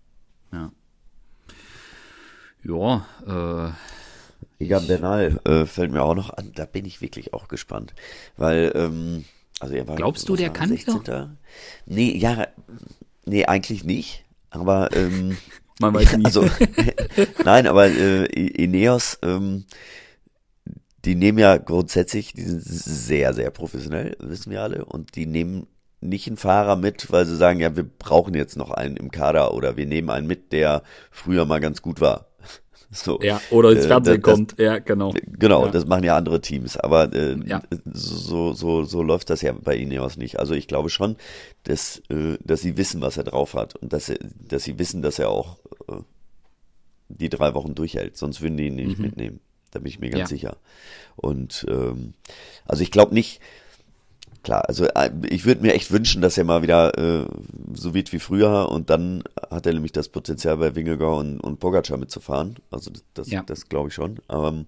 Ja. 0.52 0.72
Ja, 2.64 3.68
äh. 3.68 3.72
Egan 4.59 4.87
Bernal 4.87 5.40
äh, 5.44 5.66
fällt 5.66 5.92
mir 5.92 6.02
auch 6.02 6.14
noch 6.14 6.30
an, 6.30 6.52
da 6.54 6.64
bin 6.64 6.85
ich 6.85 7.00
wirklich 7.00 7.35
auch 7.35 7.48
gespannt. 7.48 7.94
Weil, 8.37 8.72
ähm, 8.74 9.24
also 9.61 9.74
er 9.74 9.87
war, 9.88 9.96
Glaubst 9.96 10.28
du, 10.28 10.37
der 10.37 10.50
kann 10.50 10.68
16. 10.68 11.00
wieder? 11.00 11.37
Nee, 11.87 12.16
ja, 12.16 12.46
nee, 13.24 13.44
eigentlich 13.44 13.85
nicht. 13.85 14.24
Aber 14.50 14.94
ähm, 14.94 15.37
man 15.80 15.94
weiß 15.94 16.16
nie. 16.16 16.24
Also, 16.24 16.48
nein, 17.44 17.66
aber 17.66 17.87
äh, 17.87 18.24
Ineos, 18.24 19.18
ähm, 19.22 19.64
die 21.04 21.14
nehmen 21.14 21.38
ja 21.38 21.59
grundsätzlich, 21.59 22.33
die 22.33 22.42
sind 22.42 22.62
sehr, 22.62 23.35
sehr 23.35 23.50
professionell, 23.50 24.16
wissen 24.20 24.50
wir 24.50 24.62
alle, 24.62 24.85
und 24.85 25.16
die 25.16 25.26
nehmen 25.26 25.66
nicht 26.00 26.26
einen 26.26 26.37
Fahrer 26.37 26.76
mit, 26.76 27.11
weil 27.11 27.26
sie 27.26 27.37
sagen, 27.37 27.61
ja, 27.61 27.76
wir 27.76 27.85
brauchen 27.85 28.35
jetzt 28.35 28.57
noch 28.57 28.70
einen 28.70 28.96
im 28.96 29.11
Kader 29.11 29.54
oder 29.54 29.76
wir 29.76 29.87
nehmen 29.87 30.11
einen 30.11 30.26
mit, 30.26 30.52
der 30.52 30.83
früher 31.11 31.46
mal 31.46 31.61
ganz 31.61 31.83
gut 31.83 32.00
war. 32.00 32.26
So, 32.94 33.18
ja, 33.22 33.40
oder 33.50 33.72
ins 33.72 33.85
äh, 33.85 33.88
Fernsehen 33.88 34.22
das, 34.22 34.33
kommt, 34.33 34.54
ja, 34.59 34.78
genau. 34.78 35.12
Genau, 35.26 35.66
ja. 35.66 35.72
das 35.72 35.85
machen 35.87 36.04
ja 36.04 36.16
andere 36.16 36.40
Teams, 36.40 36.76
aber 36.76 37.12
äh, 37.12 37.37
ja. 37.44 37.61
so, 37.92 38.52
so, 38.52 38.85
so 38.85 39.02
läuft 39.02 39.30
das 39.30 39.42
ja 39.42 39.52
bei 39.52 39.76
Ineos 39.76 40.16
nicht. 40.16 40.38
Also 40.38 40.54
ich 40.54 40.68
glaube 40.68 40.90
schon, 40.90 41.16
dass, 41.64 42.02
äh, 42.09 42.38
dass 42.44 42.61
sie 42.61 42.76
wissen, 42.76 43.00
was 43.00 43.16
er 43.16 43.24
drauf 43.24 43.54
hat 43.54 43.74
und 43.74 43.92
dass, 43.92 44.12
dass 44.48 44.62
sie 44.62 44.78
wissen, 44.78 45.02
dass 45.02 45.18
er 45.18 45.28
auch 45.28 45.59
äh, 45.88 45.96
die 47.09 47.28
drei 47.28 47.54
Wochen 47.54 47.74
durchhält, 47.74 48.16
sonst 48.16 48.40
würden 48.42 48.57
die 48.57 48.68
ihn 48.68 48.76
nicht 48.76 48.98
mhm. 48.98 49.04
mitnehmen. 49.04 49.40
Da 49.72 49.80
bin 49.80 49.88
ich 49.88 49.98
mir 49.98 50.11
ganz 50.11 50.30
ja. 50.30 50.37
sicher. 50.37 50.57
Und 51.16 51.66
ähm, 51.68 52.14
also 52.64 52.83
ich 52.83 52.92
glaube 52.92 53.12
nicht, 53.12 53.40
klar, 54.44 54.68
also 54.68 54.85
äh, 54.87 55.11
ich 55.28 55.44
würde 55.44 55.62
mir 55.62 55.74
echt 55.74 55.90
wünschen, 55.90 56.22
dass 56.22 56.38
er 56.38 56.44
mal 56.44 56.62
wieder 56.62 56.96
äh, 56.96 57.26
so 57.72 57.94
wird 57.94 58.12
wie 58.12 58.20
früher 58.20 58.68
und 58.70 58.90
dann 58.90 59.24
hat 59.50 59.66
er 59.66 59.72
nämlich 59.72 59.92
das 59.92 60.09
Potenzial 60.09 60.59
bei 60.59 60.76
Wingegar 60.76 61.16
und, 61.16 61.40
und 61.40 61.59
Pogacar 61.59 61.96
mitzufahren. 61.96 62.57
Also 62.70 62.90
das, 62.90 63.04
das, 63.14 63.30
ja. 63.30 63.42
das 63.42 63.68
glaube 63.68 63.88
ich 63.88 63.94
schon. 63.94 64.20
Aber 64.28 64.48
ähm, 64.48 64.66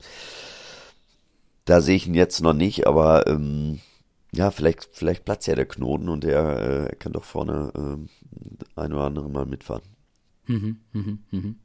da 1.64 1.80
sehe 1.80 1.96
ich 1.96 2.06
ihn 2.06 2.14
jetzt 2.14 2.40
noch 2.40 2.54
nicht, 2.54 2.86
aber 2.86 3.26
ähm, 3.26 3.80
ja, 4.32 4.50
vielleicht, 4.50 4.88
vielleicht 4.92 5.24
platzt 5.24 5.46
ja 5.46 5.54
der 5.54 5.66
Knoten 5.66 6.08
und 6.08 6.24
er 6.24 6.90
äh, 6.90 6.96
kann 6.96 7.12
doch 7.12 7.24
vorne 7.24 7.72
äh, 7.74 8.80
ein 8.80 8.92
oder 8.92 9.04
andere 9.04 9.30
Mal 9.30 9.46
mitfahren. 9.46 9.82
Mhm, 10.46 10.80
mhm, 10.92 11.18
mhm. 11.30 11.56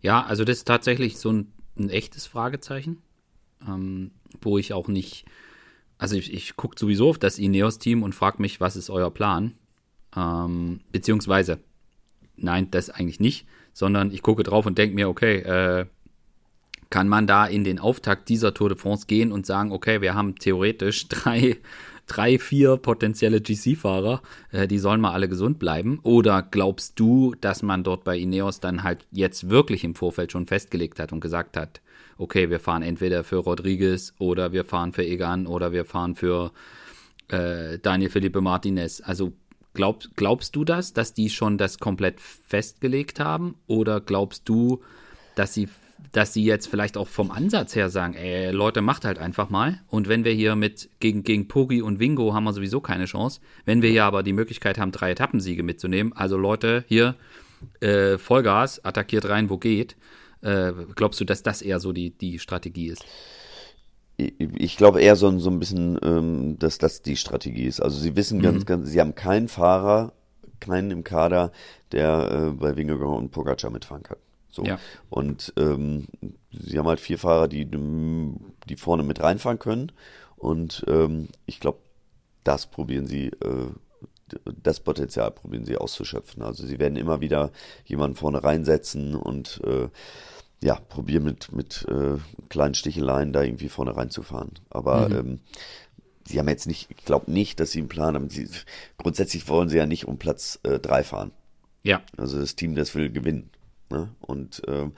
Ja, 0.00 0.24
also 0.24 0.44
das 0.44 0.58
ist 0.58 0.68
tatsächlich 0.68 1.18
so 1.18 1.32
ein, 1.32 1.52
ein 1.78 1.90
echtes 1.90 2.26
Fragezeichen, 2.26 3.02
ähm, 3.66 4.12
wo 4.40 4.58
ich 4.58 4.72
auch 4.72 4.88
nicht 4.88 5.24
also 5.98 6.16
ich, 6.16 6.32
ich 6.32 6.56
gucke 6.56 6.78
sowieso 6.78 7.10
auf 7.10 7.18
das 7.18 7.38
Ineos-Team 7.38 8.02
und 8.02 8.14
frage 8.14 8.42
mich, 8.42 8.60
was 8.60 8.76
ist 8.76 8.90
euer 8.90 9.12
Plan? 9.12 9.54
Ähm, 10.16 10.80
beziehungsweise, 10.92 11.60
nein, 12.36 12.70
das 12.70 12.90
eigentlich 12.90 13.20
nicht, 13.20 13.46
sondern 13.72 14.10
ich 14.12 14.22
gucke 14.22 14.42
drauf 14.42 14.66
und 14.66 14.78
denke 14.78 14.94
mir, 14.94 15.08
okay, 15.08 15.38
äh, 15.38 15.86
kann 16.90 17.08
man 17.08 17.26
da 17.26 17.46
in 17.46 17.64
den 17.64 17.78
Auftakt 17.78 18.28
dieser 18.28 18.54
Tour 18.54 18.68
de 18.68 18.78
France 18.78 19.06
gehen 19.06 19.32
und 19.32 19.46
sagen, 19.46 19.72
okay, 19.72 20.00
wir 20.00 20.14
haben 20.14 20.36
theoretisch 20.36 21.08
drei, 21.08 21.56
drei 22.06 22.38
vier 22.38 22.76
potenzielle 22.76 23.40
GC-Fahrer, 23.40 24.22
äh, 24.52 24.68
die 24.68 24.78
sollen 24.78 25.00
mal 25.00 25.12
alle 25.12 25.28
gesund 25.28 25.58
bleiben? 25.58 25.98
Oder 26.02 26.42
glaubst 26.42 27.00
du, 27.00 27.34
dass 27.40 27.62
man 27.62 27.82
dort 27.82 28.04
bei 28.04 28.16
Ineos 28.18 28.60
dann 28.60 28.84
halt 28.84 29.06
jetzt 29.10 29.48
wirklich 29.48 29.84
im 29.84 29.94
Vorfeld 29.94 30.32
schon 30.32 30.46
festgelegt 30.46 31.00
hat 31.00 31.12
und 31.12 31.20
gesagt 31.20 31.56
hat, 31.56 31.80
okay, 32.18 32.50
wir 32.50 32.60
fahren 32.60 32.82
entweder 32.82 33.24
für 33.24 33.36
Rodriguez 33.36 34.14
oder 34.18 34.52
wir 34.52 34.64
fahren 34.64 34.92
für 34.92 35.04
Egan 35.04 35.46
oder 35.46 35.72
wir 35.72 35.84
fahren 35.84 36.14
für 36.14 36.52
äh, 37.28 37.78
Daniel 37.78 38.10
Felipe 38.10 38.40
Martinez. 38.40 39.02
Also 39.04 39.32
glaub, 39.72 40.04
glaubst 40.16 40.56
du 40.56 40.64
das, 40.64 40.92
dass 40.92 41.14
die 41.14 41.30
schon 41.30 41.58
das 41.58 41.78
komplett 41.78 42.20
festgelegt 42.20 43.20
haben? 43.20 43.56
Oder 43.66 44.00
glaubst 44.00 44.48
du, 44.48 44.80
dass 45.34 45.54
sie, 45.54 45.68
dass 46.12 46.32
sie 46.32 46.44
jetzt 46.44 46.68
vielleicht 46.68 46.96
auch 46.96 47.08
vom 47.08 47.30
Ansatz 47.30 47.74
her 47.74 47.90
sagen, 47.90 48.14
ey, 48.14 48.50
Leute, 48.52 48.82
macht 48.82 49.04
halt 49.04 49.18
einfach 49.18 49.50
mal. 49.50 49.80
Und 49.88 50.08
wenn 50.08 50.24
wir 50.24 50.32
hier 50.32 50.54
mit 50.54 50.88
gegen, 51.00 51.24
gegen 51.24 51.48
Pogi 51.48 51.82
und 51.82 51.98
Wingo 51.98 52.34
haben 52.34 52.44
wir 52.44 52.52
sowieso 52.52 52.80
keine 52.80 53.06
Chance. 53.06 53.40
Wenn 53.64 53.82
wir 53.82 53.90
hier 53.90 54.04
aber 54.04 54.22
die 54.22 54.32
Möglichkeit 54.32 54.78
haben, 54.78 54.92
drei 54.92 55.10
Etappensiege 55.10 55.62
mitzunehmen, 55.62 56.12
also 56.12 56.36
Leute, 56.36 56.84
hier 56.86 57.16
äh, 57.80 58.18
Vollgas, 58.18 58.84
attackiert 58.84 59.28
rein, 59.28 59.50
wo 59.50 59.58
geht 59.58 59.96
äh, 60.44 60.72
glaubst 60.94 61.20
du, 61.20 61.24
dass 61.24 61.42
das 61.42 61.62
eher 61.62 61.80
so 61.80 61.92
die, 61.92 62.10
die 62.10 62.38
Strategie 62.38 62.88
ist? 62.88 63.04
Ich 64.16 64.76
glaube 64.76 65.00
eher 65.00 65.16
so, 65.16 65.36
so 65.38 65.50
ein 65.50 65.58
bisschen, 65.58 65.98
ähm, 66.02 66.58
dass 66.58 66.78
das 66.78 67.02
die 67.02 67.16
Strategie 67.16 67.66
ist. 67.66 67.80
Also 67.80 67.98
sie 67.98 68.14
wissen 68.14 68.40
ganz, 68.40 68.60
mhm. 68.60 68.66
ganz, 68.66 68.90
sie 68.90 69.00
haben 69.00 69.16
keinen 69.16 69.48
Fahrer, 69.48 70.12
keinen 70.60 70.92
im 70.92 71.02
Kader, 71.02 71.50
der 71.90 72.30
äh, 72.30 72.50
bei 72.52 72.76
Wingegaard 72.76 73.18
und 73.18 73.30
Pogacar 73.30 73.70
mitfahren 73.70 74.04
kann. 74.04 74.18
So. 74.50 74.64
Ja. 74.64 74.78
Und 75.10 75.52
ähm, 75.56 76.06
sie 76.52 76.78
haben 76.78 76.86
halt 76.86 77.00
vier 77.00 77.18
Fahrer, 77.18 77.48
die, 77.48 77.66
die 77.66 78.76
vorne 78.76 79.02
mit 79.02 79.20
reinfahren 79.20 79.58
können. 79.58 79.90
Und 80.36 80.84
ähm, 80.86 81.28
ich 81.46 81.58
glaube, 81.58 81.78
das 82.44 82.66
probieren 82.66 83.06
sie, 83.06 83.28
äh, 83.28 83.66
das 84.62 84.78
Potenzial 84.78 85.32
probieren 85.32 85.64
sie 85.64 85.76
auszuschöpfen. 85.76 86.42
Also 86.42 86.66
sie 86.66 86.78
werden 86.78 86.96
immer 86.96 87.20
wieder 87.20 87.50
jemanden 87.84 88.16
vorne 88.16 88.44
reinsetzen 88.44 89.16
und 89.16 89.60
äh, 89.64 89.88
ja, 90.64 90.76
probieren 90.76 91.24
mit, 91.24 91.52
mit 91.52 91.86
äh, 91.90 92.16
kleinen 92.48 92.74
Sticheleien 92.74 93.34
da 93.34 93.42
irgendwie 93.42 93.68
vorne 93.68 93.94
reinzufahren. 93.94 94.52
Aber 94.70 95.10
mhm. 95.10 95.14
ähm, 95.14 95.40
sie 96.26 96.38
haben 96.38 96.48
jetzt 96.48 96.66
nicht, 96.66 96.90
ich 96.90 97.04
glaube 97.04 97.30
nicht, 97.30 97.60
dass 97.60 97.70
sie 97.70 97.80
einen 97.80 97.88
Plan 97.88 98.14
haben. 98.14 98.30
Sie, 98.30 98.48
grundsätzlich 98.96 99.46
wollen 99.46 99.68
sie 99.68 99.76
ja 99.76 99.84
nicht 99.84 100.08
um 100.08 100.16
Platz 100.16 100.58
äh, 100.62 100.78
drei 100.78 101.04
fahren. 101.04 101.32
Ja. 101.82 102.00
Also 102.16 102.40
das 102.40 102.56
Team, 102.56 102.76
das 102.76 102.94
will 102.94 103.10
gewinnen. 103.10 103.50
Ne? 103.90 104.08
Und 104.20 104.66
äh, 104.66 104.88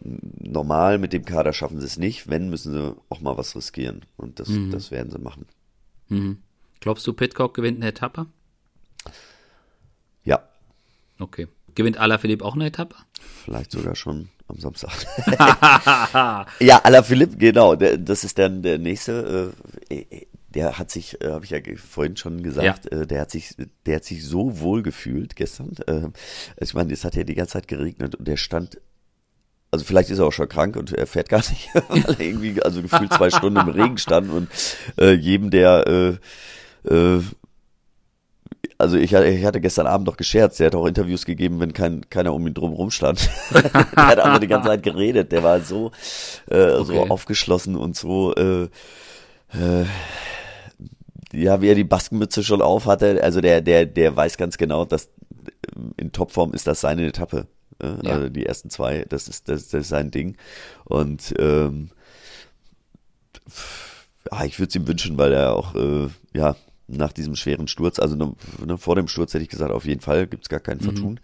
normal 0.00 0.98
mit 0.98 1.12
dem 1.12 1.24
Kader 1.24 1.52
schaffen 1.52 1.78
sie 1.78 1.86
es 1.86 1.98
nicht. 1.98 2.28
Wenn, 2.28 2.50
müssen 2.50 2.72
sie 2.72 2.96
auch 3.08 3.20
mal 3.20 3.38
was 3.38 3.54
riskieren. 3.54 4.04
Und 4.16 4.40
das, 4.40 4.48
mhm. 4.48 4.72
das 4.72 4.90
werden 4.90 5.12
sie 5.12 5.20
machen. 5.20 5.46
Mhm. 6.08 6.38
Glaubst 6.80 7.06
du, 7.06 7.12
Pitcock 7.12 7.54
gewinnt 7.54 7.76
eine 7.76 7.90
Etappe? 7.90 8.26
Ja. 10.24 10.42
Okay. 11.20 11.46
Gewinnt 11.76 11.98
Alaphilippe 11.98 12.44
auch 12.44 12.56
eine 12.56 12.66
Etappe? 12.66 12.96
Vielleicht 13.44 13.70
sogar 13.70 13.94
schon 13.94 14.30
am 14.52 14.58
Samstag. 14.58 14.92
ja, 16.60 16.78
Alaphilippe, 16.78 17.36
genau. 17.36 17.74
Das 17.74 18.24
ist 18.24 18.38
dann 18.38 18.62
der 18.62 18.78
nächste. 18.78 19.52
Äh, 19.88 20.26
der 20.54 20.78
hat 20.78 20.90
sich, 20.90 21.20
äh, 21.22 21.30
habe 21.30 21.44
ich 21.44 21.50
ja 21.50 21.58
vorhin 21.76 22.16
schon 22.16 22.42
gesagt, 22.42 22.90
ja. 22.90 23.00
äh, 23.00 23.06
der 23.06 23.22
hat 23.22 23.30
sich, 23.30 23.56
der 23.86 23.96
hat 23.96 24.04
sich 24.04 24.24
so 24.24 24.60
wohl 24.60 24.82
gefühlt 24.82 25.34
gestern. 25.34 25.72
Äh, 25.86 26.08
ich 26.60 26.74
meine, 26.74 26.92
es 26.92 27.04
hat 27.04 27.16
ja 27.16 27.24
die 27.24 27.34
ganze 27.34 27.54
Zeit 27.54 27.68
geregnet 27.68 28.14
und 28.14 28.28
der 28.28 28.36
stand 28.36 28.78
also 29.70 29.86
vielleicht 29.86 30.10
ist 30.10 30.18
er 30.18 30.26
auch 30.26 30.32
schon 30.32 30.50
krank 30.50 30.76
und 30.76 30.92
er 30.92 31.06
fährt 31.06 31.30
gar 31.30 31.38
nicht, 31.38 31.70
weil 31.88 32.04
er 32.04 32.20
irgendwie 32.20 32.62
also 32.62 32.82
gefühlt 32.82 33.10
zwei 33.10 33.30
Stunden 33.30 33.58
im 33.58 33.68
Regen 33.68 33.96
stand 33.96 34.30
und 34.30 34.48
äh, 35.00 35.12
jedem, 35.12 35.50
der 35.50 36.18
äh, 36.84 36.94
äh, 36.94 37.22
also 38.78 38.96
ich, 38.96 39.12
ich 39.12 39.44
hatte 39.44 39.60
gestern 39.60 39.86
Abend 39.86 40.08
doch 40.08 40.16
gescherzt, 40.16 40.60
er 40.60 40.66
hat 40.66 40.74
auch 40.74 40.86
Interviews 40.86 41.24
gegeben, 41.24 41.60
wenn 41.60 41.72
kein, 41.72 42.08
keiner 42.10 42.34
um 42.34 42.46
ihn 42.46 42.54
drum 42.54 42.72
rum 42.72 42.90
stand. 42.90 43.28
der 43.52 43.72
hat 43.96 44.18
aber 44.18 44.40
die 44.40 44.48
ganze 44.48 44.68
Zeit 44.68 44.82
geredet, 44.82 45.32
der 45.32 45.42
war 45.42 45.60
so, 45.60 45.92
äh, 46.50 46.72
okay. 46.72 46.84
so 46.84 47.06
aufgeschlossen 47.08 47.76
und 47.76 47.96
so 47.96 48.34
äh, 48.34 48.68
äh, 49.54 49.84
ja, 51.32 51.60
wie 51.62 51.68
er 51.68 51.74
die 51.74 51.84
Baskenmütze 51.84 52.44
schon 52.44 52.62
auf 52.62 52.86
hatte, 52.86 53.22
also 53.22 53.40
der, 53.40 53.62
der, 53.62 53.86
der 53.86 54.14
weiß 54.14 54.36
ganz 54.36 54.58
genau, 54.58 54.84
dass 54.84 55.08
in 55.96 56.12
Topform 56.12 56.52
ist 56.52 56.66
das 56.66 56.80
seine 56.80 57.06
Etappe. 57.06 57.46
Ja. 57.82 58.12
Also 58.12 58.28
die 58.28 58.46
ersten 58.46 58.70
zwei, 58.70 59.04
das 59.08 59.28
ist, 59.28 59.48
das, 59.48 59.68
das 59.68 59.82
ist 59.82 59.88
sein 59.88 60.10
Ding. 60.10 60.36
Und 60.84 61.34
ähm, 61.38 61.90
ah, 64.30 64.44
ich 64.44 64.58
würde 64.58 64.68
es 64.68 64.76
ihm 64.76 64.86
wünschen, 64.86 65.18
weil 65.18 65.32
er 65.32 65.56
auch, 65.56 65.74
äh, 65.74 66.08
ja, 66.34 66.54
nach 66.88 67.12
diesem 67.12 67.36
schweren 67.36 67.68
Sturz, 67.68 67.98
also 67.98 68.16
ne, 68.16 68.34
ne, 68.64 68.76
vor 68.78 68.96
dem 68.96 69.08
Sturz 69.08 69.32
hätte 69.34 69.44
ich 69.44 69.50
gesagt, 69.50 69.72
auf 69.72 69.84
jeden 69.84 70.00
Fall 70.00 70.26
gibt 70.26 70.44
es 70.44 70.48
gar 70.48 70.60
keinen 70.60 70.80
mhm. 70.80 70.84
Vertun. 70.84 71.20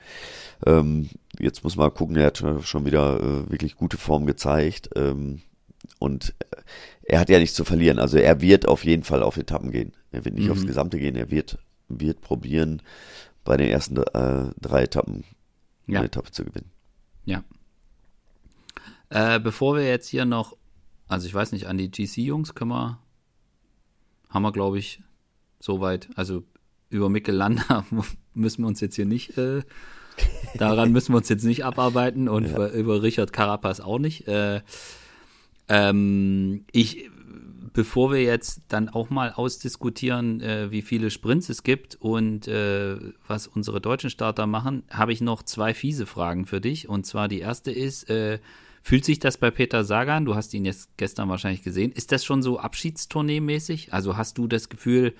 Ähm, 0.66 1.10
jetzt 1.38 1.64
muss 1.64 1.76
man 1.76 1.92
gucken, 1.92 2.16
er 2.16 2.26
hat 2.26 2.42
schon 2.62 2.86
wieder 2.86 3.20
äh, 3.20 3.50
wirklich 3.50 3.76
gute 3.76 3.96
Form 3.96 4.26
gezeigt. 4.26 4.90
Ähm, 4.96 5.42
und 5.98 6.34
er 7.02 7.20
hat 7.20 7.28
ja 7.28 7.38
nichts 7.38 7.56
zu 7.56 7.64
verlieren. 7.64 7.98
Also 7.98 8.18
er 8.18 8.40
wird 8.40 8.66
auf 8.66 8.84
jeden 8.84 9.02
Fall 9.02 9.22
auf 9.22 9.36
Etappen 9.36 9.70
gehen. 9.70 9.92
Er 10.10 10.24
wird 10.24 10.34
nicht 10.34 10.46
mhm. 10.46 10.52
aufs 10.52 10.66
Gesamte 10.66 10.98
gehen. 10.98 11.16
Er 11.16 11.30
wird, 11.30 11.58
wird 11.88 12.20
probieren, 12.20 12.82
bei 13.44 13.56
den 13.56 13.70
ersten 13.70 13.96
äh, 13.96 14.52
drei 14.60 14.82
Etappen 14.82 15.24
ja. 15.86 16.00
eine 16.00 16.08
Etappe 16.08 16.30
zu 16.30 16.44
gewinnen. 16.44 16.70
Ja. 17.24 17.42
Äh, 19.08 19.40
bevor 19.40 19.74
wir 19.74 19.88
jetzt 19.88 20.08
hier 20.08 20.26
noch, 20.26 20.54
also 21.08 21.26
ich 21.26 21.32
weiß 21.32 21.52
nicht, 21.52 21.66
an 21.66 21.78
die 21.78 21.90
GC-Jungs 21.90 22.54
können 22.54 22.72
wir, 22.72 22.98
haben 24.28 24.42
wir, 24.42 24.52
glaube 24.52 24.78
ich, 24.78 25.00
soweit, 25.60 26.08
also 26.16 26.44
über 26.90 27.08
Mikkel 27.08 27.34
Lander 27.34 27.84
müssen 28.34 28.62
wir 28.62 28.68
uns 28.68 28.80
jetzt 28.80 28.96
hier 28.96 29.06
nicht, 29.06 29.36
äh, 29.38 29.62
daran 30.56 30.92
müssen 30.92 31.12
wir 31.12 31.18
uns 31.18 31.28
jetzt 31.28 31.44
nicht 31.44 31.64
abarbeiten 31.64 32.28
und 32.28 32.50
ja. 32.50 32.68
über 32.70 33.02
Richard 33.02 33.32
Carapaz 33.32 33.80
auch 33.80 33.98
nicht. 33.98 34.26
Äh, 34.28 34.62
ähm, 35.68 36.64
ich, 36.72 37.10
bevor 37.72 38.10
wir 38.10 38.22
jetzt 38.22 38.62
dann 38.68 38.88
auch 38.88 39.10
mal 39.10 39.32
ausdiskutieren, 39.32 40.40
äh, 40.40 40.70
wie 40.70 40.82
viele 40.82 41.10
Sprints 41.10 41.48
es 41.48 41.62
gibt 41.62 41.96
und 41.96 42.48
äh, 42.48 42.96
was 43.26 43.46
unsere 43.46 43.80
deutschen 43.80 44.10
Starter 44.10 44.46
machen, 44.46 44.82
habe 44.90 45.12
ich 45.12 45.20
noch 45.20 45.42
zwei 45.42 45.74
fiese 45.74 46.06
Fragen 46.06 46.46
für 46.46 46.60
dich. 46.60 46.88
Und 46.88 47.06
zwar 47.06 47.28
die 47.28 47.40
erste 47.40 47.70
ist, 47.70 48.08
äh, 48.08 48.38
fühlt 48.82 49.04
sich 49.04 49.18
das 49.18 49.36
bei 49.36 49.50
Peter 49.50 49.84
Sagan, 49.84 50.24
du 50.24 50.34
hast 50.34 50.54
ihn 50.54 50.64
jetzt 50.64 50.96
gestern 50.96 51.28
wahrscheinlich 51.28 51.62
gesehen, 51.62 51.92
ist 51.92 52.10
das 52.12 52.24
schon 52.24 52.42
so 52.42 52.58
Abschiedstournee-mäßig? 52.58 53.92
Also 53.92 54.16
hast 54.16 54.38
du 54.38 54.46
das 54.46 54.70
Gefühl, 54.70 55.14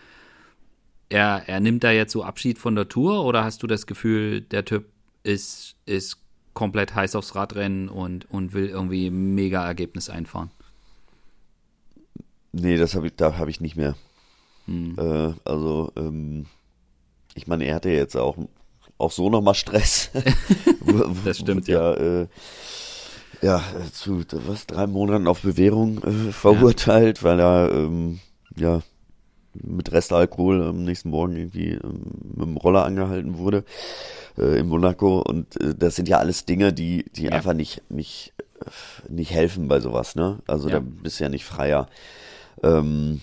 er, 1.08 1.44
er 1.46 1.60
nimmt 1.60 1.84
da 1.84 1.90
jetzt 1.90 2.12
so 2.12 2.22
Abschied 2.22 2.58
von 2.58 2.74
der 2.74 2.88
Tour 2.88 3.24
oder 3.24 3.44
hast 3.44 3.62
du 3.62 3.66
das 3.66 3.86
Gefühl, 3.86 4.42
der 4.42 4.64
Typ 4.64 4.86
ist, 5.22 5.76
ist 5.86 6.18
komplett 6.54 6.94
heiß 6.94 7.14
aufs 7.16 7.34
Radrennen 7.34 7.88
und, 7.88 8.30
und 8.30 8.52
will 8.52 8.68
irgendwie 8.68 9.10
mega 9.10 9.66
Ergebnis 9.66 10.10
einfahren. 10.10 10.50
Nee, 12.52 12.76
das 12.76 12.94
habe 12.94 13.06
ich, 13.06 13.16
da 13.16 13.38
habe 13.38 13.50
ich 13.50 13.60
nicht 13.60 13.76
mehr. 13.76 13.94
Hm. 14.66 14.96
Äh, 14.98 15.34
also, 15.44 15.92
ähm, 15.96 16.46
ich 17.34 17.46
meine, 17.46 17.64
er 17.64 17.76
hatte 17.76 17.90
jetzt 17.90 18.16
auch, 18.16 18.36
auch 18.96 19.12
so 19.12 19.30
nochmal 19.30 19.54
Stress. 19.54 20.10
das 21.24 21.38
stimmt, 21.38 21.68
ja. 21.68 21.94
Ja, 21.94 22.22
äh, 22.22 22.26
ja, 23.40 23.62
zu 23.92 24.24
was, 24.46 24.66
drei 24.66 24.86
Monaten 24.88 25.28
auf 25.28 25.42
Bewährung 25.42 26.02
äh, 26.02 26.32
verurteilt, 26.32 27.18
ja. 27.18 27.24
weil 27.24 27.40
er 27.40 27.70
ähm, 27.70 28.18
ja 28.56 28.82
mit 29.62 29.92
Restalkohol 29.92 30.62
am 30.62 30.84
nächsten 30.84 31.10
Morgen 31.10 31.36
irgendwie 31.36 31.72
ähm, 31.72 32.02
mit 32.34 32.46
dem 32.46 32.56
Roller 32.56 32.84
angehalten 32.84 33.38
wurde 33.38 33.64
äh, 34.36 34.58
in 34.58 34.68
Monaco. 34.68 35.20
Und 35.20 35.60
äh, 35.60 35.74
das 35.74 35.96
sind 35.96 36.08
ja 36.08 36.18
alles 36.18 36.44
Dinge, 36.44 36.72
die, 36.72 37.04
die 37.12 37.24
ja. 37.24 37.32
einfach 37.32 37.54
nicht, 37.54 37.82
nicht, 37.90 38.32
äh, 38.60 39.12
nicht 39.12 39.30
helfen 39.30 39.68
bei 39.68 39.80
sowas, 39.80 40.14
ne? 40.14 40.38
Also 40.46 40.68
ja. 40.68 40.80
da 40.80 40.84
bist 40.84 41.20
du 41.20 41.24
ja 41.24 41.30
nicht 41.30 41.44
freier. 41.44 41.88
Ähm, 42.62 43.20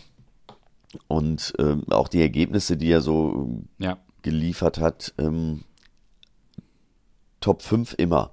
und 1.08 1.54
ähm, 1.60 1.84
auch 1.90 2.08
die 2.08 2.22
Ergebnisse, 2.22 2.78
die 2.78 2.90
er 2.90 3.02
so 3.02 3.64
ja. 3.80 3.98
geliefert 4.22 4.80
hat, 4.80 5.14
ähm, 5.18 5.64
Top 7.42 7.62
5 7.62 7.96
immer. 7.98 8.32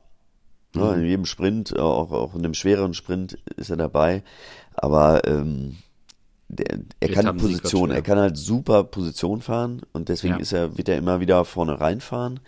Ne? 0.75 0.85
Mhm. 0.85 0.95
In 0.95 1.07
jedem 1.07 1.25
Sprint, 1.27 1.79
auch, 1.79 2.11
auch 2.13 2.35
in 2.35 2.41
einem 2.41 2.55
schwereren 2.55 2.95
Sprint 2.95 3.35
ist 3.57 3.71
er 3.71 3.77
dabei. 3.77 4.23
Aber 4.75 5.27
ähm, 5.27 5.77
der, 6.53 6.81
er 7.01 7.09
kann 7.09 7.37
Position, 7.37 7.91
er 7.91 8.03
kann 8.03 8.19
halt 8.19 8.37
super 8.37 8.85
Position 8.85 9.41
fahren 9.41 9.83
und 9.93 10.09
deswegen 10.09 10.35
ja. 10.35 10.41
ist 10.41 10.53
er, 10.53 10.77
wird 10.77 10.89
er 10.89 10.99
immer 10.99 11.21
wieder 11.21 11.45
vorne 11.45 11.81
reinfahren. 11.81 12.41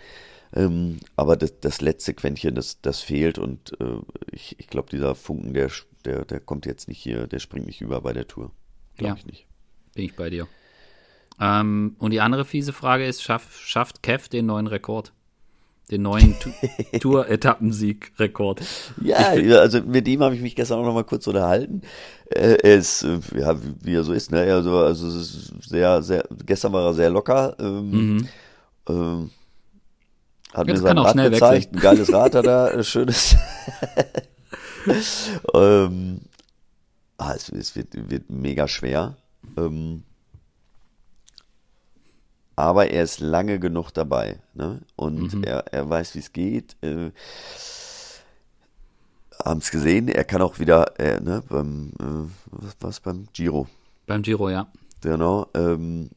Ähm, 0.55 1.01
aber 1.17 1.37
das, 1.37 1.59
das 1.61 1.81
letzte 1.81 2.14
Quäntchen, 2.14 2.55
das, 2.55 2.81
das 2.81 3.01
fehlt 3.01 3.38
und 3.38 3.73
äh, 3.81 3.97
ich, 4.31 4.57
ich 4.61 4.69
glaube, 4.69 4.90
dieser 4.90 5.14
Funken, 5.14 5.55
der, 5.55 5.71
der, 6.05 6.25
der 6.25 6.38
kommt 6.38 6.67
jetzt 6.67 6.87
nicht 6.87 6.99
hier, 6.99 7.27
der 7.27 7.38
springt 7.38 7.67
nicht 7.67 7.81
über 7.81 8.01
bei 8.03 8.12
der 8.12 8.29
Tour. 8.29 8.53
Glaube 8.97 9.14
ja. 9.14 9.17
ich 9.19 9.27
nicht. 9.27 9.47
Bin 9.95 10.05
ich 10.05 10.14
bei 10.14 10.31
dir. 10.31 10.47
Ähm, 11.40 11.97
und 11.99 12.11
die 12.12 12.21
andere 12.21 12.45
fiese 12.45 12.73
Frage 12.73 13.07
ist, 13.07 13.23
schaff, 13.23 13.59
schafft 13.59 14.03
Kev 14.03 14.29
den 14.29 14.47
neuen 14.47 14.67
Rekord? 14.67 15.12
Den 15.90 16.03
neuen 16.03 16.35
Tour-Etappensieg-Rekord. 17.01 18.62
Ja, 19.03 19.29
also 19.59 19.83
mit 19.83 20.09
ihm 20.09 20.23
habe 20.23 20.35
ich 20.35 20.40
mich 20.40 20.57
gestern 20.57 20.79
auch 20.79 20.85
noch 20.85 20.94
mal 20.94 21.05
kurz 21.05 21.27
unterhalten. 21.27 21.83
Äh, 22.31 22.57
er 22.62 22.77
ist, 22.77 23.03
äh, 23.03 23.18
ja, 23.38 23.55
wie 23.83 23.94
er 23.94 24.03
so 24.03 24.14
ist, 24.14 24.33
ne? 24.33 24.40
Also, 24.53 24.79
also 24.79 25.07
es 25.09 25.14
ist 25.14 25.68
sehr, 25.68 26.03
sehr, 26.03 26.25
gestern 26.47 26.73
war 26.73 26.87
er 26.87 26.94
sehr 26.94 27.11
locker. 27.11 27.55
Ähm, 27.59 27.90
mhm. 27.90 28.29
ähm, 28.88 29.31
hat 30.55 30.68
Jetzt 30.68 30.83
mir 30.83 30.88
sein 30.88 30.99
Rad 30.99 31.16
gezeigt, 31.16 31.42
wechseln. 31.42 31.75
ein 31.75 31.81
geiles 31.81 32.12
Rad 32.12 32.35
hat 32.35 32.47
er, 32.47 32.70
ein 32.75 32.85
schönes. 32.85 33.37
ähm, 35.55 36.20
ah, 37.18 37.33
es, 37.35 37.51
es 37.51 37.77
wird, 37.77 37.88
wird 37.92 38.31
mega 38.31 38.68
schwer. 38.68 39.16
Ähm, 39.59 40.05
aber 42.57 42.90
er 42.90 43.03
ist 43.03 43.21
lange 43.21 43.59
genug 43.59 43.90
dabei. 43.90 44.38
Ne? 44.55 44.81
Und 44.97 45.35
mhm. 45.35 45.45
er, 45.45 45.73
er 45.73 45.88
weiß, 45.88 46.14
wie 46.14 46.21
es 46.21 46.33
geht. 46.33 46.77
Äh, 46.83 47.11
Haben 49.44 49.61
es 49.61 49.71
gesehen, 49.71 50.09
er 50.09 50.25
kann 50.25 50.42
auch 50.42 50.59
wieder, 50.59 50.98
äh, 50.98 51.21
ne, 51.21 51.42
beim, 51.48 51.92
äh, 52.00 52.31
was, 52.50 52.77
was 52.81 53.00
beim 53.00 53.27
Giro. 53.33 53.67
Beim 54.07 54.23
Giro, 54.23 54.48
ja. 54.48 54.69
Genau. 55.00 55.48
Ähm, 55.55 56.11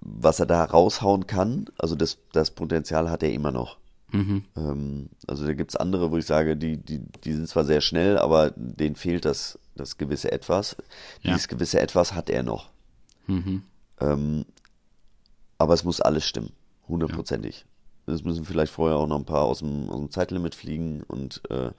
was 0.00 0.40
er 0.40 0.46
da 0.46 0.64
raushauen 0.64 1.26
kann, 1.26 1.66
also 1.78 1.94
das, 1.94 2.18
das 2.32 2.50
Potenzial 2.50 3.10
hat 3.10 3.22
er 3.22 3.32
immer 3.32 3.52
noch. 3.52 3.78
Mhm. 4.12 4.44
Ähm, 4.56 5.08
also 5.26 5.46
da 5.46 5.52
gibt 5.52 5.72
es 5.72 5.76
andere, 5.76 6.10
wo 6.10 6.16
ich 6.16 6.26
sage, 6.26 6.56
die, 6.56 6.76
die, 6.76 7.00
die 7.24 7.32
sind 7.32 7.48
zwar 7.48 7.64
sehr 7.64 7.80
schnell, 7.80 8.18
aber 8.18 8.52
denen 8.56 8.94
fehlt 8.94 9.24
das, 9.24 9.58
das 9.74 9.96
gewisse 9.96 10.30
Etwas. 10.30 10.76
Ja. 11.22 11.32
Dieses 11.32 11.48
gewisse 11.48 11.80
Etwas 11.80 12.14
hat 12.14 12.30
er 12.30 12.42
noch. 12.42 12.70
Mhm. 13.26 13.62
Ähm, 14.00 14.44
aber 15.58 15.74
es 15.74 15.84
muss 15.84 16.00
alles 16.00 16.24
stimmen, 16.24 16.50
hundertprozentig. 16.88 17.64
Ja. 18.06 18.14
Es 18.14 18.22
müssen 18.22 18.44
vielleicht 18.44 18.72
vorher 18.72 18.98
auch 18.98 19.08
noch 19.08 19.18
ein 19.18 19.24
paar 19.24 19.42
aus 19.44 19.58
dem, 19.58 19.90
aus 19.90 19.98
dem 19.98 20.10
Zeitlimit 20.12 20.54
fliegen 20.54 21.02
und 21.08 21.42
äh, 21.50 21.70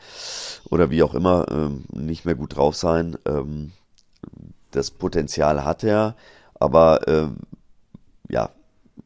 oder 0.70 0.90
wie 0.90 1.02
auch 1.04 1.14
immer 1.14 1.46
äh, 1.50 1.98
nicht 1.98 2.26
mehr 2.26 2.36
gut 2.36 2.56
drauf 2.58 2.76
sein. 2.76 3.18
Ähm, 3.26 3.72
das 4.72 4.92
Potenzial 4.92 5.64
hat 5.64 5.86
er, 5.86 6.16
aber 6.60 7.08
äh, 7.08 7.28
ja, 8.30 8.50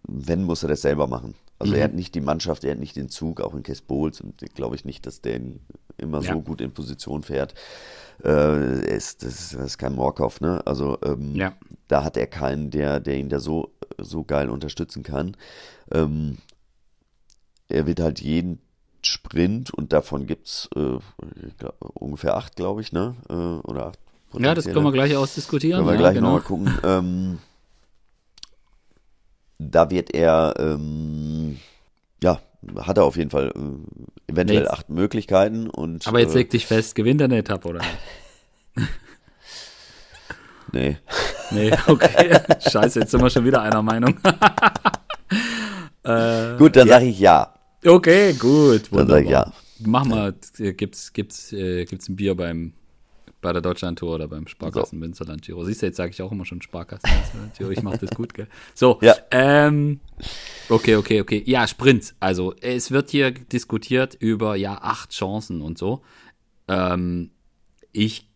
wenn, 0.07 0.43
muss 0.43 0.63
er 0.63 0.69
das 0.69 0.81
selber 0.81 1.05
machen. 1.05 1.35
Also 1.59 1.73
Mhm. 1.73 1.77
er 1.77 1.83
hat 1.85 1.93
nicht 1.93 2.15
die 2.15 2.21
Mannschaft, 2.21 2.63
er 2.63 2.71
hat 2.71 2.79
nicht 2.79 2.95
den 2.95 3.09
Zug, 3.09 3.39
auch 3.39 3.53
in 3.53 3.61
Case 3.61 3.83
Bowles 3.85 4.19
und 4.19 4.39
glaube 4.55 4.75
ich 4.75 4.83
nicht, 4.83 5.05
dass 5.05 5.21
der 5.21 5.39
immer 5.97 6.21
Ja. 6.23 6.33
so 6.33 6.41
gut 6.41 6.59
in 6.59 6.71
Position 6.71 7.21
fährt. 7.21 7.53
Äh, 8.23 8.29
er 8.29 8.83
ist, 8.95 9.21
das, 9.23 9.39
ist, 9.39 9.53
das 9.53 9.61
ist 9.65 9.77
kein 9.77 9.93
Morkov, 9.93 10.41
ne? 10.41 10.65
Also 10.65 10.97
ähm, 11.03 11.35
Ja. 11.35 11.53
da 11.87 12.03
hat 12.03 12.17
er 12.17 12.25
keinen, 12.25 12.71
der, 12.71 12.99
der 12.99 13.17
ihn 13.17 13.29
da 13.29 13.39
so, 13.39 13.69
so 13.97 14.23
geil 14.23 14.49
unterstützen 14.49 15.03
kann. 15.03 15.35
Ähm, 15.91 16.37
er 17.69 17.87
wird 17.87 17.99
halt 17.99 18.19
jeden 18.21 18.59
Sprint 19.03 19.71
und 19.73 19.93
davon 19.93 20.27
gibt's 20.27 20.69
äh, 20.75 20.97
ich 21.47 21.57
glaub, 21.57 21.75
ungefähr 21.95 22.35
acht, 22.37 22.55
glaube 22.55 22.81
ich, 22.81 22.91
ne? 22.91 23.15
Äh, 23.29 23.33
oder 23.33 23.87
acht. 23.87 23.99
Ja, 24.37 24.53
das 24.55 24.65
können 24.65 24.83
wir 24.83 24.91
gleich 24.91 25.15
ausdiskutieren. 25.15 25.79
Können 25.79 25.87
wir 25.87 25.93
ja, 25.95 25.99
gleich 25.99 26.15
genau. 26.15 26.37
nochmal 26.37 26.41
gucken. 26.41 26.73
Ähm, 26.83 27.39
da 29.59 29.89
wird 29.91 30.13
er, 30.13 30.55
ähm, 30.57 31.59
ja, 32.23 32.41
hat 32.77 32.97
er 32.97 33.03
auf 33.03 33.15
jeden 33.15 33.29
Fall 33.29 33.51
äh, 33.55 34.31
eventuell 34.31 34.61
Jetzt- 34.61 34.71
acht 34.71 34.89
Möglichkeiten 34.89 35.69
und 35.69 36.07
Aber 36.07 36.19
jetzt 36.19 36.33
äh, 36.35 36.39
leg 36.39 36.49
dich 36.49 36.65
fest, 36.65 36.95
gewinnt 36.95 37.21
er 37.21 37.25
eine 37.25 37.37
Etappe 37.37 37.67
oder 37.67 37.79
nicht? 38.75 38.89
nee. 40.71 40.97
Nee, 41.51 41.71
okay. 41.87 42.39
Scheiße, 42.69 42.99
jetzt 43.01 43.11
sind 43.11 43.21
wir 43.21 43.29
schon 43.29 43.45
wieder 43.45 43.61
einer 43.61 43.81
Meinung. 43.81 44.17
äh, 46.03 46.57
Gut, 46.57 46.75
dann 46.75 46.87
sage 46.87 47.05
ich 47.05 47.19
ja. 47.19 47.53
okay, 47.85 48.33
gut. 48.33 48.83
Dann 48.91 49.07
sage 49.07 49.23
ich 49.25 49.29
ja. 49.31 49.51
Mach 49.83 50.05
mal, 50.05 50.33
äh, 50.59 50.73
gibt's, 50.73 51.11
gibt's, 51.13 51.51
äh, 51.53 51.85
gibt's 51.85 52.07
ein 52.07 52.15
Bier 52.15 52.35
beim, 52.35 52.73
bei 53.41 53.51
der 53.51 53.61
Deutschlandtour 53.61 54.15
oder 54.15 54.27
beim 54.27 54.47
Sparkassen 54.47 54.99
Münsterland 54.99 55.41
Giro? 55.41 55.63
Siehst 55.63 55.81
du, 55.81 55.87
jetzt 55.87 55.97
sage 55.97 56.11
ich 56.11 56.21
auch 56.21 56.31
immer 56.31 56.45
schon 56.45 56.61
Sparkassen 56.61 57.09
Münsterland 57.11 57.57
Giro. 57.57 57.71
Ich 57.71 57.81
mache 57.81 57.97
das 57.97 58.11
gut, 58.11 58.33
gell? 58.35 58.47
So, 58.75 58.99
Ja. 59.01 59.15
ähm, 59.31 59.99
okay, 60.69 60.95
okay, 60.97 61.21
okay. 61.21 61.41
Ja, 61.47 61.67
Sprints. 61.67 62.15
Also, 62.19 62.53
es 62.61 62.91
wird 62.91 63.09
hier 63.09 63.31
diskutiert 63.31 64.13
über, 64.19 64.55
ja, 64.55 64.77
acht 64.81 65.11
Chancen 65.11 65.61
und 65.61 65.77
so. 65.79 66.03
Ähm, 66.67 67.31
ich 67.91 68.27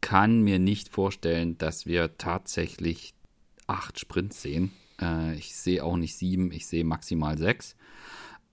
kann 0.00 0.42
mir 0.42 0.58
nicht 0.58 0.88
vorstellen, 0.88 1.58
dass 1.58 1.86
wir 1.86 2.16
tatsächlich 2.18 3.14
acht 3.66 3.98
Sprints 3.98 4.42
sehen. 4.42 4.72
Äh, 5.00 5.34
ich 5.36 5.54
sehe 5.54 5.84
auch 5.84 5.96
nicht 5.96 6.16
sieben, 6.16 6.52
ich 6.52 6.66
sehe 6.66 6.84
maximal 6.84 7.38
sechs. 7.38 7.76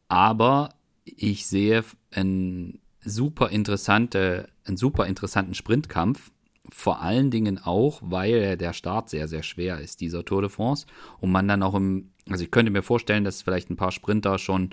Aber 0.07 0.75
ich 1.03 1.47
sehe 1.47 1.83
einen 2.11 2.79
super, 3.01 3.49
interessante, 3.49 4.49
einen 4.65 4.77
super 4.77 5.05
interessanten 5.05 5.55
Sprintkampf. 5.55 6.31
Vor 6.69 7.01
allen 7.01 7.29
Dingen 7.29 7.59
auch, 7.63 8.01
weil 8.03 8.57
der 8.57 8.73
Start 8.73 9.09
sehr, 9.09 9.27
sehr 9.27 9.43
schwer 9.43 9.79
ist, 9.79 10.01
dieser 10.01 10.25
Tour 10.25 10.41
de 10.41 10.49
France. 10.49 10.87
Und 11.19 11.31
man 11.31 11.47
dann 11.47 11.63
auch 11.63 11.75
im, 11.75 12.11
also 12.27 12.43
ich 12.43 12.51
könnte 12.51 12.71
mir 12.71 12.81
vorstellen, 12.81 13.23
dass 13.23 13.43
vielleicht 13.43 13.69
ein 13.69 13.77
paar 13.77 13.91
Sprinter 13.91 14.39
schon 14.39 14.71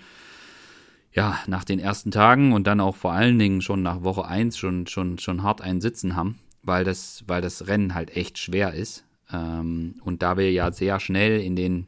ja, 1.12 1.38
nach 1.46 1.64
den 1.64 1.78
ersten 1.78 2.10
Tagen 2.10 2.52
und 2.52 2.66
dann 2.66 2.80
auch 2.80 2.96
vor 2.96 3.12
allen 3.12 3.38
Dingen 3.38 3.60
schon 3.60 3.82
nach 3.82 4.02
Woche 4.02 4.24
1 4.26 4.56
schon, 4.56 4.86
schon, 4.86 5.18
schon 5.18 5.42
hart 5.42 5.60
einen 5.60 5.82
Sitzen 5.82 6.16
haben, 6.16 6.38
weil 6.62 6.84
das, 6.84 7.24
weil 7.26 7.42
das 7.42 7.66
Rennen 7.66 7.94
halt 7.94 8.16
echt 8.16 8.38
schwer 8.38 8.74
ist. 8.74 9.04
Ähm, 9.32 9.96
und 10.02 10.22
da 10.22 10.36
wir 10.36 10.50
ja 10.52 10.72
sehr 10.72 11.00
schnell 11.00 11.40
in 11.40 11.56
den, 11.56 11.86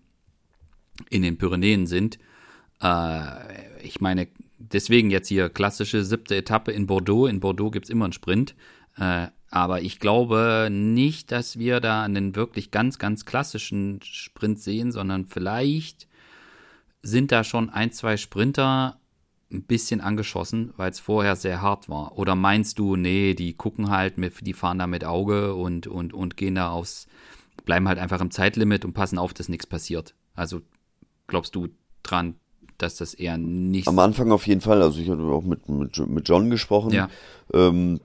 in 1.10 1.22
den 1.22 1.38
Pyrenäen 1.38 1.86
sind, 1.86 2.18
äh, 2.80 3.82
ich 3.82 4.00
meine, 4.00 4.28
deswegen 4.58 5.10
jetzt 5.10 5.28
hier 5.28 5.48
klassische 5.48 6.04
siebte 6.04 6.36
Etappe 6.36 6.72
in 6.72 6.86
Bordeaux. 6.86 7.26
In 7.26 7.40
Bordeaux 7.40 7.70
gibt's 7.70 7.90
immer 7.90 8.04
einen 8.04 8.12
Sprint. 8.12 8.54
Äh, 8.96 9.28
aber 9.50 9.82
ich 9.82 10.00
glaube 10.00 10.68
nicht, 10.70 11.30
dass 11.30 11.58
wir 11.58 11.80
da 11.80 12.02
einen 12.02 12.34
wirklich 12.34 12.70
ganz, 12.72 12.98
ganz 12.98 13.24
klassischen 13.24 14.00
Sprint 14.02 14.60
sehen, 14.60 14.90
sondern 14.90 15.26
vielleicht 15.26 16.08
sind 17.02 17.30
da 17.30 17.44
schon 17.44 17.70
ein, 17.70 17.92
zwei 17.92 18.16
Sprinter 18.16 18.98
ein 19.54 19.62
bisschen 19.62 20.00
angeschossen, 20.00 20.72
weil 20.76 20.90
es 20.90 21.00
vorher 21.00 21.36
sehr 21.36 21.62
hart 21.62 21.88
war? 21.88 22.18
Oder 22.18 22.34
meinst 22.34 22.78
du, 22.78 22.96
nee, 22.96 23.34
die 23.34 23.54
gucken 23.54 23.90
halt, 23.90 24.18
mit, 24.18 24.46
die 24.46 24.52
fahren 24.52 24.78
da 24.78 24.86
mit 24.86 25.04
Auge 25.04 25.54
und, 25.54 25.86
und, 25.86 26.12
und 26.12 26.36
gehen 26.36 26.56
da 26.56 26.70
aufs, 26.70 27.06
bleiben 27.64 27.88
halt 27.88 27.98
einfach 27.98 28.20
im 28.20 28.30
Zeitlimit 28.30 28.84
und 28.84 28.92
passen 28.92 29.18
auf, 29.18 29.32
dass 29.32 29.48
nichts 29.48 29.66
passiert? 29.66 30.14
Also 30.34 30.60
glaubst 31.26 31.54
du 31.54 31.68
dran, 32.02 32.34
dass 32.78 32.96
das 32.96 33.14
eher 33.14 33.38
nicht 33.38 33.88
Am 33.88 33.98
Anfang 33.98 34.32
auf 34.32 34.46
jeden 34.46 34.60
Fall. 34.60 34.82
Also 34.82 35.00
ich 35.00 35.08
hatte 35.08 35.22
auch 35.22 35.44
mit, 35.44 35.68
mit, 35.68 35.96
mit 36.08 36.28
John 36.28 36.50
gesprochen. 36.50 36.92
Ja. 36.92 37.08
Ähm, 37.52 38.00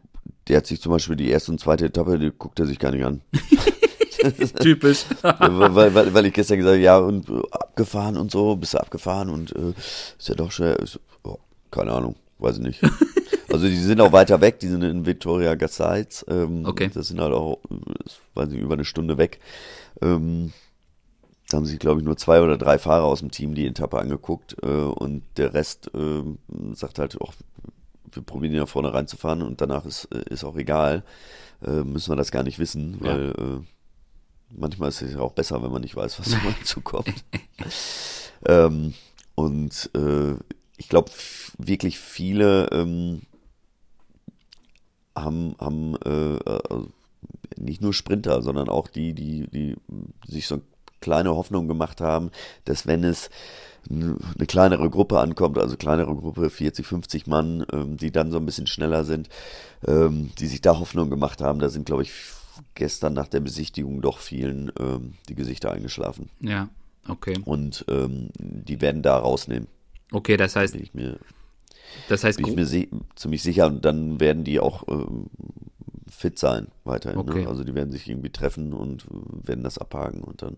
der 0.48 0.58
hat 0.58 0.68
sich 0.68 0.82
zum 0.82 0.92
Beispiel 0.92 1.16
die 1.16 1.30
erste 1.30 1.52
und 1.52 1.60
zweite 1.60 1.86
Etappe, 1.86 2.20
die 2.20 2.32
guckt 2.32 2.60
er 2.60 2.66
sich 2.66 2.80
gar 2.80 2.92
nicht 2.92 3.06
an. 3.06 3.22
typisch? 4.60 5.06
weil, 5.22 5.76
weil, 5.76 5.96
weil, 5.96 6.14
weil 6.14 6.26
ich 6.26 6.34
gestern 6.34 6.58
gesagt 6.58 6.76
habe, 6.76 6.84
ja, 6.84 6.98
und 6.98 7.30
äh, 7.30 7.42
abgefahren 7.80 8.18
und 8.18 8.30
so, 8.32 8.56
bist 8.56 8.74
du 8.74 8.78
abgefahren 8.80 9.30
und 9.30 9.56
äh, 9.56 9.70
ist 10.18 10.28
ja 10.28 10.36
doch 10.36 10.52
schwer. 10.52 10.80
Ich 10.84 10.92
so, 10.92 11.00
oh, 11.24 11.38
keine 11.72 11.92
Ahnung, 11.94 12.16
weiß 12.40 12.58
ich 12.58 12.64
nicht. 12.64 12.82
Also 13.52 13.66
die 13.68 13.78
sind 13.78 14.00
auch 14.00 14.12
weiter 14.12 14.42
weg, 14.42 14.60
die 14.60 14.68
sind 14.68 14.84
in 14.84 15.08
Victoria 15.08 15.56
Gasteiz. 15.56 16.24
Ähm, 16.30 16.64
Okay. 16.68 16.92
Das 16.94 17.08
sind 17.08 17.20
halt 17.20 17.34
auch, 17.34 17.58
weiß 18.36 18.48
nicht, 18.50 18.62
über 18.62 18.76
eine 18.76 18.86
Stunde 18.86 19.18
weg. 19.18 19.40
Ähm, 20.04 20.54
da 21.50 21.58
haben 21.58 21.66
sich, 21.66 21.80
glaube 21.80 22.00
ich, 22.00 22.06
nur 22.06 22.16
zwei 22.16 22.42
oder 22.42 22.60
drei 22.60 22.78
Fahrer 22.78 23.06
aus 23.06 23.22
dem 23.22 23.32
Team 23.32 23.56
die 23.56 23.66
Etappe 23.66 23.98
angeguckt 23.98 24.56
äh, 24.62 24.68
und 24.68 25.24
der 25.38 25.56
Rest 25.56 25.90
äh, 25.96 26.22
sagt 26.76 27.00
halt 27.00 27.20
auch, 27.20 27.34
wir 28.12 28.22
probieren 28.22 28.54
ja 28.54 28.68
vorne 28.68 28.94
reinzufahren 28.94 29.42
und 29.42 29.62
danach 29.62 29.84
ist, 29.88 30.08
äh, 30.14 30.32
ist 30.32 30.44
auch 30.44 30.56
egal. 30.56 31.04
Äh, 31.66 31.82
müssen 31.84 32.12
wir 32.12 32.18
das 32.18 32.30
gar 32.30 32.44
nicht 32.44 32.60
wissen, 32.60 33.00
Ja. 33.04 33.10
weil 33.14 33.30
äh, 33.32 33.66
manchmal 34.52 34.90
ist 34.90 35.02
es 35.02 35.14
ja 35.14 35.20
auch 35.20 35.34
besser, 35.34 35.62
wenn 35.64 35.72
man 35.72 35.82
nicht 35.82 35.96
weiß, 35.96 36.20
was 36.20 36.34
auf 36.34 36.46
einen 36.46 36.64
zukommt. 36.64 37.24
ähm, 38.46 38.94
und 39.36 39.90
äh, 39.96 40.36
ich 40.78 40.90
glaube, 40.90 41.12
wirklich 41.58 42.00
viele 42.00 42.68
ähm, 42.72 43.22
haben, 45.16 45.56
haben 45.60 45.96
äh, 46.06 46.40
also 46.70 46.90
nicht 47.58 47.82
nur 47.82 47.94
Sprinter, 47.94 48.42
sondern 48.42 48.70
auch 48.70 48.88
die, 48.88 49.14
die, 49.14 49.48
die 49.50 49.76
sich 50.28 50.48
so 50.48 50.62
kleine 51.02 51.36
Hoffnung 51.36 51.68
gemacht 51.68 52.02
haben, 52.02 52.32
dass 52.66 52.88
wenn 52.88 53.04
es 53.04 53.30
eine 53.90 54.46
kleinere 54.46 54.90
Gruppe 54.90 55.20
ankommt, 55.20 55.58
also 55.58 55.78
kleinere 55.78 56.14
Gruppe, 56.16 56.50
40, 56.50 56.86
50 56.86 57.28
Mann, 57.28 57.66
ähm, 57.72 57.98
die 57.98 58.12
dann 58.12 58.32
so 58.32 58.38
ein 58.38 58.46
bisschen 58.46 58.68
schneller 58.68 59.04
sind, 59.04 59.30
ähm, 59.88 60.32
die 60.38 60.48
sich 60.48 60.62
da 60.62 60.80
Hoffnung 60.80 61.10
gemacht 61.10 61.42
haben, 61.42 61.60
da 61.60 61.70
sind, 61.70 61.86
glaube 61.86 62.04
ich, 62.04 62.12
gestern 62.76 63.14
nach 63.14 63.28
der 63.28 63.40
Besichtigung 63.40 64.02
doch 64.02 64.20
vielen 64.20 64.72
ähm, 64.80 65.14
die 65.28 65.36
Gesichter 65.36 65.72
eingeschlafen. 65.72 66.30
ja, 66.42 66.70
okay. 67.08 67.38
Und 67.46 67.86
ähm, 67.88 68.30
die 68.38 68.82
werden 68.82 69.02
da 69.02 69.18
rausnehmen, 69.18 69.68
Okay, 70.12 70.38
das 70.38 70.56
heißt, 70.56 70.74
bin 70.74 70.84
ich 70.84 70.94
mir, 70.94 71.20
das 72.08 72.24
heißt, 72.24 72.38
bin 72.38 72.48
ich 72.48 72.56
mir 72.56 72.66
si 72.66 72.90
ziemlich 73.16 73.44
sicher. 73.44 73.68
Und 73.68 73.86
dann 73.86 74.20
werden 74.20 74.44
die 74.44 74.60
auch 74.60 74.88
ähm, 74.88 75.28
fit 76.10 76.40
sein 76.40 76.68
weiterhin. 76.84 77.20
Okay. 77.20 77.44
Ne? 77.44 77.48
Also 77.48 77.64
die 77.64 77.76
werden 77.76 77.92
sich 77.92 78.10
irgendwie 78.10 78.32
treffen 78.32 78.74
und 78.74 79.06
äh, 79.06 79.48
werden 79.48 79.64
das 79.64 79.78
abhaken 79.78 80.22
und 80.22 80.42
dann. 80.42 80.58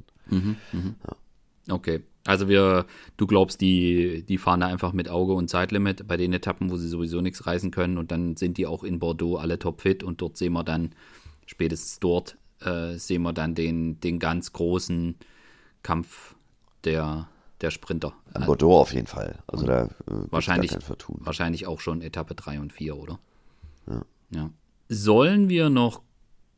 Okay. 1.70 2.02
Also 2.26 2.48
wir, 2.48 2.86
du 3.18 3.28
glaubst, 3.28 3.62
die, 3.62 4.24
die 4.28 4.38
fahren 4.38 4.60
da 4.60 4.68
einfach 4.68 4.94
mit 4.94 5.10
Auge 5.10 5.34
und 5.34 5.50
Zeitlimit 5.50 6.08
bei 6.08 6.18
den 6.18 6.34
Etappen, 6.34 6.70
wo 6.70 6.78
sie 6.78 6.88
sowieso 6.88 7.20
nichts 7.20 7.48
reißen 7.48 7.72
können 7.72 7.98
und 7.98 8.12
dann 8.12 8.38
sind 8.38 8.58
die 8.58 8.68
auch 8.68 8.84
in 8.84 9.00
Bordeaux 9.00 9.38
alle 9.38 9.58
topfit 9.58 10.04
und 10.04 10.22
dort 10.22 10.38
sehen 10.38 10.54
wir 10.54 10.64
dann, 10.64 10.92
spätestens 11.52 12.00
dort, 12.00 12.38
äh, 12.62 12.98
sehen 12.98 13.22
wir 13.24 13.34
dann 13.34 13.56
den, 13.56 14.00
den 14.00 14.20
ganz 14.20 14.54
großen 14.54 15.16
Kampf 15.84 16.36
der, 16.86 17.28
der 17.60 17.72
Sprinter. 17.72 18.14
In 18.34 18.46
Bordeaux 18.46 18.80
auf 18.80 18.94
jeden 18.94 19.08
Fall. 19.08 19.40
Also 19.48 19.66
da 19.66 19.84
äh, 19.84 19.90
Wahrscheinlich, 20.30 20.72
wahrscheinlich 21.08 21.68
auch 21.68 21.82
schon 21.82 22.02
Etappe 22.02 22.36
3 22.36 22.60
und 22.62 22.74
4, 22.74 22.98
oder? 22.98 23.20
Ja. 23.88 24.02
ja. 24.34 24.50
Sollen 24.88 25.50
wir 25.50 25.70
noch 25.70 26.02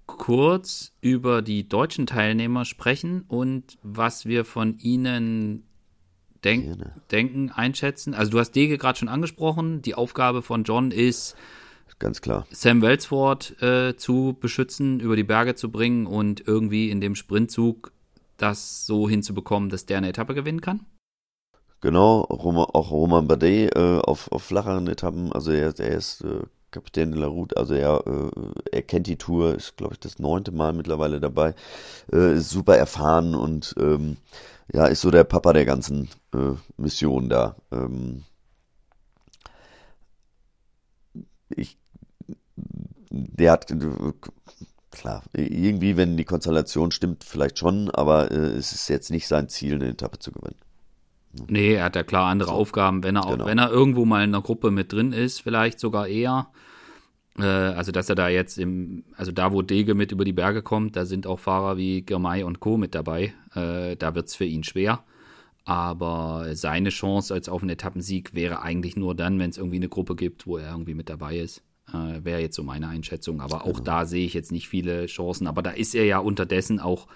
kurz 0.06 0.92
über 1.02 1.42
die 1.42 1.68
deutschen 1.68 2.06
Teilnehmer 2.06 2.66
sprechen 2.66 3.24
und 3.28 3.78
was 3.82 4.26
wir 4.26 4.46
von 4.46 4.78
ihnen 4.78 5.64
denk 6.44 6.66
Gerne. 6.66 7.02
denken, 7.10 7.50
einschätzen? 7.52 8.14
Also 8.14 8.32
du 8.32 8.40
hast 8.40 8.52
Dege 8.52 8.78
gerade 8.78 9.00
schon 9.00 9.08
angesprochen. 9.08 9.82
Die 9.82 9.96
Aufgabe 9.96 10.42
von 10.42 10.66
John 10.66 10.92
ist, 10.92 11.36
Ganz 12.04 12.20
klar. 12.20 12.46
Sam 12.52 12.82
Welsford 12.82 13.62
äh, 13.62 13.96
zu 13.96 14.36
beschützen, 14.38 15.00
über 15.00 15.16
die 15.16 15.24
Berge 15.24 15.56
zu 15.56 15.72
bringen 15.72 16.06
und 16.06 16.46
irgendwie 16.46 16.90
in 16.90 17.00
dem 17.00 17.16
Sprintzug 17.16 17.94
das 18.36 18.86
so 18.86 19.08
hinzubekommen, 19.08 19.70
dass 19.70 19.86
der 19.86 20.00
eine 20.00 20.10
Etappe 20.10 20.34
gewinnen 20.34 20.60
kann? 20.60 20.82
Genau, 21.80 22.26
auch 22.26 22.92
Roman 22.92 23.30
Bardet 23.30 23.74
äh, 23.78 24.00
auf, 24.00 24.30
auf 24.34 24.44
flacheren 24.44 24.88
Etappen, 24.88 25.32
also 25.32 25.52
er, 25.52 25.80
er 25.80 25.96
ist 25.96 26.26
äh, 26.26 26.42
Kapitän 26.72 27.12
de 27.14 27.22
la 27.22 27.28
Route, 27.28 27.56
also 27.56 27.74
er, 27.74 28.04
äh, 28.06 28.32
er 28.74 28.82
kennt 28.82 29.08
die 29.08 29.18
Tour, 29.18 29.56
ist 29.56 29.78
glaube 29.78 29.94
ich 29.94 30.00
das 30.02 30.20
neunte 30.20 30.52
Mal 30.52 30.74
mittlerweile 30.74 31.22
dabei, 31.22 31.56
äh, 32.12 32.34
ist 32.36 32.50
super 32.50 32.76
erfahren 32.76 33.34
und 33.34 33.76
ähm, 33.80 34.18
ja, 34.74 34.88
ist 34.88 35.00
so 35.00 35.10
der 35.10 35.24
Papa 35.24 35.54
der 35.54 35.64
ganzen 35.64 36.10
äh, 36.34 36.52
Mission 36.76 37.30
da. 37.30 37.56
Ähm, 37.72 38.24
ich, 41.50 41.78
der 43.14 43.52
hat, 43.52 43.74
klar, 44.92 45.24
irgendwie, 45.34 45.98
wenn 45.98 46.18
die 46.18 46.26
Konstellation 46.26 46.92
stimmt, 46.92 47.24
vielleicht 47.24 47.60
schon, 47.60 47.90
aber 47.92 48.32
äh, 48.32 48.36
es 48.36 48.74
ist 48.74 48.90
jetzt 48.90 49.12
nicht 49.12 49.28
sein 49.28 49.50
Ziel, 49.50 49.76
eine 49.76 49.90
Etappe 49.90 50.20
zu 50.20 50.32
gewinnen. 50.32 50.58
Nee, 51.48 51.74
er 51.74 51.86
hat 51.86 51.96
ja 51.96 52.04
klar 52.04 52.30
andere 52.30 52.50
so, 52.50 52.56
Aufgaben, 52.56 53.04
wenn 53.04 53.16
er, 53.16 53.26
genau. 53.26 53.46
wenn 53.46 53.58
er 53.58 53.72
irgendwo 53.72 54.06
mal 54.06 54.24
in 54.24 54.30
einer 54.30 54.44
Gruppe 54.44 54.72
mit 54.72 54.92
drin 54.92 55.14
ist, 55.14 55.42
vielleicht 55.42 55.80
sogar 55.80 56.08
eher. 56.08 56.48
Äh, 57.38 57.44
also, 57.44 57.92
dass 57.92 58.10
er 58.10 58.16
da 58.16 58.30
jetzt 58.30 58.58
im, 58.58 59.04
also 59.16 59.32
da, 59.32 59.52
wo 59.52 59.62
Dege 59.62 59.96
mit 59.96 60.12
über 60.12 60.26
die 60.26 60.34
Berge 60.34 60.62
kommt, 60.62 60.96
da 60.96 61.06
sind 61.06 61.26
auch 61.26 61.40
Fahrer 61.40 61.78
wie 61.78 62.02
Girmay 62.02 62.44
und 62.44 62.60
Co. 62.60 62.78
mit 62.78 62.94
dabei. 62.94 63.34
Äh, 63.56 63.96
da 63.96 64.16
wird 64.16 64.28
es 64.28 64.36
für 64.36 64.46
ihn 64.46 64.64
schwer. 64.64 65.04
Aber 65.66 66.48
seine 66.54 66.90
Chance 66.90 67.34
als 67.34 67.48
auf 67.48 67.62
einen 67.62 67.70
Etappensieg 67.70 68.34
wäre 68.34 68.62
eigentlich 68.62 68.96
nur 68.96 69.16
dann, 69.16 69.40
wenn 69.40 69.50
es 69.50 69.58
irgendwie 69.58 69.78
eine 69.78 69.90
Gruppe 69.90 70.16
gibt, 70.16 70.46
wo 70.46 70.58
er 70.58 70.72
irgendwie 70.72 70.94
mit 70.94 71.10
dabei 71.10 71.38
ist. 71.38 71.64
Äh, 71.90 72.24
wäre 72.24 72.42
jetzt 72.42 72.56
so 72.56 72.64
meine 72.64 72.88
Einschätzung. 72.88 73.42
Aber 73.42 73.64
auch 73.64 73.74
genau. 73.74 73.84
da 73.84 74.06
sehe 74.06 74.26
ich 74.26 74.34
jetzt 74.34 74.52
nicht 74.52 74.70
viele 74.70 75.08
Chancen. 75.08 75.48
Aber 75.48 75.62
da 75.62 75.72
ist 75.72 75.96
er 75.96 76.06
ja 76.06 76.20
unterdessen 76.20 76.80
auch 76.80 77.08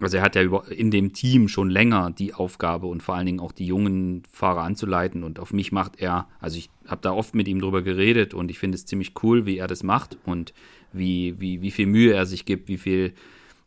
also 0.00 0.16
er 0.18 0.22
hat 0.22 0.36
ja 0.36 0.42
über, 0.42 0.70
in 0.70 0.90
dem 0.90 1.12
Team 1.12 1.48
schon 1.48 1.70
länger 1.70 2.10
die 2.10 2.34
Aufgabe 2.34 2.86
und 2.86 3.02
vor 3.02 3.16
allen 3.16 3.26
Dingen 3.26 3.40
auch 3.40 3.52
die 3.52 3.66
jungen 3.66 4.22
Fahrer 4.30 4.62
anzuleiten 4.62 5.24
und 5.24 5.40
auf 5.40 5.52
mich 5.52 5.72
macht 5.72 6.00
er, 6.00 6.28
also 6.40 6.56
ich 6.56 6.70
habe 6.86 7.00
da 7.02 7.12
oft 7.12 7.34
mit 7.34 7.48
ihm 7.48 7.60
drüber 7.60 7.82
geredet 7.82 8.32
und 8.32 8.50
ich 8.50 8.58
finde 8.58 8.76
es 8.76 8.86
ziemlich 8.86 9.12
cool, 9.22 9.44
wie 9.44 9.58
er 9.58 9.66
das 9.66 9.82
macht 9.82 10.16
und 10.24 10.52
wie, 10.92 11.34
wie, 11.40 11.62
wie 11.62 11.70
viel 11.70 11.86
Mühe 11.86 12.14
er 12.14 12.26
sich 12.26 12.44
gibt, 12.44 12.68
wie 12.68 12.78
viel, 12.78 13.12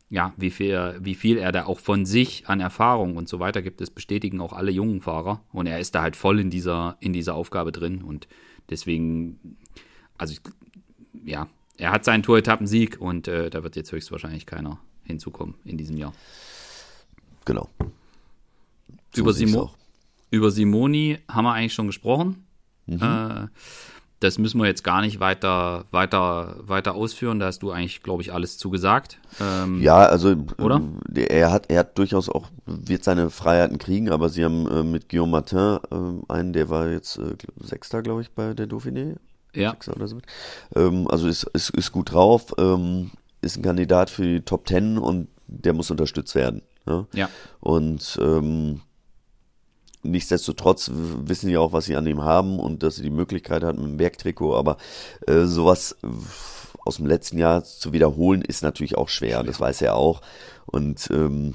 ja, 0.08 0.32
wie 0.36 0.50
viel, 0.50 0.98
wie 1.00 1.14
viel 1.14 1.36
er 1.36 1.52
da 1.52 1.66
auch 1.66 1.80
von 1.80 2.06
sich 2.06 2.48
an 2.48 2.60
Erfahrung 2.60 3.16
und 3.16 3.28
so 3.28 3.38
weiter 3.38 3.60
gibt. 3.60 3.80
Das 3.80 3.90
bestätigen 3.90 4.40
auch 4.40 4.54
alle 4.54 4.70
jungen 4.70 5.02
Fahrer 5.02 5.42
und 5.52 5.66
er 5.66 5.80
ist 5.80 5.94
da 5.94 6.00
halt 6.00 6.16
voll 6.16 6.40
in 6.40 6.48
dieser, 6.48 6.96
in 7.00 7.12
dieser 7.12 7.34
Aufgabe 7.34 7.72
drin 7.72 8.02
und 8.02 8.26
deswegen, 8.70 9.58
also 10.22 10.34
ja, 11.24 11.48
er 11.76 11.90
hat 11.90 12.04
seinen 12.04 12.22
Tour-Etappensieg 12.22 13.00
und 13.00 13.28
äh, 13.28 13.50
da 13.50 13.62
wird 13.64 13.76
jetzt 13.76 13.90
höchstwahrscheinlich 13.92 14.46
keiner 14.46 14.78
hinzukommen 15.02 15.56
in 15.64 15.76
diesem 15.76 15.96
Jahr. 15.96 16.12
Genau. 17.44 17.68
So 19.14 19.22
über, 19.22 19.32
Simo 19.32 19.70
über 20.30 20.50
Simoni 20.50 21.18
haben 21.28 21.44
wir 21.44 21.52
eigentlich 21.52 21.74
schon 21.74 21.88
gesprochen. 21.88 22.46
Mhm. 22.86 23.02
Äh, 23.02 23.46
das 24.20 24.38
müssen 24.38 24.60
wir 24.60 24.68
jetzt 24.68 24.84
gar 24.84 25.00
nicht 25.00 25.18
weiter, 25.18 25.86
weiter, 25.90 26.54
weiter 26.60 26.94
ausführen. 26.94 27.40
Da 27.40 27.46
hast 27.46 27.64
du 27.64 27.72
eigentlich, 27.72 28.04
glaube 28.04 28.22
ich, 28.22 28.32
alles 28.32 28.56
zugesagt. 28.56 29.18
Ähm, 29.40 29.82
ja, 29.82 29.96
also 29.96 30.36
oder? 30.58 30.80
Äh, 31.12 31.24
er 31.24 31.50
hat, 31.50 31.68
er 31.68 31.80
hat 31.80 31.98
durchaus 31.98 32.28
auch, 32.28 32.48
wird 32.64 33.02
seine 33.02 33.30
Freiheiten 33.30 33.78
kriegen, 33.78 34.10
aber 34.10 34.28
sie 34.28 34.44
haben 34.44 34.70
äh, 34.70 34.84
mit 34.84 35.08
Guillaume 35.08 35.32
Martin 35.32 35.80
äh, 35.90 36.32
einen, 36.32 36.52
der 36.52 36.68
war 36.68 36.88
jetzt 36.88 37.18
äh, 37.18 37.34
Sechster, 37.60 38.02
glaube 38.02 38.22
ich, 38.22 38.30
bei 38.30 38.54
der 38.54 38.68
Dauphiné. 38.68 39.16
Ja. 39.54 39.76
Ähm, 40.74 41.08
also 41.08 41.28
ist, 41.28 41.44
ist, 41.52 41.70
ist 41.70 41.92
gut 41.92 42.12
drauf. 42.12 42.54
Ähm, 42.58 43.10
ist 43.40 43.56
ein 43.56 43.62
Kandidat 43.62 44.10
für 44.10 44.22
die 44.22 44.40
Top 44.40 44.66
Ten 44.66 44.98
und 44.98 45.28
der 45.46 45.72
muss 45.72 45.90
unterstützt 45.90 46.34
werden. 46.34 46.62
Ne? 46.86 47.06
Ja. 47.12 47.28
Und 47.60 48.18
ähm, 48.22 48.80
nichtsdestotrotz 50.02 50.90
wissen 50.92 51.48
sie 51.48 51.56
auch, 51.56 51.72
was 51.72 51.86
sie 51.86 51.96
an 51.96 52.06
ihm 52.06 52.22
haben 52.22 52.58
und 52.58 52.82
dass 52.82 52.96
sie 52.96 53.02
die 53.02 53.10
Möglichkeit 53.10 53.62
hat 53.62 53.76
mit 53.76 53.86
dem 53.86 53.96
Bergtrikot, 53.96 54.54
aber 54.54 54.76
äh, 55.26 55.44
sowas 55.44 55.96
aus 56.84 56.96
dem 56.96 57.06
letzten 57.06 57.38
Jahr 57.38 57.62
zu 57.62 57.92
wiederholen, 57.92 58.42
ist 58.42 58.62
natürlich 58.62 58.96
auch 58.96 59.08
schwer, 59.08 59.38
schwer. 59.38 59.42
das 59.44 59.60
weiß 59.60 59.82
er 59.82 59.94
auch. 59.94 60.20
Und 60.66 61.08
ähm, 61.12 61.54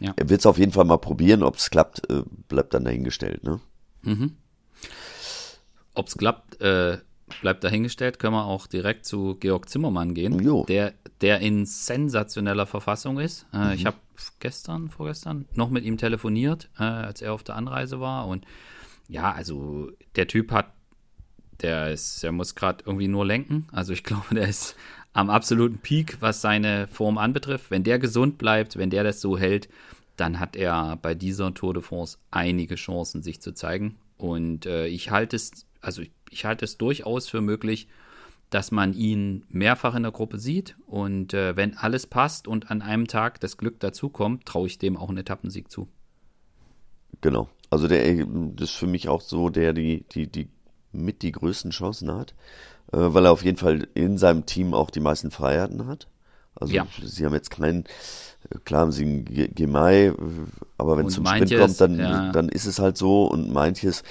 ja. 0.00 0.12
er 0.16 0.28
wird 0.28 0.40
es 0.40 0.46
auf 0.46 0.58
jeden 0.58 0.72
Fall 0.72 0.84
mal 0.84 0.98
probieren, 0.98 1.42
ob 1.42 1.56
es 1.56 1.70
klappt, 1.70 2.10
äh, 2.10 2.22
bleibt 2.48 2.74
dann 2.74 2.84
dahingestellt. 2.84 3.44
Ne? 3.44 3.60
Mhm. 4.02 4.36
Ob 5.94 6.08
es 6.08 6.16
klappt, 6.16 6.60
äh, 6.60 6.98
bleibt 7.40 7.64
dahingestellt, 7.64 8.18
können 8.18 8.34
wir 8.34 8.44
auch 8.44 8.66
direkt 8.66 9.06
zu 9.06 9.36
Georg 9.36 9.68
Zimmermann 9.68 10.14
gehen, 10.14 10.38
jo. 10.42 10.64
der, 10.66 10.94
der 11.20 11.40
in 11.40 11.66
sensationeller 11.66 12.66
Verfassung 12.66 13.18
ist. 13.18 13.46
Äh, 13.52 13.58
mhm. 13.58 13.72
Ich 13.72 13.86
habe 13.86 13.96
gestern, 14.40 14.90
vorgestern 14.90 15.46
noch 15.54 15.70
mit 15.70 15.84
ihm 15.84 15.98
telefoniert, 15.98 16.68
äh, 16.78 16.84
als 16.84 17.22
er 17.22 17.32
auf 17.32 17.42
der 17.42 17.56
Anreise 17.56 18.00
war. 18.00 18.26
Und 18.26 18.44
ja, 19.08 19.32
also 19.32 19.90
der 20.16 20.26
Typ 20.26 20.52
hat, 20.52 20.72
der 21.60 21.90
ist, 21.90 22.22
der 22.22 22.32
muss 22.32 22.54
gerade 22.54 22.84
irgendwie 22.86 23.08
nur 23.08 23.26
lenken. 23.26 23.66
Also 23.72 23.92
ich 23.92 24.04
glaube, 24.04 24.34
der 24.34 24.48
ist 24.48 24.76
am 25.12 25.30
absoluten 25.30 25.78
Peak, 25.78 26.18
was 26.20 26.40
seine 26.40 26.86
Form 26.88 27.18
anbetrifft. 27.18 27.70
Wenn 27.70 27.84
der 27.84 27.98
gesund 27.98 28.38
bleibt, 28.38 28.76
wenn 28.76 28.90
der 28.90 29.04
das 29.04 29.20
so 29.20 29.38
hält, 29.38 29.68
dann 30.16 30.40
hat 30.40 30.56
er 30.56 30.96
bei 31.00 31.14
dieser 31.14 31.54
Tour 31.54 31.74
de 31.74 31.82
France 31.82 32.18
einige 32.30 32.74
Chancen, 32.74 33.22
sich 33.22 33.40
zu 33.40 33.52
zeigen. 33.52 33.96
Und 34.16 34.66
äh, 34.66 34.86
ich 34.86 35.10
halte 35.10 35.36
es, 35.36 35.66
also 35.80 36.02
ich 36.02 36.10
ich 36.30 36.44
halte 36.44 36.64
es 36.64 36.78
durchaus 36.78 37.28
für 37.28 37.40
möglich, 37.40 37.88
dass 38.50 38.70
man 38.70 38.94
ihn 38.94 39.44
mehrfach 39.48 39.94
in 39.94 40.02
der 40.02 40.12
Gruppe 40.12 40.38
sieht. 40.38 40.76
Und 40.86 41.34
äh, 41.34 41.56
wenn 41.56 41.76
alles 41.76 42.06
passt 42.06 42.48
und 42.48 42.70
an 42.70 42.82
einem 42.82 43.06
Tag 43.06 43.40
das 43.40 43.56
Glück 43.56 43.80
dazukommt, 43.80 44.46
traue 44.46 44.66
ich 44.66 44.78
dem 44.78 44.96
auch 44.96 45.08
einen 45.08 45.18
Etappensieg 45.18 45.70
zu. 45.70 45.88
Genau. 47.20 47.48
Also 47.70 47.88
der 47.88 48.24
das 48.26 48.70
ist 48.70 48.76
für 48.76 48.86
mich 48.86 49.08
auch 49.08 49.20
so, 49.20 49.50
der 49.50 49.72
die, 49.72 50.04
die, 50.12 50.26
die 50.26 50.48
mit 50.92 51.22
die 51.22 51.32
größten 51.32 51.70
Chancen 51.70 52.10
hat, 52.12 52.34
äh, 52.92 52.96
weil 52.98 53.26
er 53.26 53.32
auf 53.32 53.44
jeden 53.44 53.58
Fall 53.58 53.86
in 53.94 54.16
seinem 54.16 54.46
Team 54.46 54.72
auch 54.72 54.90
die 54.90 55.00
meisten 55.00 55.30
Freiheiten 55.30 55.86
hat. 55.86 56.08
Also 56.54 56.74
ja. 56.74 56.86
sie 57.02 57.24
haben 57.24 57.34
jetzt 57.34 57.50
keinen, 57.50 57.84
klar 58.64 58.82
haben 58.82 58.92
sie 58.92 59.04
einen 59.04 59.54
Gemei, 59.54 60.12
aber 60.76 60.96
wenn 60.96 61.06
es 61.06 61.14
zum 61.14 61.26
Sprint 61.26 61.54
kommt, 61.56 61.80
dann, 61.80 61.98
ja. 61.98 62.32
dann 62.32 62.48
ist 62.48 62.66
es 62.66 62.78
halt 62.78 62.96
so 62.96 63.26
und 63.26 63.52
manches, 63.52 64.02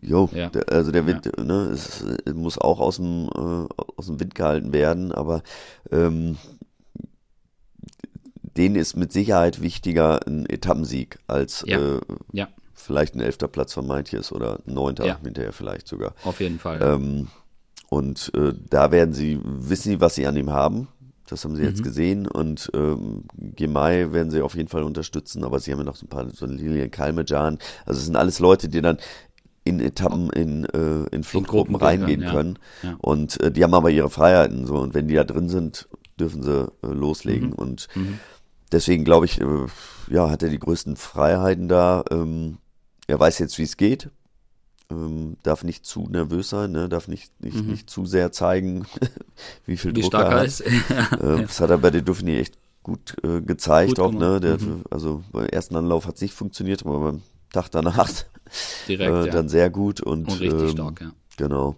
jo, 0.00 0.28
ja. 0.32 0.48
der, 0.50 0.70
also 0.70 0.92
der 0.92 1.06
Wind, 1.06 1.26
ja. 1.26 1.42
ne, 1.42 1.70
es, 1.72 2.04
es, 2.24 2.34
muss 2.34 2.58
auch 2.58 2.80
aus 2.80 2.96
dem, 2.96 3.28
äh, 3.28 3.68
aus 3.96 4.06
dem 4.06 4.20
Wind 4.20 4.34
gehalten 4.34 4.72
werden, 4.72 5.12
aber 5.12 5.42
ähm, 5.90 6.36
denen 8.56 8.76
ist 8.76 8.96
mit 8.96 9.12
Sicherheit 9.12 9.60
wichtiger 9.60 10.26
ein 10.26 10.46
Etappensieg 10.46 11.18
als 11.26 11.62
äh, 11.64 12.00
vielleicht 12.72 13.14
ein 13.14 13.20
elfter 13.20 13.48
Platz 13.48 13.72
von 13.72 13.86
Meintjes 13.86 14.30
oder 14.30 14.60
ein 14.66 14.74
neunter 14.74 15.18
hinterher 15.22 15.52
vielleicht 15.52 15.88
sogar. 15.88 16.14
Auf 16.24 16.40
jeden 16.40 16.58
Fall. 16.58 16.80
Ähm, 16.82 17.28
und 17.88 18.32
äh, 18.34 18.52
da 18.68 18.90
werden 18.90 19.14
sie, 19.14 19.40
wissen 19.44 19.90
sie, 19.90 20.00
was 20.00 20.14
sie 20.14 20.26
an 20.26 20.36
ihm 20.36 20.50
haben. 20.50 20.88
Das 21.26 21.44
haben 21.44 21.56
sie 21.56 21.62
mhm. 21.62 21.68
jetzt 21.68 21.82
gesehen 21.82 22.26
und 22.26 22.70
ähm, 22.74 23.24
Gemai 23.34 24.12
werden 24.12 24.30
sie 24.30 24.42
auf 24.42 24.54
jeden 24.54 24.68
Fall 24.68 24.82
unterstützen, 24.82 25.42
aber 25.44 25.58
sie 25.58 25.72
haben 25.72 25.78
ja 25.78 25.84
noch 25.84 25.96
so 25.96 26.04
ein 26.04 26.10
paar, 26.10 26.28
so 26.30 26.46
Lilian 26.46 26.90
Kalmejan. 26.90 27.58
Also 27.86 27.98
es 27.98 28.06
sind 28.06 28.16
alles 28.16 28.40
Leute, 28.40 28.68
die 28.68 28.82
dann 28.82 28.98
in 29.64 29.80
Etappen 29.80 30.28
in, 30.30 30.66
äh, 30.66 31.06
in 31.14 31.24
Fluchtgruppen 31.24 31.76
reingehen 31.76 32.20
können. 32.20 32.32
können. 32.32 32.58
Ja. 32.82 32.90
Ja. 32.90 32.96
Und 33.00 33.40
äh, 33.40 33.50
die 33.50 33.64
haben 33.64 33.74
aber 33.74 33.90
ihre 33.90 34.10
Freiheiten 34.10 34.66
so 34.66 34.76
und 34.76 34.92
wenn 34.92 35.08
die 35.08 35.14
da 35.14 35.24
drin 35.24 35.48
sind, 35.48 35.88
dürfen 36.20 36.42
sie 36.42 36.70
äh, 36.82 36.86
loslegen. 36.86 37.50
Mhm. 37.50 37.54
Und 37.54 37.88
mhm. 37.94 38.18
deswegen 38.70 39.04
glaube 39.04 39.24
ich, 39.24 39.40
äh, 39.40 39.46
ja, 40.10 40.28
hat 40.28 40.42
er 40.42 40.50
die 40.50 40.58
größten 40.58 40.96
Freiheiten 40.96 41.68
da. 41.68 42.04
Ähm, 42.10 42.58
er 43.06 43.18
weiß 43.18 43.38
jetzt, 43.38 43.58
wie 43.58 43.62
es 43.62 43.78
geht 43.78 44.10
ähm, 44.90 45.36
darf 45.42 45.64
nicht 45.64 45.86
zu 45.86 46.08
nervös 46.08 46.50
sein, 46.50 46.72
ne? 46.72 46.88
darf 46.88 47.08
nicht, 47.08 47.40
nicht, 47.42 47.56
mhm. 47.56 47.70
nicht 47.70 47.90
zu 47.90 48.06
sehr 48.06 48.32
zeigen, 48.32 48.86
wie 49.66 49.76
viel 49.76 49.94
wie 49.94 50.02
Druck 50.02 50.14
er 50.14 50.30
hat. 50.30 50.46
Ist. 50.46 50.60
äh, 50.60 50.66
das 51.20 51.60
hat 51.60 51.70
er 51.70 51.78
bei 51.78 51.90
der 51.90 52.04
Dauphiné 52.04 52.38
echt 52.38 52.58
gut 52.82 53.16
äh, 53.24 53.40
gezeigt 53.40 53.96
gut 53.96 54.00
auch, 54.00 54.12
ne? 54.12 54.40
Der, 54.40 54.60
mhm. 54.60 54.84
Also 54.90 55.22
beim 55.32 55.46
ersten 55.46 55.76
Anlauf 55.76 56.06
hat 56.06 56.16
es 56.16 56.20
nicht 56.20 56.34
funktioniert, 56.34 56.84
aber 56.84 57.00
beim 57.00 57.22
Tag 57.52 57.70
danach 57.70 58.10
Direkt, 58.88 59.10
äh, 59.10 59.26
ja. 59.26 59.32
dann 59.32 59.48
sehr 59.48 59.70
gut 59.70 60.00
und, 60.00 60.28
und 60.28 60.40
richtig 60.40 60.62
ähm, 60.62 60.68
stark, 60.70 61.00
ja. 61.00 61.12
Genau. 61.36 61.76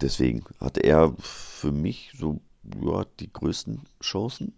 Deswegen 0.00 0.44
hat 0.60 0.78
er 0.78 1.14
für 1.18 1.72
mich 1.72 2.12
so 2.18 2.40
ja, 2.82 3.04
die 3.18 3.30
größten 3.32 3.82
Chancen 4.02 4.54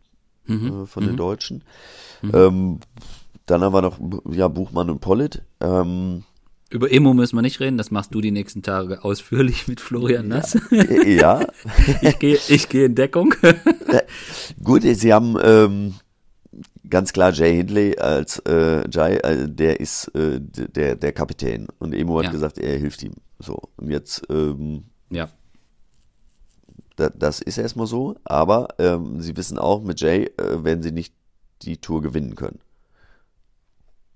mhm. 0.46 0.82
äh, 0.82 0.86
von 0.86 1.02
den 1.02 1.12
mhm. 1.12 1.18
Deutschen. 1.18 1.64
Mhm. 2.22 2.30
Ähm, 2.34 2.80
dann 3.46 3.62
haben 3.62 3.74
wir 3.74 3.82
noch 3.82 3.98
ja, 4.30 4.48
Buchmann 4.48 4.90
und 4.90 5.00
Pollitt. 5.00 5.42
Ähm, 5.60 6.24
über 6.72 6.90
Emo 6.90 7.14
müssen 7.14 7.36
wir 7.36 7.42
nicht 7.42 7.60
reden, 7.60 7.78
das 7.78 7.90
machst 7.90 8.14
du 8.14 8.20
die 8.20 8.30
nächsten 8.30 8.62
Tage 8.62 9.04
ausführlich 9.04 9.68
mit 9.68 9.80
Florian 9.80 10.28
Nass. 10.28 10.58
Ja. 10.70 11.40
ja. 11.40 11.46
ich 12.02 12.18
gehe 12.18 12.38
ich 12.48 12.68
geh 12.68 12.84
in 12.84 12.94
Deckung. 12.94 13.34
Gut, 14.62 14.82
sie 14.82 15.12
haben 15.12 15.36
ähm, 15.42 15.94
ganz 16.88 17.12
klar 17.12 17.32
Jay 17.32 17.56
Hindley 17.56 17.96
als 17.98 18.38
äh, 18.40 18.88
Jay, 18.90 19.16
äh, 19.16 19.48
der 19.48 19.80
ist 19.80 20.08
äh, 20.14 20.40
der, 20.40 20.96
der 20.96 21.12
Kapitän. 21.12 21.68
Und 21.78 21.94
Emo 21.94 22.18
hat 22.18 22.26
ja. 22.26 22.30
gesagt, 22.30 22.58
er 22.58 22.78
hilft 22.78 23.02
ihm. 23.02 23.14
So, 23.38 23.60
und 23.76 23.90
jetzt 23.90 24.22
ähm, 24.30 24.84
ja. 25.10 25.28
Da, 26.96 27.08
das 27.08 27.40
ist 27.40 27.58
erstmal 27.58 27.86
so, 27.86 28.16
aber 28.24 28.68
ähm, 28.78 29.20
sie 29.20 29.36
wissen 29.36 29.58
auch, 29.58 29.82
mit 29.82 30.00
Jay 30.00 30.30
äh, 30.36 30.64
werden 30.64 30.82
sie 30.82 30.92
nicht 30.92 31.14
die 31.62 31.78
Tour 31.78 32.02
gewinnen 32.02 32.34
können. 32.34 32.58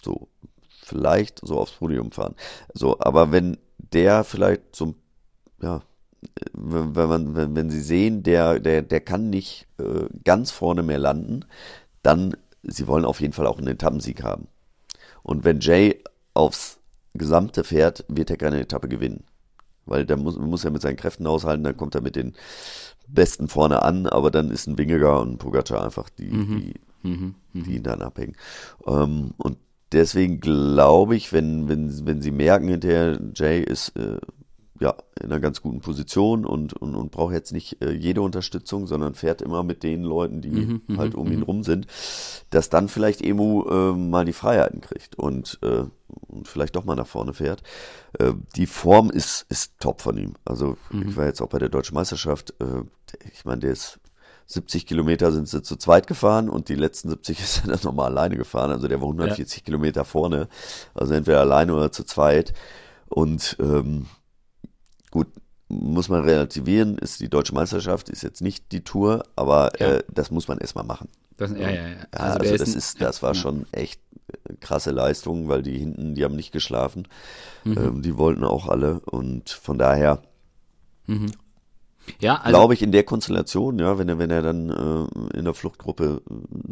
So, 0.02 0.28
vielleicht 0.86 1.40
so 1.44 1.58
aufs 1.58 1.72
Podium 1.72 2.12
fahren. 2.12 2.36
So, 2.72 2.98
aber 3.00 3.32
wenn 3.32 3.58
der 3.76 4.22
vielleicht 4.22 4.74
so, 4.74 4.94
ja, 5.60 5.82
wenn, 6.52 6.92
man, 6.92 7.34
wenn, 7.34 7.56
wenn 7.56 7.70
sie 7.70 7.80
sehen, 7.80 8.22
der, 8.22 8.60
der, 8.60 8.82
der 8.82 9.00
kann 9.00 9.30
nicht 9.30 9.66
äh, 9.78 10.06
ganz 10.24 10.50
vorne 10.50 10.82
mehr 10.82 10.98
landen, 10.98 11.44
dann, 12.02 12.36
sie 12.62 12.86
wollen 12.86 13.04
auf 13.04 13.20
jeden 13.20 13.32
Fall 13.32 13.46
auch 13.46 13.58
einen 13.58 13.68
Etappensieg 13.68 14.22
haben. 14.22 14.46
Und 15.22 15.44
wenn 15.44 15.60
Jay 15.60 16.02
aufs 16.34 16.78
Gesamte 17.14 17.64
fährt, 17.64 18.04
wird 18.08 18.30
er 18.30 18.36
keine 18.36 18.60
Etappe 18.60 18.88
gewinnen. 18.88 19.24
Weil 19.86 20.06
der 20.06 20.16
muss, 20.16 20.38
muss 20.38 20.64
er 20.64 20.70
mit 20.70 20.82
seinen 20.82 20.96
Kräften 20.96 21.26
aushalten, 21.26 21.64
dann 21.64 21.76
kommt 21.76 21.94
er 21.94 22.00
mit 22.00 22.16
den 22.16 22.34
besten 23.08 23.48
vorne 23.48 23.82
an, 23.82 24.06
aber 24.06 24.30
dann 24.30 24.50
ist 24.50 24.66
ein 24.66 24.78
Wingegar 24.78 25.20
und 25.20 25.32
ein 25.32 25.38
Pogacar 25.38 25.84
einfach 25.84 26.08
die, 26.10 26.30
mhm. 26.30 26.58
die, 27.02 27.08
mhm. 27.08 27.34
Mhm. 27.52 27.62
die 27.64 27.76
ihn 27.76 27.82
dann 27.82 28.02
abhängen. 28.02 28.36
Ähm, 28.86 29.32
und 29.36 29.58
deswegen 29.92 30.40
glaube 30.40 31.16
ich, 31.16 31.32
wenn, 31.32 31.68
wenn, 31.68 32.06
wenn 32.06 32.22
sie 32.22 32.32
merken 32.32 32.68
hinterher, 32.68 33.20
Jay 33.34 33.62
ist 33.62 33.96
äh, 33.96 34.18
ja, 34.80 34.94
in 35.20 35.26
einer 35.26 35.40
ganz 35.40 35.62
guten 35.62 35.80
Position 35.80 36.44
und, 36.44 36.74
und, 36.74 36.94
und 36.94 37.10
braucht 37.10 37.32
jetzt 37.32 37.52
nicht 37.52 37.82
äh, 37.82 37.92
jede 37.92 38.22
Unterstützung, 38.22 38.86
sondern 38.86 39.14
fährt 39.14 39.42
immer 39.42 39.62
mit 39.62 39.82
den 39.82 40.02
Leuten, 40.02 40.40
die 40.40 40.50
mhm, 40.50 40.82
mhm 40.86 40.98
halt 40.98 41.14
um 41.14 41.28
ihn 41.28 41.38
mhm. 41.38 41.44
rum 41.44 41.62
sind, 41.62 41.86
dass 42.50 42.68
dann 42.68 42.88
vielleicht 42.88 43.22
Emu 43.22 43.64
äh, 43.64 43.92
mal 43.92 44.24
die 44.24 44.32
Freiheiten 44.32 44.80
kriegt 44.80 45.16
und, 45.16 45.58
äh, 45.62 45.84
und 46.08 46.48
vielleicht 46.48 46.76
doch 46.76 46.84
mal 46.84 46.96
nach 46.96 47.06
vorne 47.06 47.32
fährt. 47.32 47.62
Äh, 48.18 48.32
die 48.56 48.66
Form 48.66 49.10
ist, 49.10 49.46
ist 49.48 49.72
top 49.80 50.02
von 50.02 50.18
ihm. 50.18 50.34
Also 50.44 50.76
mhm. 50.90 51.08
ich 51.08 51.16
war 51.16 51.26
jetzt 51.26 51.40
auch 51.40 51.48
bei 51.48 51.58
der 51.58 51.68
Deutschen 51.68 51.94
Meisterschaft, 51.94 52.54
äh, 52.60 52.82
ich 53.32 53.44
meine, 53.44 53.60
der 53.60 53.72
ist 53.72 53.98
70 54.46 54.86
Kilometer 54.86 55.32
sind 55.32 55.48
sie 55.48 55.62
zu 55.62 55.76
zweit 55.76 56.06
gefahren 56.06 56.48
und 56.48 56.68
die 56.68 56.74
letzten 56.74 57.08
70 57.10 57.40
ist 57.42 57.62
er 57.64 57.72
dann 57.72 57.80
nochmal 57.82 58.06
alleine 58.06 58.36
gefahren. 58.36 58.70
Also 58.70 58.88
der 58.88 59.00
war 59.00 59.08
140 59.08 59.58
ja. 59.58 59.64
Kilometer 59.64 60.04
vorne. 60.04 60.48
Also 60.94 61.14
entweder 61.14 61.40
alleine 61.40 61.74
oder 61.74 61.92
zu 61.92 62.04
zweit. 62.04 62.52
Und 63.08 63.56
ähm, 63.60 64.06
Gut, 65.16 65.28
muss 65.68 66.10
man 66.10 66.24
relativieren, 66.24 66.98
ist 66.98 67.20
die 67.20 67.30
deutsche 67.30 67.54
Meisterschaft, 67.54 68.10
ist 68.10 68.22
jetzt 68.22 68.42
nicht 68.42 68.70
die 68.70 68.84
Tour, 68.84 69.24
aber 69.34 69.72
ja. 69.80 69.94
äh, 69.94 70.04
das 70.12 70.30
muss 70.30 70.46
man 70.46 70.58
erstmal 70.58 70.84
machen. 70.84 71.08
Das, 71.38 71.52
ja, 71.52 71.70
ja, 71.70 71.88
ja. 71.88 71.96
Also, 72.10 72.38
also 72.40 72.56
das 72.58 72.74
ist, 72.74 73.00
das 73.00 73.22
war 73.22 73.34
schon 73.34 73.64
echt 73.72 74.00
äh, 74.28 74.54
krasse 74.60 74.90
Leistung, 74.90 75.48
weil 75.48 75.62
die 75.62 75.78
hinten, 75.78 76.14
die 76.14 76.22
haben 76.22 76.36
nicht 76.36 76.52
geschlafen. 76.52 77.08
Mhm. 77.64 77.78
Ähm, 77.78 78.02
die 78.02 78.18
wollten 78.18 78.44
auch 78.44 78.68
alle 78.68 79.00
und 79.00 79.48
von 79.48 79.78
daher 79.78 80.22
mhm. 81.06 81.32
Ja, 82.20 82.36
also, 82.36 82.50
glaube 82.50 82.74
ich 82.74 82.82
in 82.82 82.92
der 82.92 83.04
Konstellation, 83.04 83.78
ja, 83.78 83.98
wenn 83.98 84.08
er, 84.08 84.18
wenn 84.18 84.30
er 84.30 84.42
dann 84.42 84.70
äh, 84.70 85.38
in 85.38 85.44
der 85.44 85.54
Fluchtgruppe 85.54 86.22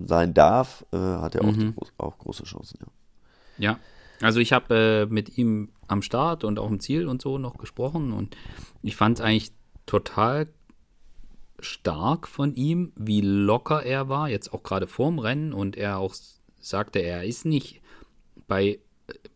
sein 0.04 0.34
darf, 0.34 0.84
äh, 0.92 0.96
hat 0.96 1.34
er 1.34 1.42
auch, 1.42 1.52
mhm. 1.52 1.74
auch 1.98 2.18
große 2.18 2.44
Chancen, 2.44 2.78
ja. 2.80 2.86
Ja, 3.56 3.78
also 4.20 4.40
ich 4.40 4.52
habe 4.52 4.74
äh, 4.74 5.06
mit 5.06 5.38
ihm 5.38 5.70
am 5.86 6.02
Start 6.02 6.44
und 6.44 6.58
auch 6.58 6.68
im 6.68 6.80
Ziel 6.80 7.06
und 7.06 7.22
so 7.22 7.38
noch 7.38 7.56
gesprochen 7.56 8.12
und 8.12 8.36
ich 8.82 8.96
fand 8.96 9.18
es 9.18 9.24
eigentlich 9.24 9.52
total 9.86 10.48
stark 11.60 12.28
von 12.28 12.54
ihm, 12.54 12.92
wie 12.96 13.20
locker 13.20 13.82
er 13.82 14.08
war, 14.08 14.28
jetzt 14.28 14.52
auch 14.52 14.62
gerade 14.62 14.86
vorm 14.86 15.18
Rennen 15.18 15.52
und 15.52 15.76
er 15.76 15.98
auch 15.98 16.14
sagte, 16.60 16.98
er 16.98 17.24
ist 17.24 17.44
nicht 17.44 17.80
bei, 18.46 18.78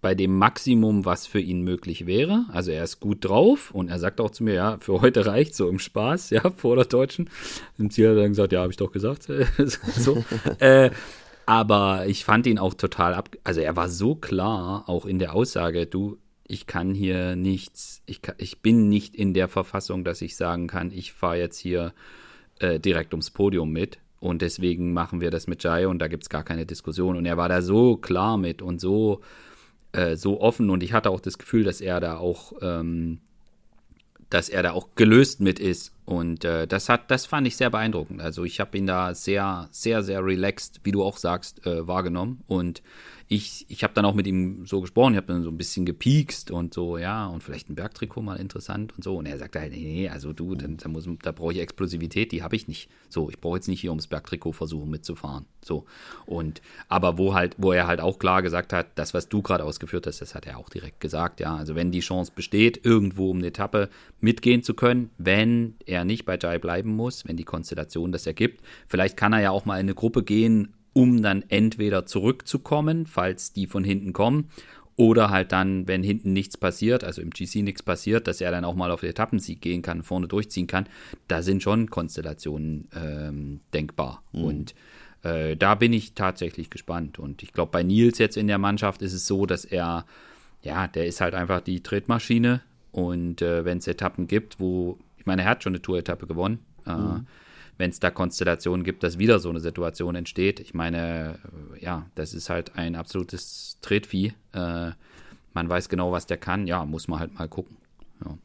bei 0.00 0.14
dem 0.14 0.36
Maximum, 0.36 1.04
was 1.04 1.26
für 1.26 1.40
ihn 1.40 1.62
möglich 1.62 2.06
wäre. 2.06 2.46
Also 2.52 2.70
er 2.70 2.84
ist 2.84 3.00
gut 3.00 3.24
drauf 3.24 3.70
und 3.72 3.88
er 3.88 3.98
sagt 3.98 4.20
auch 4.20 4.30
zu 4.30 4.44
mir, 4.44 4.54
ja, 4.54 4.78
für 4.80 5.00
heute 5.00 5.26
reicht 5.26 5.54
so 5.54 5.68
im 5.68 5.78
Spaß, 5.78 6.30
ja, 6.30 6.50
vor 6.56 6.76
der 6.76 6.84
Deutschen. 6.84 7.28
Im 7.78 7.90
Ziel 7.90 8.10
hat 8.10 8.18
dann 8.18 8.28
gesagt, 8.30 8.52
ja, 8.52 8.60
habe 8.60 8.70
ich 8.70 8.76
doch 8.76 8.92
gesagt. 8.92 9.28
so. 9.96 10.24
äh, 10.60 10.90
aber 11.46 12.06
ich 12.06 12.24
fand 12.24 12.46
ihn 12.46 12.58
auch 12.58 12.74
total 12.74 13.14
ab. 13.14 13.30
Also 13.42 13.60
er 13.60 13.74
war 13.74 13.88
so 13.88 14.14
klar, 14.14 14.84
auch 14.88 15.06
in 15.06 15.18
der 15.18 15.34
Aussage, 15.34 15.86
du, 15.86 16.18
ich 16.46 16.66
kann 16.66 16.94
hier 16.94 17.36
nichts, 17.36 18.02
ich, 18.06 18.22
kann, 18.22 18.36
ich 18.38 18.60
bin 18.60 18.88
nicht 18.88 19.16
in 19.16 19.34
der 19.34 19.48
Verfassung, 19.48 20.04
dass 20.04 20.22
ich 20.22 20.36
sagen 20.36 20.66
kann, 20.66 20.90
ich 20.90 21.12
fahre 21.12 21.38
jetzt 21.38 21.58
hier 21.58 21.92
äh, 22.60 22.78
direkt 22.78 23.12
ums 23.12 23.30
Podium 23.30 23.70
mit. 23.70 23.98
Und 24.20 24.42
deswegen 24.42 24.92
machen 24.92 25.20
wir 25.20 25.30
das 25.30 25.46
mit 25.46 25.62
Jai 25.62 25.86
und 25.86 26.00
da 26.00 26.08
gibt 26.08 26.24
es 26.24 26.28
gar 26.28 26.42
keine 26.42 26.66
Diskussion. 26.66 27.16
Und 27.16 27.24
er 27.24 27.36
war 27.36 27.48
da 27.48 27.62
so 27.62 27.96
klar 27.96 28.36
mit 28.36 28.62
und 28.62 28.80
so, 28.80 29.20
äh, 29.92 30.16
so 30.16 30.40
offen. 30.40 30.70
Und 30.70 30.82
ich 30.82 30.92
hatte 30.92 31.10
auch 31.10 31.20
das 31.20 31.38
Gefühl, 31.38 31.64
dass 31.64 31.80
er 31.80 32.00
da 32.00 32.18
auch 32.18 32.52
ähm, 32.62 33.20
dass 34.30 34.48
er 34.48 34.62
da 34.62 34.72
auch 34.72 34.88
gelöst 34.94 35.40
mit 35.40 35.58
ist. 35.58 35.92
Und 36.04 36.44
äh, 36.44 36.66
das 36.66 36.88
hat, 36.88 37.10
das 37.10 37.26
fand 37.26 37.46
ich 37.46 37.56
sehr 37.56 37.70
beeindruckend. 37.70 38.20
Also 38.20 38.44
ich 38.44 38.60
habe 38.60 38.76
ihn 38.76 38.86
da 38.86 39.14
sehr, 39.14 39.68
sehr, 39.70 40.02
sehr 40.02 40.24
relaxed, 40.24 40.80
wie 40.84 40.92
du 40.92 41.02
auch 41.02 41.16
sagst, 41.16 41.66
äh, 41.66 41.86
wahrgenommen. 41.86 42.42
Und 42.46 42.82
ich, 43.30 43.66
ich 43.68 43.84
habe 43.84 43.92
dann 43.92 44.06
auch 44.06 44.14
mit 44.14 44.26
ihm 44.26 44.64
so 44.64 44.80
gesprochen, 44.80 45.12
ich 45.12 45.18
habe 45.18 45.26
dann 45.26 45.42
so 45.42 45.50
ein 45.50 45.58
bisschen 45.58 45.84
gepiekst 45.84 46.50
und 46.50 46.72
so, 46.72 46.96
ja, 46.96 47.26
und 47.26 47.42
vielleicht 47.42 47.68
ein 47.68 47.74
Bergtrikot 47.74 48.22
mal 48.22 48.36
interessant 48.36 48.94
und 48.96 49.04
so. 49.04 49.16
Und 49.18 49.26
er 49.26 49.36
sagte 49.36 49.60
halt, 49.60 49.72
nee, 49.72 50.08
also 50.08 50.32
du, 50.32 50.54
dann, 50.54 50.78
da, 50.78 50.88
muss, 50.88 51.06
da 51.22 51.32
brauche 51.32 51.52
ich 51.52 51.58
Explosivität, 51.58 52.32
die 52.32 52.42
habe 52.42 52.56
ich 52.56 52.68
nicht. 52.68 52.88
So, 53.10 53.28
ich 53.28 53.38
brauche 53.38 53.56
jetzt 53.56 53.68
nicht 53.68 53.82
hier 53.82 53.90
ums 53.90 54.06
Bergtrikot 54.06 54.52
versuchen 54.52 54.88
mitzufahren. 54.88 55.44
So. 55.62 55.84
Und 56.24 56.62
aber 56.88 57.18
wo 57.18 57.34
halt, 57.34 57.54
wo 57.58 57.72
er 57.72 57.86
halt 57.86 58.00
auch 58.00 58.18
klar 58.18 58.40
gesagt 58.40 58.72
hat, 58.72 58.86
das, 58.94 59.12
was 59.12 59.28
du 59.28 59.42
gerade 59.42 59.64
ausgeführt 59.64 60.06
hast, 60.06 60.22
das 60.22 60.34
hat 60.34 60.46
er 60.46 60.56
auch 60.56 60.70
direkt 60.70 61.00
gesagt, 61.00 61.40
ja. 61.40 61.54
Also 61.54 61.74
wenn 61.74 61.92
die 61.92 62.00
Chance 62.00 62.32
besteht, 62.34 62.86
irgendwo 62.86 63.30
um 63.30 63.38
eine 63.38 63.48
Etappe 63.48 63.90
mitgehen 64.22 64.62
zu 64.62 64.72
können, 64.72 65.10
wenn 65.18 65.74
er 65.84 66.06
nicht 66.06 66.24
bei 66.24 66.38
Jai 66.40 66.58
bleiben 66.58 66.96
muss, 66.96 67.28
wenn 67.28 67.36
die 67.36 67.44
Konstellation 67.44 68.10
das 68.10 68.26
ergibt, 68.26 68.64
vielleicht 68.86 69.18
kann 69.18 69.34
er 69.34 69.40
ja 69.40 69.50
auch 69.50 69.66
mal 69.66 69.76
in 69.76 69.80
eine 69.80 69.94
Gruppe 69.94 70.22
gehen, 70.22 70.72
um 70.98 71.22
dann 71.22 71.44
entweder 71.48 72.06
zurückzukommen, 72.06 73.06
falls 73.06 73.52
die 73.52 73.68
von 73.68 73.84
hinten 73.84 74.12
kommen, 74.12 74.50
oder 74.96 75.30
halt 75.30 75.52
dann, 75.52 75.86
wenn 75.86 76.02
hinten 76.02 76.32
nichts 76.32 76.56
passiert, 76.56 77.04
also 77.04 77.22
im 77.22 77.30
GC 77.30 77.62
nichts 77.62 77.84
passiert, 77.84 78.26
dass 78.26 78.40
er 78.40 78.50
dann 78.50 78.64
auch 78.64 78.74
mal 78.74 78.90
auf 78.90 79.02
den 79.02 79.10
Etappensieg 79.10 79.60
gehen 79.60 79.80
kann, 79.80 80.02
vorne 80.02 80.26
durchziehen 80.26 80.66
kann. 80.66 80.88
Da 81.28 81.42
sind 81.42 81.62
schon 81.62 81.88
Konstellationen 81.88 82.88
ähm, 82.96 83.60
denkbar. 83.72 84.24
Mhm. 84.32 84.42
Und 84.42 84.74
äh, 85.22 85.56
da 85.56 85.76
bin 85.76 85.92
ich 85.92 86.14
tatsächlich 86.14 86.68
gespannt. 86.68 87.20
Und 87.20 87.44
ich 87.44 87.52
glaube, 87.52 87.70
bei 87.70 87.84
Nils 87.84 88.18
jetzt 88.18 88.36
in 88.36 88.48
der 88.48 88.58
Mannschaft 88.58 89.00
ist 89.00 89.12
es 89.12 89.24
so, 89.24 89.46
dass 89.46 89.64
er, 89.64 90.04
ja, 90.62 90.88
der 90.88 91.06
ist 91.06 91.20
halt 91.20 91.34
einfach 91.34 91.60
die 91.60 91.80
Tretmaschine. 91.80 92.60
Und 92.90 93.40
äh, 93.40 93.64
wenn 93.64 93.78
es 93.78 93.86
Etappen 93.86 94.26
gibt, 94.26 94.58
wo, 94.58 94.98
ich 95.16 95.26
meine, 95.26 95.42
er 95.42 95.50
hat 95.50 95.62
schon 95.62 95.74
eine 95.74 95.82
Tour-Etappe 95.82 96.26
gewonnen. 96.26 96.58
Äh, 96.86 96.96
mhm 96.96 97.26
wenn 97.78 97.90
es 97.90 98.00
da 98.00 98.10
Konstellationen 98.10 98.84
gibt, 98.84 99.02
dass 99.02 99.18
wieder 99.18 99.38
so 99.38 99.48
eine 99.48 99.60
Situation 99.60 100.16
entsteht. 100.16 100.60
Ich 100.60 100.74
meine, 100.74 101.38
äh, 101.74 101.84
ja, 101.84 102.06
das 102.16 102.34
ist 102.34 102.50
halt 102.50 102.76
ein 102.76 102.96
absolutes 102.96 103.78
Tretvieh. 103.80 104.32
Äh, 104.52 104.90
man 105.54 105.68
weiß 105.68 105.88
genau, 105.88 106.12
was 106.12 106.26
der 106.26 106.36
kann. 106.36 106.66
Ja, 106.66 106.84
muss 106.84 107.08
man 107.08 107.20
halt 107.20 107.38
mal 107.38 107.48
gucken. 107.48 107.76
Ja. 108.24 108.36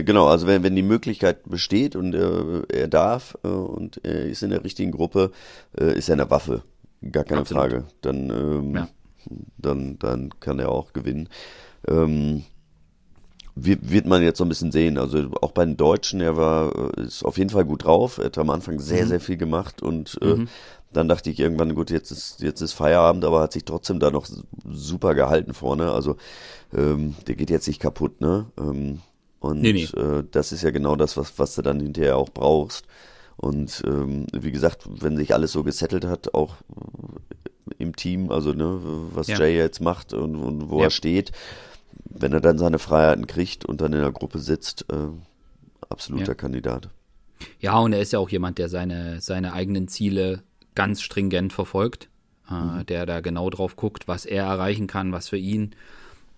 Genau, 0.00 0.28
also 0.28 0.46
wenn, 0.46 0.62
wenn 0.62 0.76
die 0.76 0.82
Möglichkeit 0.82 1.48
besteht 1.48 1.96
und 1.96 2.14
äh, 2.14 2.62
er 2.68 2.88
darf 2.88 3.36
äh, 3.42 3.48
und 3.48 4.00
er 4.04 4.26
ist 4.26 4.42
in 4.42 4.50
der 4.50 4.62
richtigen 4.62 4.92
Gruppe, 4.92 5.32
äh, 5.78 5.98
ist 5.98 6.08
er 6.08 6.14
eine 6.14 6.30
Waffe. 6.30 6.62
Gar 7.12 7.24
keine 7.24 7.40
Absolut. 7.40 7.62
Frage. 7.62 7.84
Dann, 8.00 8.30
ähm, 8.30 8.74
ja. 8.74 8.88
dann, 9.58 9.98
dann 9.98 10.30
kann 10.40 10.60
er 10.60 10.70
auch 10.70 10.92
gewinnen. 10.92 11.28
Ähm, 11.86 12.44
wird 13.64 14.06
man 14.06 14.22
jetzt 14.22 14.38
so 14.38 14.44
ein 14.44 14.48
bisschen 14.48 14.72
sehen. 14.72 14.98
Also 14.98 15.30
auch 15.40 15.52
bei 15.52 15.64
den 15.64 15.76
Deutschen, 15.76 16.20
er 16.20 16.36
war 16.36 16.96
äh, 16.96 17.02
ist 17.02 17.24
auf 17.24 17.38
jeden 17.38 17.50
Fall 17.50 17.64
gut 17.64 17.84
drauf. 17.84 18.18
Er 18.18 18.26
hat 18.26 18.38
am 18.38 18.50
Anfang 18.50 18.78
sehr, 18.78 19.04
mhm. 19.04 19.08
sehr 19.08 19.20
viel 19.20 19.36
gemacht 19.36 19.82
und 19.82 20.18
äh, 20.22 20.34
mhm. 20.34 20.48
dann 20.92 21.08
dachte 21.08 21.30
ich 21.30 21.40
irgendwann, 21.40 21.74
gut, 21.74 21.90
jetzt 21.90 22.10
ist, 22.10 22.40
jetzt 22.40 22.60
ist 22.60 22.72
Feierabend, 22.72 23.24
aber 23.24 23.40
hat 23.40 23.52
sich 23.52 23.64
trotzdem 23.64 24.00
da 24.00 24.10
noch 24.10 24.26
super 24.68 25.14
gehalten 25.14 25.54
vorne. 25.54 25.92
Also 25.92 26.16
ähm, 26.74 27.14
der 27.26 27.36
geht 27.36 27.50
jetzt 27.50 27.68
nicht 27.68 27.80
kaputt, 27.80 28.20
ne? 28.20 28.46
Ähm, 28.58 29.00
und 29.40 29.60
nee, 29.60 29.72
nee. 29.72 29.84
Äh, 29.84 30.24
das 30.30 30.52
ist 30.52 30.62
ja 30.62 30.70
genau 30.70 30.96
das, 30.96 31.16
was, 31.16 31.38
was 31.38 31.54
du 31.54 31.62
dann 31.62 31.80
hinterher 31.80 32.16
auch 32.16 32.28
brauchst. 32.28 32.86
Und 33.36 33.82
ähm, 33.86 34.26
wie 34.32 34.50
gesagt, 34.50 34.82
wenn 35.00 35.16
sich 35.16 35.32
alles 35.32 35.52
so 35.52 35.62
gesettelt 35.62 36.04
hat, 36.04 36.34
auch 36.34 36.56
im 37.78 37.94
Team, 37.94 38.32
also 38.32 38.52
ne, 38.52 38.80
was 39.12 39.28
ja. 39.28 39.38
Jay 39.38 39.56
jetzt 39.56 39.80
macht 39.80 40.12
und, 40.12 40.34
und 40.36 40.70
wo 40.70 40.78
ja. 40.78 40.86
er 40.86 40.90
steht, 40.90 41.32
wenn 42.10 42.32
er 42.32 42.40
dann 42.40 42.58
seine 42.58 42.78
Freiheiten 42.78 43.26
kriegt 43.26 43.64
und 43.64 43.80
dann 43.80 43.92
in 43.92 44.00
der 44.00 44.12
Gruppe 44.12 44.38
sitzt, 44.38 44.86
äh, 44.90 45.08
absoluter 45.88 46.28
ja. 46.28 46.34
Kandidat. 46.34 46.90
Ja, 47.60 47.78
und 47.78 47.92
er 47.92 48.00
ist 48.00 48.12
ja 48.12 48.18
auch 48.18 48.30
jemand, 48.30 48.58
der 48.58 48.68
seine, 48.68 49.20
seine 49.20 49.52
eigenen 49.52 49.88
Ziele 49.88 50.42
ganz 50.74 51.02
stringent 51.02 51.52
verfolgt, 51.52 52.08
äh, 52.50 52.54
mhm. 52.54 52.86
der 52.86 53.06
da 53.06 53.20
genau 53.20 53.50
drauf 53.50 53.76
guckt, 53.76 54.08
was 54.08 54.26
er 54.26 54.44
erreichen 54.44 54.86
kann, 54.86 55.12
was 55.12 55.28
für 55.28 55.36
ihn 55.36 55.74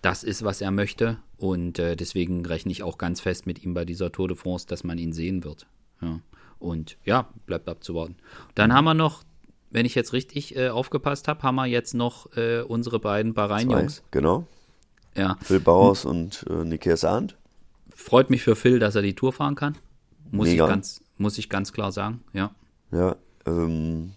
das 0.03 0.25
ist, 0.25 0.45
was 0.45 0.61
er 0.61 0.71
möchte. 0.71 1.19
Und 1.37 1.79
äh, 1.79 1.97
deswegen 1.97 2.45
rechne 2.45 2.73
ich 2.73 2.83
auch 2.83 2.99
ganz 2.99 3.21
fest 3.21 3.47
mit 3.47 3.65
ihm 3.65 3.75
bei 3.75 3.85
dieser 3.85 4.13
Tour 4.13 4.29
de 4.29 4.37
France, 4.37 4.67
dass 4.67 4.85
man 4.85 4.99
ihn 4.99 5.13
sehen 5.13 5.45
wird. 5.45 5.67
Ja. 6.01 6.21
Und 6.59 6.99
ja, 7.05 7.29
bleibt 7.47 7.69
abzuwarten. 7.69 8.17
Dann 8.55 8.73
haben 8.75 8.85
wir 8.85 8.95
noch, 8.95 9.25
wenn 9.71 9.87
ich 9.87 9.95
jetzt 9.95 10.13
richtig 10.13 10.57
äh, 10.57 10.69
aufgepasst 10.69 11.29
habe, 11.29 11.43
haben 11.43 11.55
wir 11.55 11.67
jetzt 11.67 11.95
noch 11.95 12.35
äh, 12.37 12.61
unsere 12.61 12.99
beiden 12.99 13.33
Bahrain-Jungs. 13.33 14.03
Genau. 14.11 14.47
Ja. 15.17 15.37
Phil 15.43 15.61
Bauers 15.61 16.05
hm. 16.05 16.11
und 16.11 16.47
äh, 16.49 16.65
Nikias 16.65 17.05
Arndt. 17.05 17.37
Freut 17.95 18.31
mich 18.31 18.43
für 18.43 18.57
Phil, 18.57 18.79
dass 18.79 18.95
er 18.95 19.03
die 19.03 19.15
Tour 19.15 19.33
fahren 19.33 19.55
kann. 19.55 19.77
Muss, 20.31 20.49
Mega. 20.49 20.65
ich 20.65 20.71
ganz, 20.71 21.03
muss 21.19 21.39
ich 21.39 21.49
ganz 21.49 21.73
klar 21.73 21.93
sagen, 21.93 22.23
ja. 22.33 22.55
Ja, 22.93 23.17
ähm, 23.47 24.13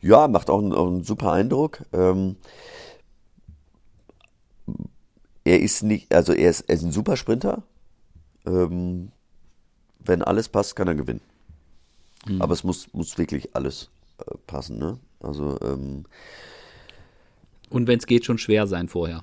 ja 0.00 0.26
macht 0.28 0.50
auch 0.50 0.58
einen, 0.58 0.72
auch 0.72 0.86
einen 0.86 1.04
super 1.04 1.32
Eindruck. 1.32 1.82
Ähm, 1.92 2.36
er 5.44 5.60
ist 5.60 5.82
nicht, 5.82 6.12
also 6.12 6.32
er 6.32 6.50
ist, 6.50 6.62
er 6.62 6.74
ist 6.74 6.82
ein 6.82 6.92
super 6.92 7.16
Sprinter. 7.16 7.62
Ähm, 8.46 9.12
wenn 10.00 10.22
alles 10.22 10.48
passt, 10.48 10.76
kann 10.76 10.88
er 10.88 10.94
gewinnen. 10.94 11.20
Mhm. 12.26 12.42
Aber 12.42 12.52
es 12.52 12.64
muss, 12.64 12.92
muss 12.92 13.16
wirklich 13.18 13.54
alles 13.54 13.90
äh, 14.18 14.36
passen, 14.46 14.78
ne? 14.78 14.98
Also, 15.20 15.58
ähm, 15.62 16.04
Und 17.70 17.86
wenn 17.86 17.98
es 17.98 18.06
geht, 18.06 18.24
schon 18.24 18.38
schwer 18.38 18.66
sein 18.66 18.88
vorher. 18.88 19.22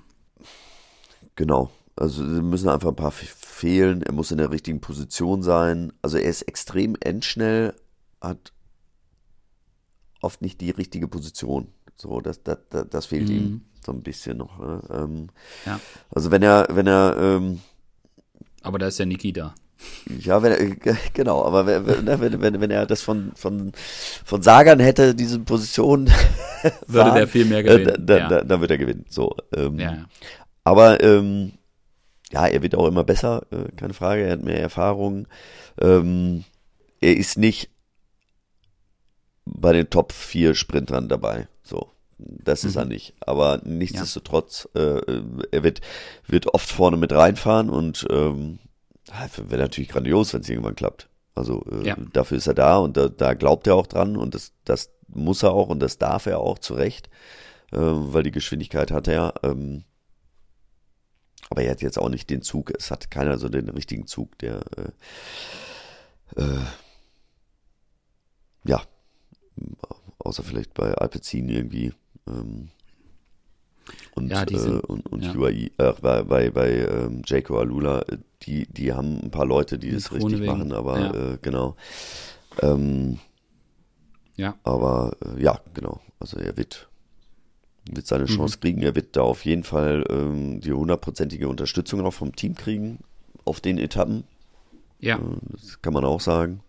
Genau. 1.36 1.72
Also 1.96 2.24
müssen 2.24 2.70
einfach 2.70 2.90
ein 2.90 2.96
paar 2.96 3.12
fehlen. 3.12 4.02
Er 4.02 4.14
muss 4.14 4.32
in 4.32 4.40
der 4.40 4.52
richtigen 4.52 4.82
Position 4.82 5.44
sein. 5.44 5.94
Also 6.02 6.18
er 6.18 6.30
ist 6.30 6.44
extrem 6.44 6.96
endschnell, 7.00 7.76
hat 8.20 8.52
oft 10.22 10.42
nicht 10.42 10.60
die 10.62 10.72
richtige 10.72 11.08
Position. 11.08 11.68
So, 11.96 12.20
das, 12.22 12.42
das, 12.44 12.58
das, 12.70 12.88
das 12.90 13.06
fehlt 13.06 13.30
mhm. 13.30 13.36
ihm 13.36 13.62
so 13.86 13.92
ein 13.92 14.02
bisschen 14.02 14.38
noch. 14.38 14.58
Ne? 14.58 14.82
Ähm, 14.90 15.28
ja. 15.66 15.80
Also 16.10 16.32
wenn 16.32 16.42
er, 16.42 16.68
wenn 16.72 16.88
er 16.88 17.16
ähm, 17.20 17.62
Aber 18.62 18.80
da 18.80 18.88
ist 18.88 18.98
ja 18.98 19.06
Niki 19.06 19.32
da. 19.32 19.54
Ja, 20.20 20.42
wenn 20.42 20.54
er, 20.54 20.96
genau, 21.14 21.44
aber 21.44 21.66
wenn, 21.66 22.06
wenn, 22.08 22.42
wenn, 22.42 22.62
wenn 22.62 22.72
er 22.72 22.86
das 22.86 23.02
von, 23.02 23.34
von, 23.36 23.74
von 24.26 24.42
Sagern 24.42 24.80
hätte, 24.80 25.14
diese 25.14 25.40
Position, 25.40 26.10
würde 26.88 27.14
der 27.14 27.28
viel 27.28 27.46
mehr 27.46 27.64
gewinnen. 27.64 27.88
Äh, 27.88 28.00
da, 28.00 28.18
ja. 28.18 28.28
da, 28.30 28.44
dann 28.44 28.62
wird 28.62 28.72
er 28.72 28.78
gewinnen. 28.78 29.06
So, 29.10 29.36
ähm, 29.56 29.80
ja. 29.80 30.06
Aber 30.64 31.04
ähm, 31.04 31.54
ja, 32.32 32.48
er 32.48 32.62
wird 32.62 32.76
auch 32.76 32.88
immer 32.88 33.04
besser, 33.04 33.46
äh, 33.52 33.72
keine 33.76 33.94
Frage. 33.94 34.24
Er 34.24 34.32
hat 34.34 34.44
mehr 34.44 34.60
Erfahrung. 34.60 35.28
Ähm, 35.80 36.46
er 37.02 37.16
ist 37.18 37.38
nicht 37.38 37.70
bei 39.46 39.74
den 39.74 39.90
Top 39.90 40.12
4 40.12 40.56
Sprintern 40.56 41.10
dabei. 41.10 41.48
So, 41.64 41.92
das 42.18 42.64
ist 42.64 42.76
mhm. 42.76 42.82
er 42.82 42.86
nicht. 42.86 43.14
Aber 43.22 43.62
nichtsdestotrotz, 43.64 44.68
ja. 44.74 45.00
äh, 45.00 45.24
er 45.52 45.64
wird, 45.64 45.82
wird 46.28 46.54
oft 46.54 46.70
vorne 46.70 46.98
mit 46.98 47.12
reinfahren 47.12 47.70
und 47.70 48.06
ähm, 48.10 48.60
wäre 49.38 49.62
natürlich 49.62 49.90
grandios, 49.90 50.34
wenn 50.34 50.42
es 50.42 50.50
irgendwann 50.50 50.76
klappt. 50.76 51.10
Also 51.36 51.66
äh, 51.72 51.88
ja. 51.88 51.98
dafür 52.14 52.38
ist 52.38 52.48
er 52.48 52.54
da 52.54 52.78
und 52.78 52.96
da, 52.96 53.10
da, 53.10 53.34
glaubt 53.34 53.68
er 53.68 53.76
auch 53.76 53.88
dran 53.88 54.16
und 54.18 54.36
das, 54.36 54.54
das 54.66 54.92
muss 55.08 55.44
er 55.44 55.52
auch 55.52 55.70
und 55.70 55.80
das 55.80 55.98
darf 55.98 56.26
er 56.26 56.40
auch 56.40 56.60
zu 56.60 56.76
Recht, 56.76 57.10
äh, 57.72 57.78
weil 57.80 58.24
die 58.24 58.32
Geschwindigkeit 58.32 58.92
hat 58.92 59.08
er. 59.08 59.34
Ähm, 59.44 59.84
aber 61.50 61.64
er 61.64 61.72
hat 61.72 61.82
jetzt 61.82 62.00
auch 62.00 62.10
nicht 62.10 62.30
den 62.30 62.42
Zug, 62.42 62.72
es 62.78 62.92
hat 62.92 63.12
keiner 63.12 63.38
so 63.38 63.50
den 63.50 63.70
richtigen 63.70 64.08
Zug, 64.08 64.38
der 64.40 64.62
äh, 64.78 66.42
äh, 66.42 66.66
ja, 68.66 68.82
außer 70.20 70.44
vielleicht 70.44 70.74
bei 70.74 70.94
Alpecin 70.94 71.50
irgendwie. 71.50 71.94
Ähm, 72.28 72.70
und, 74.16 74.30
ja, 74.30 74.44
äh, 74.44 74.80
und, 74.88 75.08
und 75.08 75.24
ja. 75.24 75.36
UAE, 75.36 75.72
äh, 75.78 75.94
bei, 76.02 76.24
bei, 76.24 76.50
bei 76.50 76.70
ähm, 76.72 77.22
Jaco 77.26 77.60
Alula, 77.60 78.06
die, 78.44 78.66
die 78.68 78.94
haben 78.94 79.20
ein 79.22 79.32
paar 79.32 79.46
Leute, 79.46 79.78
die 79.78 79.92
das 79.92 80.12
richtig 80.12 80.40
wegen. 80.40 80.46
machen, 80.46 80.72
aber 80.72 81.00
ja. 81.00 81.14
äh, 81.34 81.38
genau. 81.42 81.76
Ähm, 82.62 83.20
ja. 84.36 84.56
Aber 84.64 85.16
äh, 85.26 85.42
ja, 85.44 85.60
genau. 85.74 86.00
Also 86.20 86.38
er 86.38 86.56
wird, 86.56 86.88
wird 87.92 88.08
seine 88.08 88.24
mhm. 88.24 88.28
Chance 88.28 88.58
mhm. 88.58 88.62
kriegen. 88.62 88.82
Er 88.82 88.96
wird 88.96 89.16
da 89.16 89.22
auf 89.22 89.46
jeden 89.46 89.64
Fall 89.64 90.04
ähm, 90.10 90.62
die 90.62 90.74
hundertprozentige 90.74 91.48
Unterstützung 91.48 92.06
auch 92.06 92.14
vom 92.14 92.36
Team 92.36 92.56
kriegen 92.56 93.00
auf 93.46 93.60
den 93.60 93.78
Etappen. 93.78 94.24
Ja. 95.00 95.18
Äh, 95.18 95.38
das 95.52 95.82
kann 95.82 95.94
man 95.94 96.06
auch 96.06 96.22
sagen. 96.22 96.62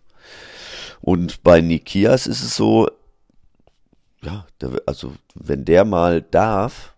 Und 1.01 1.43
bei 1.43 1.61
Nikias 1.61 2.27
ist 2.27 2.43
es 2.43 2.55
so, 2.55 2.89
ja, 4.21 4.45
der, 4.59 4.81
also 4.85 5.13
wenn 5.35 5.65
der 5.65 5.85
mal 5.85 6.21
darf, 6.21 6.93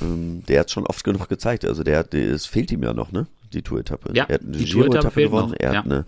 ähm, 0.00 0.42
der 0.48 0.60
hat 0.60 0.70
schon 0.70 0.86
oft 0.86 1.04
genug 1.04 1.28
gezeigt. 1.28 1.64
Also 1.64 1.82
der 1.82 1.98
hat, 1.98 2.14
es 2.14 2.46
fehlt 2.46 2.72
ihm 2.72 2.82
ja 2.82 2.92
noch, 2.92 3.12
ne? 3.12 3.26
Die 3.52 3.62
Tour-Etappe. 3.62 4.12
Ja, 4.14 4.24
er 4.28 4.34
hat 4.34 4.42
eine 4.42 4.56
Giro-Etappe 4.56 5.22
gewonnen, 5.22 5.54
er 5.54 5.72
ja. 5.72 5.78
hat 5.78 5.84
eine 5.86 6.04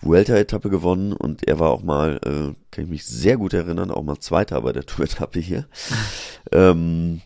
Vuelta-Etappe 0.00 0.70
gewonnen 0.70 1.12
und 1.12 1.46
er 1.46 1.58
war 1.58 1.70
auch 1.70 1.82
mal, 1.82 2.20
äh, 2.24 2.54
kann 2.70 2.84
ich 2.84 2.88
mich 2.90 3.04
sehr 3.04 3.36
gut 3.36 3.52
erinnern, 3.52 3.90
auch 3.90 4.02
mal 4.02 4.18
Zweiter 4.18 4.60
bei 4.60 4.72
der 4.72 4.86
Tour-Etappe 4.86 5.40
hier. 5.40 5.66
ähm, 6.52 7.20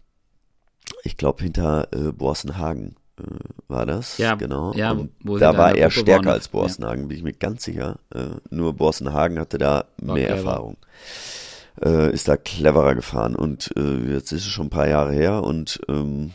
ich 1.05 1.16
glaube 1.16 1.43
hinter 1.43 1.89
äh, 1.93 2.12
Borsenhagen 2.12 2.97
äh, 3.19 3.23
war 3.69 3.87
das. 3.87 4.19
Ja, 4.19 4.35
genau. 4.35 4.73
Ja, 4.75 4.97
da 5.23 5.57
war 5.57 5.77
er 5.77 5.91
stärker 5.91 6.33
als 6.33 6.49
Borsenhagen, 6.49 7.03
ja. 7.03 7.09
bin 7.09 7.16
ich 7.16 7.23
mir 7.23 7.33
ganz 7.35 7.64
sicher. 7.64 7.99
Äh, 8.14 8.29
nur 8.51 8.75
Borsenhagen 8.75 9.39
hatte 9.39 9.59
da 9.59 9.87
war 9.99 10.14
mehr 10.14 10.29
clever. 10.29 10.39
Erfahrung 10.39 10.77
äh, 11.83 12.12
ist 12.12 12.29
da 12.29 12.37
cleverer 12.37 12.95
gefahren. 12.95 13.35
Und 13.37 13.71
äh, 13.77 14.12
jetzt 14.12 14.33
ist 14.33 14.47
es 14.47 14.49
schon 14.49 14.66
ein 14.66 14.71
paar 14.71 14.89
Jahre 14.89 15.12
her 15.12 15.43
und 15.43 15.81
ähm, 15.89 16.33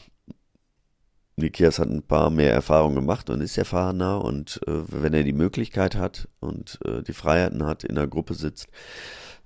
Nikias 1.36 1.80
hat 1.80 1.90
ein 1.90 2.04
paar 2.04 2.30
mehr 2.30 2.54
Erfahrungen 2.54 2.96
gemacht 2.96 3.30
und 3.30 3.42
ist 3.42 3.58
erfahrener. 3.58 4.24
Und 4.24 4.62
äh, 4.68 4.84
wenn 4.88 5.14
er 5.14 5.24
die 5.24 5.34
Möglichkeit 5.34 5.96
hat 5.96 6.28
und 6.40 6.80
äh, 6.86 7.02
die 7.04 7.14
Freiheiten 7.14 7.66
hat, 7.66 7.84
in 7.84 7.96
der 7.96 8.08
Gruppe 8.08 8.34
sitzt, 8.36 8.68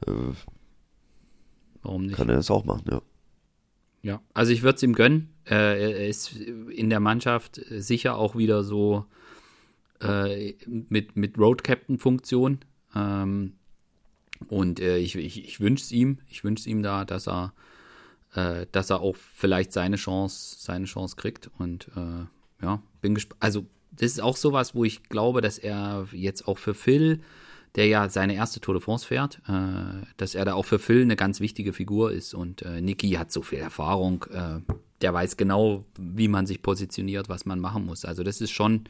äh, 0.06 0.12
Warum 1.82 2.04
nicht? 2.08 2.16
kann 2.16 2.30
er 2.30 2.36
das 2.36 2.52
auch 2.52 2.66
machen, 2.66 2.86
ja. 2.92 3.02
Ja, 4.04 4.22
also 4.34 4.52
ich 4.52 4.64
würde 4.64 4.76
es 4.78 4.84
ihm 4.84 4.94
gönnen. 4.94 5.34
Äh, 5.46 5.92
er 5.92 6.08
ist 6.08 6.34
in 6.36 6.90
der 6.90 7.00
Mannschaft 7.00 7.62
sicher 7.70 8.16
auch 8.18 8.36
wieder 8.36 8.64
so 8.64 9.06
äh, 10.02 10.54
mit, 10.68 11.16
mit 11.16 11.38
Road 11.38 11.64
Captain 11.64 11.98
Funktion. 11.98 12.60
Ähm, 12.96 13.54
und 14.48 14.80
äh, 14.80 14.98
ich, 14.98 15.16
ich, 15.16 15.44
ich 15.44 15.60
wünsche 15.60 15.84
es 15.84 15.92
ihm, 15.92 16.20
ich 16.30 16.44
wünsche 16.44 16.62
es 16.62 16.68
ihm 16.68 16.84
da, 16.84 17.06
dass 17.06 17.28
er, 17.28 17.54
äh, 18.38 18.68
dass 18.72 18.92
er 18.92 19.02
auch 19.02 19.16
vielleicht 19.16 19.74
seine 19.74 19.96
Chance, 19.96 20.58
seine 20.60 20.86
Chance 20.86 21.16
kriegt. 21.16 21.50
Und 21.58 21.90
äh, 21.96 22.64
ja, 22.64 22.82
bin 23.02 23.16
gespannt. 23.16 23.42
Also, 23.42 23.66
das 23.92 24.12
ist 24.12 24.22
auch 24.22 24.38
sowas, 24.38 24.76
wo 24.76 24.84
ich 24.84 25.04
glaube, 25.10 25.42
dass 25.42 25.58
er 25.58 26.08
jetzt 26.12 26.48
auch 26.48 26.60
für 26.60 26.76
Phil, 26.76 27.22
der 27.76 27.88
ja 27.88 28.10
seine 28.10 28.36
erste 28.36 28.60
Tour 28.60 28.76
de 28.76 28.84
France 28.84 29.08
fährt, 29.08 29.40
äh, 29.48 30.06
dass 30.18 30.36
er 30.36 30.46
da 30.46 30.54
auch 30.54 30.66
für 30.66 30.78
Phil 30.78 31.02
eine 31.02 31.16
ganz 31.16 31.40
wichtige 31.40 31.74
Figur 31.74 32.12
ist. 32.12 32.36
Und 32.36 32.62
äh, 32.62 32.80
Niki 32.80 33.12
hat 33.12 33.32
so 33.32 33.42
viel 33.42 33.58
Erfahrung, 33.58 34.26
äh, 34.32 34.62
der 35.02 35.14
weiß 35.14 35.38
genau, 35.38 35.86
wie 35.98 36.28
man 36.28 36.46
sich 36.46 36.62
positioniert, 36.62 37.30
was 37.30 37.46
man 37.46 37.60
machen 37.60 37.86
muss. 37.86 38.06
Also, 38.06 38.24
das 38.24 38.40
ist 38.40 38.52
schon. 38.52 38.84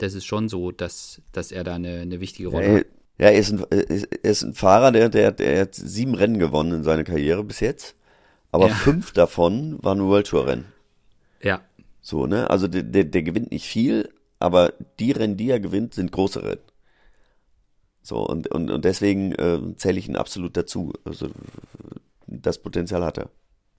Das 0.00 0.14
ist 0.14 0.26
schon 0.26 0.48
so, 0.48 0.70
dass, 0.70 1.22
dass 1.32 1.50
er 1.50 1.64
da 1.64 1.74
eine, 1.74 2.02
eine 2.02 2.20
wichtige 2.20 2.50
Rolle 2.50 2.72
hat. 2.72 2.86
Ja, 3.18 3.30
er 3.30 3.38
ist 3.40 3.50
ein, 3.50 3.64
er 3.68 4.30
ist 4.30 4.44
ein 4.44 4.54
Fahrer, 4.54 4.92
der, 4.92 5.08
der, 5.08 5.32
der 5.32 5.62
hat 5.62 5.74
sieben 5.74 6.14
Rennen 6.14 6.38
gewonnen 6.38 6.70
in 6.72 6.84
seiner 6.84 7.02
Karriere 7.02 7.42
bis 7.42 7.58
jetzt. 7.58 7.96
Aber 8.50 8.68
ja. 8.68 8.74
fünf 8.74 9.12
davon 9.12 9.78
waren 9.82 10.02
World 10.02 10.28
Tour 10.28 10.46
Rennen. 10.46 10.66
Ja. 11.42 11.60
So, 12.00 12.26
ne? 12.26 12.48
Also 12.50 12.68
der, 12.68 12.82
der, 12.82 13.04
der 13.04 13.22
gewinnt 13.22 13.50
nicht 13.50 13.66
viel, 13.66 14.08
aber 14.38 14.72
die 14.98 15.12
Rennen, 15.12 15.36
die 15.36 15.50
er 15.50 15.60
gewinnt, 15.60 15.94
sind 15.94 16.12
große 16.12 16.42
Rennen. 16.42 16.62
So, 18.02 18.26
und, 18.26 18.48
und, 18.48 18.70
und 18.70 18.84
deswegen 18.84 19.32
äh, 19.32 19.60
zähle 19.76 19.98
ich 19.98 20.08
ihn 20.08 20.16
absolut 20.16 20.56
dazu. 20.56 20.94
Also 21.04 21.28
das 22.26 22.58
Potenzial 22.58 23.04
hat 23.04 23.18
er. 23.18 23.30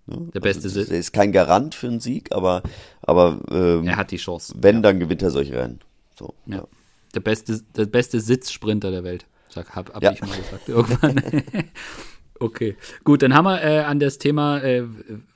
Ne? 0.05 0.29
Der 0.33 0.39
beste 0.39 0.65
also, 0.65 0.81
Er 0.81 0.99
ist 0.99 1.13
kein 1.13 1.31
Garant 1.31 1.73
für 1.73 1.87
einen 1.87 1.99
Sieg, 1.99 2.31
aber, 2.31 2.61
aber 3.01 3.39
ähm, 3.49 3.87
er 3.87 3.97
hat 3.97 4.11
die 4.11 4.17
Chance. 4.17 4.53
Wenn, 4.57 4.77
ja. 4.77 4.81
dann 4.81 4.99
gewinnt 4.99 5.23
er 5.23 5.31
solche 5.31 5.55
Rennen. 5.55 5.79
So, 6.15 6.35
ja. 6.45 6.57
ja 6.57 6.67
der 7.13 7.19
beste, 7.21 7.61
der 7.75 7.85
beste 7.85 8.19
Sitzsprinter 8.19 8.91
der 8.91 9.03
Welt. 9.03 9.25
Sag, 9.49 9.75
hab, 9.75 9.93
hab 9.93 10.03
ja. 10.03 10.11
ich 10.11 10.21
mal 10.21 10.37
gesagt 10.37 10.69
irgendwann. 10.69 11.43
okay, 12.39 12.75
gut, 13.03 13.21
dann 13.21 13.33
haben 13.33 13.45
wir 13.45 13.61
äh, 13.61 13.79
an 13.79 13.99
das 13.99 14.17
Thema, 14.17 14.61
äh, 14.61 14.83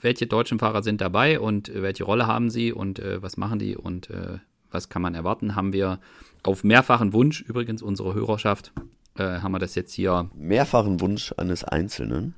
welche 0.01 0.27
deutschen 0.27 0.59
Fahrer 0.59 0.83
sind 0.83 1.01
dabei 1.01 1.39
und 1.39 1.69
äh, 1.69 1.81
welche 1.81 2.03
Rolle 2.03 2.27
haben 2.27 2.49
sie 2.49 2.73
und 2.73 2.99
äh, 2.99 3.21
was 3.21 3.37
machen 3.37 3.59
die 3.59 3.75
und 3.75 4.09
äh, 4.09 4.39
was 4.71 4.89
kann 4.89 5.01
man 5.01 5.15
erwarten, 5.15 5.55
haben 5.55 5.73
wir 5.73 5.99
auf 6.43 6.63
mehrfachen 6.63 7.13
Wunsch, 7.13 7.41
übrigens 7.41 7.81
unsere 7.81 8.13
Hörerschaft, 8.13 8.71
äh, 9.17 9.23
haben 9.23 9.51
wir 9.51 9.59
das 9.59 9.75
jetzt 9.75 9.93
hier. 9.93 10.29
Mehrfachen 10.35 10.99
Wunsch 10.99 11.33
eines 11.37 11.63
Einzelnen? 11.63 12.33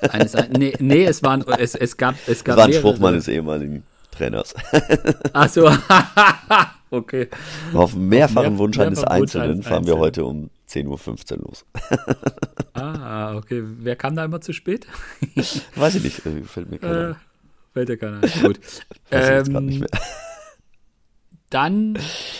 Eines, 0.00 0.34
nee, 0.56 0.74
nee, 0.80 1.04
es, 1.04 1.22
waren, 1.22 1.44
es, 1.58 1.74
es 1.74 1.96
gab 1.96 2.16
es 2.26 2.42
gab 2.42 2.56
das 2.56 2.64
war 2.64 2.72
ein 2.72 2.72
Spruch 2.72 2.98
meines 2.98 3.28
ehemaligen 3.28 3.84
Trainers. 4.14 4.54
Ach 5.32 5.48
so, 5.48 5.70
okay. 6.90 7.28
Auf 7.72 7.94
mehrfachen 7.94 8.52
mehr, 8.52 8.58
Wunsch 8.58 8.78
eines 8.78 9.04
Einzelnen 9.04 9.62
fahren 9.62 9.78
Einzelnen. 9.78 9.86
wir 9.86 9.98
heute 9.98 10.24
um 10.24 10.50
10.15 10.68 11.32
Uhr 11.32 11.38
los. 11.48 11.64
ah, 12.74 13.36
okay. 13.36 13.62
Wer 13.64 13.96
kam 13.96 14.16
da 14.16 14.24
immer 14.24 14.40
zu 14.40 14.52
spät? 14.52 14.86
Weiß 15.76 15.96
ich 15.96 16.04
nicht, 16.04 16.22
fällt 16.48 16.70
mir 16.70 16.78
keiner 16.78 17.10
äh, 17.10 17.14
Fällt 17.72 17.88
dir 17.88 17.96
keiner 17.96 18.22
ein. 18.22 18.42
Gut. 18.42 18.60
Weiß 19.10 19.48
ähm, 19.48 19.66
nicht 19.66 19.80
mehr. 19.80 19.88
Dann, 21.50 21.98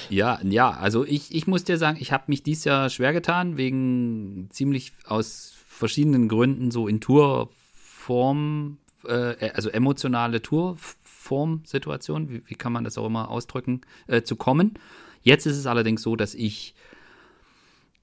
ja, 0.08 0.40
ja, 0.42 0.70
also 0.70 1.04
ich, 1.04 1.34
ich 1.34 1.46
muss 1.46 1.64
dir 1.64 1.78
sagen, 1.78 1.98
ich 2.00 2.12
habe 2.12 2.24
mich 2.28 2.42
dieses 2.42 2.64
Jahr 2.64 2.90
schwer 2.90 3.12
getan, 3.12 3.56
wegen 3.56 4.48
ziemlich 4.50 4.92
aus 5.06 5.54
verschiedenen 5.66 6.28
Gründen 6.28 6.70
so 6.70 6.88
in 6.88 7.00
Tourform, 7.00 8.78
äh, 9.06 9.50
also 9.50 9.68
emotionale 9.68 10.42
Tourform 10.42 11.03
Formsituation, 11.24 12.28
wie, 12.28 12.42
wie 12.46 12.54
kann 12.54 12.72
man 12.72 12.84
das 12.84 12.98
auch 12.98 13.06
immer 13.06 13.30
ausdrücken, 13.30 13.80
äh, 14.06 14.22
zu 14.22 14.36
kommen. 14.36 14.74
Jetzt 15.22 15.46
ist 15.46 15.56
es 15.56 15.66
allerdings 15.66 16.02
so, 16.02 16.16
dass 16.16 16.34
ich 16.34 16.74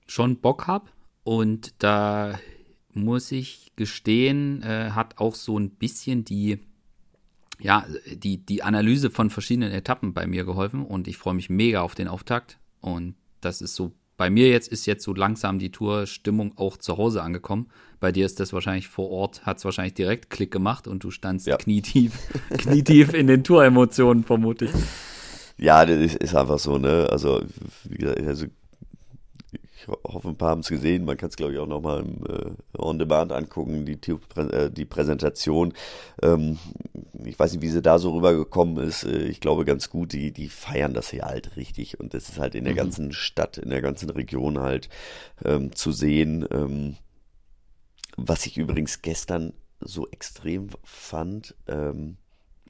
schon 0.07 0.38
Bock 0.38 0.65
habe 0.65 0.89
und 1.24 1.76
da 1.78 2.39
muss 2.93 3.32
ich 3.32 3.74
gestehen, 3.76 4.63
äh, 4.63 4.91
hat 4.91 5.19
auch 5.19 5.36
so 5.36 5.57
ein 5.57 5.69
bisschen 5.69 6.26
die, 6.26 6.59
ja, 7.59 7.86
die, 8.11 8.43
die 8.43 8.63
Analyse 8.63 9.11
von 9.11 9.30
verschiedenen 9.30 9.72
Etappen 9.72 10.13
bei 10.13 10.26
mir 10.26 10.43
geholfen 10.43 10.84
und 10.84 11.07
ich 11.07 11.17
freue 11.17 11.36
mich 11.36 11.49
mega 11.49 11.82
auf 11.82 11.93
den 11.93 12.07
Auftakt 12.07 12.57
und 12.82 13.15
das 13.39 13.61
ist 13.61 13.76
so 13.76 13.93
bei 14.22 14.30
mir 14.30 14.49
jetzt 14.49 14.67
ist 14.67 14.86
jetzt 14.86 15.03
so 15.03 15.15
langsam 15.15 15.57
die 15.57 15.72
Tour-Stimmung 15.72 16.53
auch 16.55 16.78
zu 16.78 16.97
Hause 16.97 17.24
angekommen. 17.24 17.69
Bei 17.99 18.11
dir 18.11 18.24
ist 18.24 18.39
das 18.39 18.53
wahrscheinlich 18.53 18.88
vor 18.88 19.09
Ort, 19.09 19.47
hat 19.47 19.57
es 19.57 19.65
wahrscheinlich 19.65 19.95
direkt 19.95 20.30
Klick 20.30 20.51
gemacht 20.51 20.88
und 20.88 21.03
du 21.03 21.09
standst 21.09 21.47
ja. 21.47 21.57
knietief, 21.57 22.13
knietief 22.59 23.15
in 23.15 23.26
den 23.26 23.43
Tour-Emotionen, 23.43 24.24
vermutlich. 24.24 24.69
Ja, 25.57 25.84
das 25.88 25.97
ist, 25.97 26.17
ist 26.17 26.36
einfach 26.36 26.59
so, 26.59 26.78
ne? 26.78 27.07
Also, 27.09 27.41
wie 27.86 27.97
gesagt, 27.97 28.22
also 28.22 28.45
ich 29.82 30.13
hoffe, 30.13 30.29
ein 30.29 30.38
paar 30.38 30.49
haben 30.49 30.61
es 30.61 30.69
gesehen. 30.69 31.05
Man 31.05 31.17
kann 31.17 31.29
es, 31.29 31.36
glaube 31.36 31.53
ich, 31.53 31.59
auch 31.59 31.67
nochmal 31.67 32.01
im 32.01 32.23
äh, 32.25 32.51
On 32.77 32.99
Demand 32.99 33.32
angucken, 33.32 33.86
die, 33.86 33.97
äh, 34.36 34.69
die 34.69 34.86
Präsentation. 34.86 35.73
Ähm, 36.21 36.57
ich 37.23 37.38
weiß 37.38 37.53
nicht, 37.53 37.61
wie 37.61 37.69
sie 37.69 37.82
da 37.82 37.99
so 37.99 38.11
rübergekommen 38.11 38.77
ist. 38.77 39.03
Äh, 39.03 39.23
ich 39.23 39.39
glaube 39.39 39.65
ganz 39.65 39.89
gut, 39.89 40.13
die, 40.13 40.32
die 40.32 40.49
feiern 40.49 40.93
das 40.93 41.09
hier 41.09 41.23
halt 41.23 41.55
richtig. 41.55 41.99
Und 41.99 42.13
das 42.13 42.29
ist 42.29 42.39
halt 42.39 42.55
in 42.55 42.63
der 42.63 42.73
mhm. 42.73 42.77
ganzen 42.77 43.11
Stadt, 43.11 43.57
in 43.57 43.69
der 43.69 43.82
ganzen 43.82 44.09
Region 44.09 44.59
halt 44.59 44.89
ähm, 45.43 45.75
zu 45.75 45.91
sehen. 45.91 46.47
Ähm, 46.51 46.95
was 48.17 48.45
ich 48.45 48.57
übrigens 48.57 49.01
gestern 49.01 49.53
so 49.79 50.07
extrem 50.09 50.69
fand, 50.84 51.55
ähm, 51.67 52.17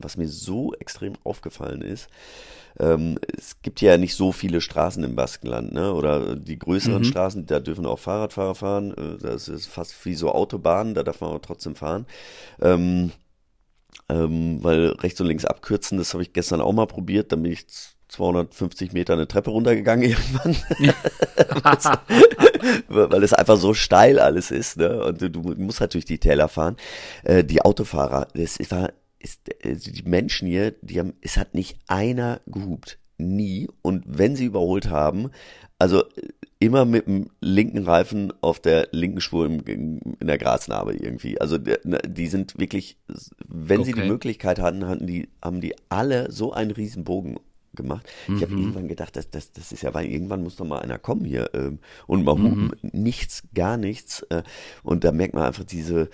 was 0.04 0.18
mir 0.18 0.28
so 0.28 0.74
extrem 0.74 1.14
aufgefallen 1.24 1.82
ist, 1.82 2.10
ähm, 2.80 3.20
es 3.38 3.62
gibt 3.62 3.82
ja 3.82 3.98
nicht 3.98 4.16
so 4.16 4.32
viele 4.32 4.62
Straßen 4.62 5.04
im 5.04 5.16
Baskenland, 5.16 5.74
ne? 5.74 5.94
Oder 5.94 6.36
die 6.36 6.58
größeren 6.58 7.00
mhm. 7.00 7.06
Straßen, 7.06 7.46
da 7.46 7.60
dürfen 7.60 7.86
auch 7.86 8.00
Fahrradfahrer 8.00 8.56
fahren. 8.56 8.92
Äh, 8.92 9.18
das 9.22 9.48
ist 9.48 9.68
fast 9.68 10.06
wie 10.06 10.16
so 10.16 10.32
Autobahnen, 10.32 10.94
da 10.94 11.04
darf 11.04 11.22
man 11.22 11.32
aber 11.32 11.42
trotzdem 11.42 11.76
fahren. 11.76 12.06
Ähm, 12.62 13.12
ähm, 14.10 14.60
weil 14.62 14.88
rechts 14.90 15.20
und 15.22 15.28
links 15.28 15.46
abkürzen, 15.46 15.98
das 15.98 16.14
habe 16.14 16.24
ich 16.24 16.34
gestern 16.34 16.62
auch 16.62 16.74
mal 16.74 16.88
probiert, 16.88 17.32
dann 17.32 17.44
bin 17.44 17.52
ich 17.52 17.68
250 18.08 18.92
Meter 18.94 19.14
eine 19.14 19.28
Treppe 19.28 19.52
runtergegangen 19.52 20.10
irgendwann. 20.10 20.56
weil 23.12 23.24
es 23.24 23.34
einfach 23.34 23.58
so 23.58 23.74
steil 23.74 24.20
alles 24.20 24.52
ist, 24.52 24.78
ne? 24.78 25.04
Und 25.04 25.22
du, 25.22 25.30
du 25.30 25.42
musst 25.58 25.82
halt 25.82 25.94
durch 25.94 26.06
die 26.06 26.20
Täler 26.20 26.48
fahren. 26.48 26.78
Äh, 27.24 27.44
die 27.44 27.62
Autofahrer, 27.62 28.28
das 28.34 28.60
war 28.72 28.92
ist, 29.22 29.42
also 29.64 29.92
die 29.92 30.04
Menschen 30.04 30.48
hier, 30.48 30.76
die 30.82 31.00
haben, 31.00 31.14
es 31.22 31.38
hat 31.38 31.54
nicht 31.54 31.80
einer 31.88 32.42
gehupt. 32.46 33.00
Nie. 33.18 33.68
Und 33.82 34.04
wenn 34.08 34.36
sie 34.36 34.46
überholt 34.46 34.90
haben, 34.90 35.30
also 35.78 36.04
immer 36.60 36.86
mit 36.86 37.08
dem 37.08 37.30
linken 37.40 37.80
Reifen 37.80 38.32
auf 38.42 38.60
der 38.60 38.88
linken 38.92 39.20
Spur 39.20 39.48
im, 39.48 39.62
in 39.66 40.28
der 40.28 40.38
Grasnarbe 40.38 40.94
irgendwie. 40.94 41.42
Also 41.42 41.58
die 41.58 42.28
sind 42.28 42.58
wirklich, 42.60 42.98
wenn 43.48 43.82
okay. 43.82 43.90
sie 43.90 44.00
die 44.00 44.08
Möglichkeit 44.08 44.60
hatten, 44.60 44.88
hatten 44.88 45.08
die, 45.08 45.30
haben 45.44 45.60
die 45.60 45.74
alle 45.90 46.32
so 46.32 46.54
einen 46.54 46.72
riesen 46.72 47.04
Bogen 47.04 47.40
gemacht. 47.74 48.06
Mhm. 48.28 48.36
Ich 48.36 48.44
habe 48.44 48.54
irgendwann 48.54 48.88
gedacht, 48.88 49.16
das, 49.16 49.32
das, 49.32 49.52
das 49.54 49.72
ist 49.72 49.82
ja, 49.82 49.94
weil 49.96 50.06
irgendwann 50.06 50.44
muss 50.44 50.56
doch 50.56 50.66
mal 50.66 50.80
einer 50.80 51.00
kommen 51.00 51.26
hier 51.26 51.50
ähm, 51.54 51.80
und 52.06 52.24
mal 52.24 52.34
hupen. 52.34 52.74
Mhm. 52.82 52.90
Nichts, 52.94 53.44
gar 53.56 53.78
nichts. 53.78 54.22
Äh, 54.30 54.44
und 54.84 55.04
da 55.04 55.12
merkt 55.12 55.34
man 55.34 55.44
einfach 55.44 55.64
diese, 55.64 56.10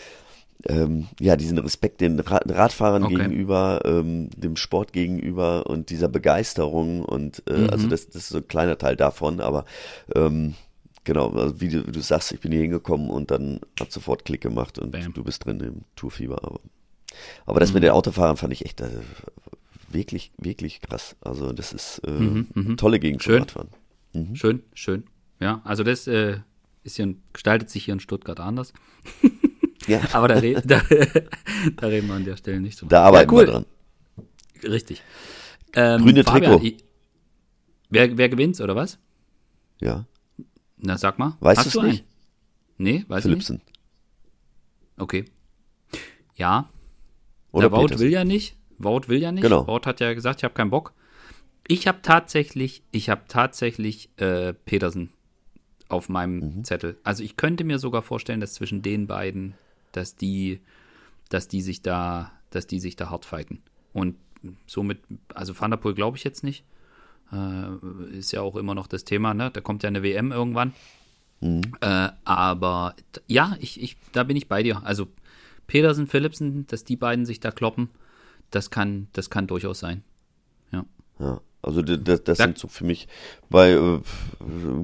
ähm, 0.67 1.07
ja, 1.19 1.35
diesen 1.35 1.57
Respekt 1.57 2.01
den 2.01 2.19
Radfahrern 2.19 3.03
okay. 3.03 3.15
gegenüber, 3.15 3.81
ähm, 3.85 4.29
dem 4.35 4.55
Sport 4.55 4.93
gegenüber 4.93 5.65
und 5.67 5.89
dieser 5.89 6.09
Begeisterung 6.09 7.03
und 7.03 7.43
äh, 7.47 7.57
mhm. 7.57 7.69
also 7.69 7.87
das, 7.87 8.07
das 8.07 8.23
ist 8.23 8.29
so 8.29 8.37
ein 8.37 8.47
kleiner 8.47 8.77
Teil 8.77 8.95
davon, 8.95 9.39
aber 9.39 9.65
ähm, 10.13 10.55
genau, 11.03 11.29
also 11.31 11.59
wie, 11.61 11.69
du, 11.69 11.87
wie 11.87 11.91
du 11.91 12.01
sagst, 12.01 12.31
ich 12.33 12.41
bin 12.41 12.51
hier 12.51 12.61
hingekommen 12.61 13.09
und 13.09 13.31
dann 13.31 13.61
hat 13.79 13.91
sofort 13.91 14.25
Klick 14.25 14.41
gemacht 14.41 14.77
und 14.77 14.91
Bam. 14.91 15.13
du 15.13 15.23
bist 15.23 15.45
drin 15.45 15.59
im 15.61 15.81
Tourfieber. 15.95 16.43
Aber, 16.43 16.59
aber 17.45 17.59
das 17.59 17.69
mhm. 17.69 17.75
mit 17.75 17.83
den 17.83 17.91
Autofahrern 17.91 18.37
fand 18.37 18.53
ich 18.53 18.65
echt 18.65 18.81
äh, 18.81 18.89
wirklich, 19.89 20.31
wirklich 20.37 20.81
krass. 20.81 21.15
Also 21.21 21.53
das 21.53 21.71
ist 21.71 21.99
äh, 21.99 22.11
mhm, 22.11 22.47
mhm. 22.53 22.77
tolle 22.77 22.99
Gegend 22.99 23.23
schön. 23.23 23.39
Radfahren. 23.39 23.69
Mhm. 24.13 24.35
Schön, 24.35 24.63
schön. 24.73 25.03
Ja, 25.39 25.61
also 25.63 25.83
das 25.83 26.07
äh, 26.07 26.39
ist 26.83 26.97
hier, 26.97 27.15
gestaltet 27.31 27.69
sich 27.69 27.85
hier 27.85 27.93
in 27.93 27.99
Stuttgart 27.99 28.39
anders. 28.39 28.73
Ja. 29.87 30.01
Aber 30.13 30.27
da, 30.27 30.35
re 30.35 30.61
da, 30.63 30.81
da, 31.77 31.87
reden 31.87 32.07
wir 32.07 32.15
an 32.15 32.25
der 32.25 32.37
Stelle 32.37 32.59
nicht 32.59 32.77
so. 32.77 32.85
Da 32.87 33.03
arbeiten 33.03 33.29
ja, 33.29 33.37
cool. 33.37 33.45
wir 33.45 33.51
dran. 33.53 33.65
Richtig. 34.63 35.03
Ähm, 35.73 36.03
Grüne 36.03 36.23
Fabian, 36.23 36.59
Trikot. 36.59 36.83
wer, 37.89 38.17
wer 38.17 38.29
gewinnt, 38.29 38.59
oder 38.59 38.75
was? 38.75 38.99
Ja. 39.79 40.05
Na, 40.77 40.97
sag 40.97 41.19
mal. 41.19 41.37
Weißt 41.39 41.65
du 41.65 41.79
es 41.79 41.85
nicht? 41.85 41.99
Einen? 41.99 42.07
Nee, 42.77 43.05
weiß 43.07 43.23
Philipsen. 43.23 43.57
ich 43.57 43.65
nicht. 43.65 43.79
Okay. 44.99 45.25
Ja. 46.35 46.69
Oder 47.51 47.69
Der 47.69 47.77
Wout 47.77 47.99
will 47.99 48.11
ja 48.11 48.23
nicht. 48.23 48.55
Wout 48.77 49.07
will 49.07 49.21
ja 49.21 49.31
nicht. 49.31 49.43
Genau. 49.43 49.65
Wout 49.67 49.81
hat 49.85 49.99
ja 49.99 50.13
gesagt, 50.13 50.39
ich 50.39 50.43
habe 50.43 50.53
keinen 50.53 50.69
Bock. 50.69 50.93
Ich 51.67 51.87
habe 51.87 51.99
tatsächlich, 52.01 52.83
ich 52.91 53.09
habe 53.09 53.23
tatsächlich 53.27 54.09
äh, 54.17 54.53
Petersen 54.53 55.11
auf 55.89 56.09
meinem 56.09 56.57
mhm. 56.57 56.63
Zettel. 56.63 56.97
Also 57.03 57.23
ich 57.23 57.37
könnte 57.37 57.63
mir 57.63 57.79
sogar 57.79 58.01
vorstellen, 58.01 58.39
dass 58.39 58.53
zwischen 58.53 58.81
den 58.81 59.07
beiden 59.07 59.55
dass 59.97 60.15
die, 60.15 60.61
dass 61.29 61.47
die 61.47 61.61
sich 61.61 61.81
da, 61.81 62.31
dass 62.51 62.67
die 62.67 62.79
sich 62.79 62.95
da 62.95 63.09
hart 63.09 63.25
fighten. 63.25 63.61
Und 63.93 64.15
somit, 64.67 64.99
also 65.33 65.59
Van 65.59 65.71
der 65.71 65.77
Poel 65.77 65.95
glaube 65.95 66.17
ich 66.17 66.23
jetzt 66.23 66.43
nicht. 66.43 66.63
Äh, 67.33 68.17
ist 68.17 68.31
ja 68.31 68.41
auch 68.41 68.55
immer 68.55 68.75
noch 68.75 68.87
das 68.87 69.03
Thema, 69.03 69.33
ne? 69.33 69.51
Da 69.51 69.59
kommt 69.59 69.83
ja 69.83 69.87
eine 69.87 70.03
WM 70.03 70.31
irgendwann. 70.31 70.73
Mhm. 71.41 71.73
Äh, 71.81 72.09
aber 72.23 72.95
ja, 73.27 73.57
ich, 73.59 73.81
ich, 73.81 73.97
da 74.13 74.23
bin 74.23 74.37
ich 74.37 74.47
bei 74.47 74.63
dir. 74.63 74.83
Also 74.85 75.07
Pedersen, 75.65 76.07
Philipsen, 76.07 76.67
dass 76.67 76.83
die 76.83 76.95
beiden 76.95 77.25
sich 77.25 77.39
da 77.39 77.51
kloppen, 77.51 77.89
das 78.51 78.69
kann, 78.69 79.07
das 79.13 79.29
kann 79.29 79.47
durchaus 79.47 79.79
sein. 79.79 80.03
Ja. 80.71 80.85
Ja. 81.19 81.41
Also 81.63 81.81
das, 81.81 82.23
das 82.23 82.37
sind 82.37 82.57
so 82.57 82.67
für 82.69 82.85
mich 82.85 83.07
bei 83.49 83.71
äh, 83.71 83.99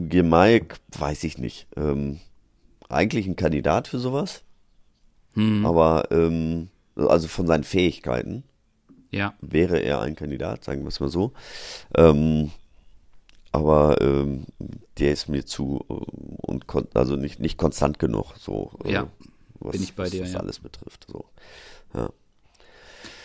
Gemaik 0.10 0.80
weiß 0.98 1.24
ich 1.24 1.38
nicht. 1.38 1.68
Ähm, 1.78 2.20
eigentlich 2.90 3.26
ein 3.28 3.38
Kandidat 3.38 3.88
für 3.88 4.00
sowas. 4.00 4.44
Hm. 5.34 5.66
Aber 5.66 6.12
ähm, 6.12 6.70
also 6.96 7.28
von 7.28 7.48
seinen 7.48 7.64
Fähigkeiten 7.64 8.44
ja. 9.12 9.34
wäre 9.42 9.80
er 9.80 10.02
ein 10.02 10.16
Kandidat, 10.16 10.64
sagen 10.64 10.82
wir 10.82 10.90
es 10.90 11.00
mal 11.00 11.10
so. 11.10 11.32
Ähm, 11.96 12.52
aber 13.52 14.02
ähm, 14.02 14.46
der 14.98 15.14
ist 15.14 15.30
mir 15.30 15.46
zu 15.46 15.86
äh, 15.90 15.94
und 15.94 16.66
also 16.96 17.16
nicht, 17.16 17.40
nicht 17.40 17.58
konstant 17.58 18.00
genug, 18.00 18.34
so 18.40 18.72
äh, 18.84 18.94
ja, 18.94 19.08
was, 19.60 19.74
bin 19.74 19.84
ich 19.84 19.96
bei 19.96 20.10
dir, 20.10 20.22
was 20.22 20.30
das 20.30 20.34
ja. 20.34 20.40
alles 20.40 20.60
betrifft. 20.60 21.06
So. 21.12 21.26
Ja. 21.94 22.10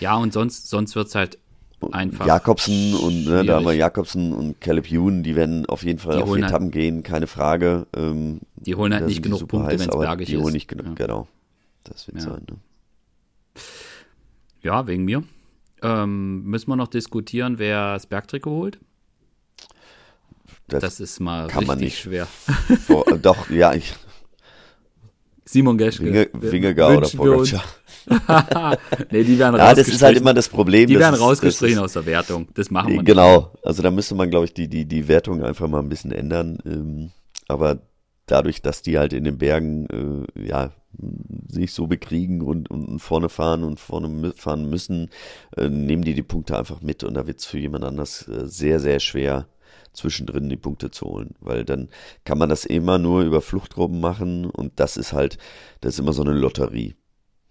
ja, 0.00 0.16
und 0.16 0.32
sonst, 0.32 0.68
sonst 0.68 0.94
wird 0.94 1.08
es 1.08 1.14
halt 1.14 1.38
einfach. 1.92 2.26
Jakobsen 2.26 2.94
und 2.94 3.24
ne, 3.24 3.44
da 3.44 3.56
haben 3.56 3.64
wir 3.64 3.72
Jakobsen 3.72 4.34
und 4.34 4.60
Caleb 4.60 4.90
Ewan, 4.90 5.22
die 5.22 5.34
werden 5.34 5.64
auf 5.66 5.82
jeden 5.82 5.98
Fall 5.98 6.18
die 6.18 6.22
auf 6.22 6.36
Etappen 6.36 6.64
halt, 6.64 6.72
gehen, 6.72 7.02
keine 7.02 7.26
Frage. 7.26 7.86
Ähm, 7.96 8.40
die 8.56 8.74
holen 8.74 8.92
halt 8.92 9.06
nicht 9.06 9.22
genug 9.22 9.48
Punkte, 9.48 9.78
wenn 9.78 9.88
es 9.88 9.96
bergig 9.96 10.26
die 10.26 10.34
ist. 10.34 10.38
Die 10.38 10.42
holen 10.42 10.52
nicht 10.52 10.68
genug, 10.68 10.86
ja. 10.86 11.06
genau. 11.06 11.28
Das 11.88 12.06
wird 12.06 12.18
ja. 12.18 12.22
sein, 12.24 12.46
ne? 12.48 12.56
Ja, 14.62 14.86
wegen 14.86 15.04
mir. 15.04 15.22
Ähm, 15.82 16.44
müssen 16.44 16.68
wir 16.68 16.76
noch 16.76 16.88
diskutieren, 16.88 17.58
wer 17.58 17.94
das 17.94 18.06
Bergtrikot 18.06 18.50
holt? 18.50 18.78
Das, 20.66 20.80
das 20.82 21.00
ist 21.00 21.20
mal 21.20 21.46
kann 21.46 21.60
richtig 21.60 21.66
man 21.66 21.78
nicht. 21.78 21.98
schwer. 21.98 22.26
Boah, 22.88 23.04
doch, 23.16 23.48
ja, 23.48 23.72
ich. 23.72 23.94
Simon 25.44 25.78
Geschke. 25.78 26.04
Winge, 26.04 26.28
Wingegar 26.34 26.98
oder 26.98 27.08
Pogacar. 27.08 27.64
nee, 29.10 29.22
die 29.22 29.38
werden 29.38 29.56
ja, 29.56 29.74
das 29.74 29.88
ist 29.88 30.02
halt 30.02 30.18
immer 30.18 30.34
das 30.34 30.48
Problem. 30.48 30.86
Die 30.86 30.98
werden 30.98 31.14
ist, 31.14 31.20
rausgestrichen 31.20 31.78
aus 31.78 31.94
der 31.94 32.04
Wertung. 32.04 32.48
Das 32.54 32.70
machen 32.70 32.92
wir 32.92 33.02
Genau. 33.02 33.50
Nicht. 33.54 33.66
Also 33.66 33.82
da 33.82 33.90
müsste 33.90 34.14
man, 34.14 34.28
glaube 34.28 34.44
ich, 34.44 34.52
die, 34.52 34.68
die, 34.68 34.84
die 34.84 35.08
Wertung 35.08 35.42
einfach 35.42 35.68
mal 35.68 35.80
ein 35.80 35.88
bisschen 35.88 36.12
ändern. 36.12 36.58
Ähm, 36.66 37.10
aber 37.48 37.78
dadurch, 38.26 38.60
dass 38.60 38.82
die 38.82 38.98
halt 38.98 39.14
in 39.14 39.24
den 39.24 39.38
Bergen 39.38 40.26
äh, 40.36 40.46
ja 40.48 40.70
sich 41.48 41.72
so 41.72 41.86
bekriegen 41.86 42.42
und, 42.42 42.70
und 42.70 42.98
vorne 42.98 43.28
fahren 43.28 43.62
und 43.62 43.78
vorne 43.78 44.32
fahren 44.34 44.68
müssen, 44.68 45.10
äh, 45.56 45.68
nehmen 45.68 46.02
die 46.02 46.14
die 46.14 46.22
Punkte 46.22 46.56
einfach 46.56 46.80
mit 46.80 47.04
und 47.04 47.14
da 47.14 47.26
wird 47.26 47.40
es 47.40 47.46
für 47.46 47.58
jemand 47.58 47.84
anders 47.84 48.26
äh, 48.28 48.46
sehr, 48.46 48.80
sehr 48.80 49.00
schwer, 49.00 49.48
zwischendrin 49.92 50.48
die 50.48 50.56
Punkte 50.56 50.90
zu 50.90 51.06
holen, 51.06 51.34
weil 51.40 51.64
dann 51.64 51.88
kann 52.24 52.38
man 52.38 52.48
das 52.48 52.64
immer 52.64 52.98
nur 52.98 53.22
über 53.22 53.40
Fluchtgruppen 53.40 54.00
machen 54.00 54.46
und 54.46 54.80
das 54.80 54.96
ist 54.96 55.12
halt, 55.12 55.38
das 55.80 55.94
ist 55.94 56.00
immer 56.00 56.12
so 56.12 56.22
eine 56.22 56.32
Lotterie. 56.32 56.94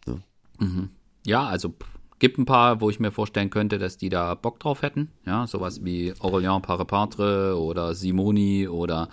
Ne? 0.06 0.24
Mhm. 0.60 0.90
Ja, 1.26 1.46
also 1.46 1.76
gibt 2.20 2.38
ein 2.38 2.46
paar, 2.46 2.82
wo 2.82 2.90
ich 2.90 3.00
mir 3.00 3.12
vorstellen 3.12 3.50
könnte, 3.50 3.78
dass 3.78 3.98
die 3.98 4.10
da 4.10 4.34
Bock 4.34 4.60
drauf 4.60 4.82
hätten, 4.82 5.12
ja, 5.26 5.46
sowas 5.46 5.84
wie 5.84 6.14
Aurélien 6.14 6.62
Parepatre 6.62 7.60
oder 7.60 7.94
Simoni 7.94 8.68
oder 8.68 9.10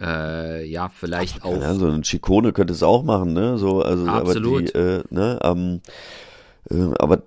äh, 0.00 0.64
ja, 0.64 0.88
vielleicht 0.88 1.42
auch. 1.44 1.60
Ja, 1.60 1.74
so 1.74 1.88
ein 1.88 2.02
Chicone 2.02 2.52
könnte 2.52 2.72
es 2.72 2.82
auch 2.82 3.02
machen, 3.02 3.32
ne? 3.32 3.58
So, 3.58 3.82
also, 3.82 4.06
Absolut. 4.06 4.74
Aber, 4.74 4.82
die, 5.00 5.00
äh, 5.00 5.04
ne? 5.10 5.38
Ähm, 5.42 5.80
äh, 6.70 6.94
aber 6.98 7.22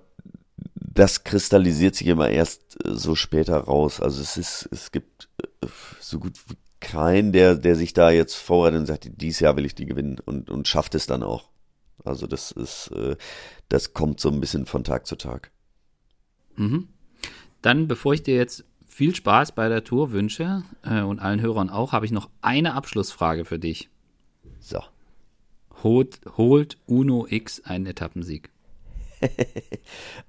das 0.76 1.24
kristallisiert 1.24 1.94
sich 1.94 2.06
immer 2.06 2.30
erst 2.30 2.84
äh, 2.84 2.94
so 2.94 3.14
später 3.14 3.56
raus. 3.58 4.00
Also 4.00 4.20
es 4.22 4.36
ist, 4.36 4.68
es 4.70 4.92
gibt 4.92 5.28
äh, 5.62 5.66
so 6.00 6.18
gut 6.18 6.38
wie 6.48 6.56
keinen, 6.80 7.32
der, 7.32 7.54
der 7.54 7.76
sich 7.76 7.92
da 7.94 8.10
jetzt 8.10 8.34
vorhat 8.34 8.74
und 8.74 8.86
sagt, 8.86 9.08
dieses 9.20 9.40
Jahr 9.40 9.56
will 9.56 9.64
ich 9.64 9.74
die 9.74 9.86
gewinnen 9.86 10.18
und, 10.24 10.50
und 10.50 10.68
schafft 10.68 10.94
es 10.94 11.06
dann 11.06 11.22
auch. 11.22 11.50
Also 12.04 12.26
das 12.26 12.52
ist, 12.52 12.90
äh, 12.94 13.16
das 13.68 13.94
kommt 13.94 14.20
so 14.20 14.30
ein 14.30 14.40
bisschen 14.40 14.66
von 14.66 14.84
Tag 14.84 15.06
zu 15.06 15.16
Tag. 15.16 15.50
Mhm. 16.56 16.88
Dann, 17.62 17.88
bevor 17.88 18.12
ich 18.12 18.22
dir 18.22 18.36
jetzt 18.36 18.64
viel 18.94 19.12
Spaß 19.12 19.52
bei 19.52 19.68
der 19.68 19.82
Tour 19.82 20.12
wünsche 20.12 20.62
äh, 20.84 21.00
und 21.00 21.18
allen 21.18 21.40
Hörern 21.40 21.68
auch, 21.68 21.90
habe 21.90 22.06
ich 22.06 22.12
noch 22.12 22.30
eine 22.42 22.74
Abschlussfrage 22.74 23.44
für 23.44 23.58
dich. 23.58 23.88
So. 24.60 24.80
Holt, 25.82 26.20
holt 26.36 26.78
Uno 26.86 27.26
X 27.28 27.60
einen 27.64 27.86
Etappensieg? 27.86 28.50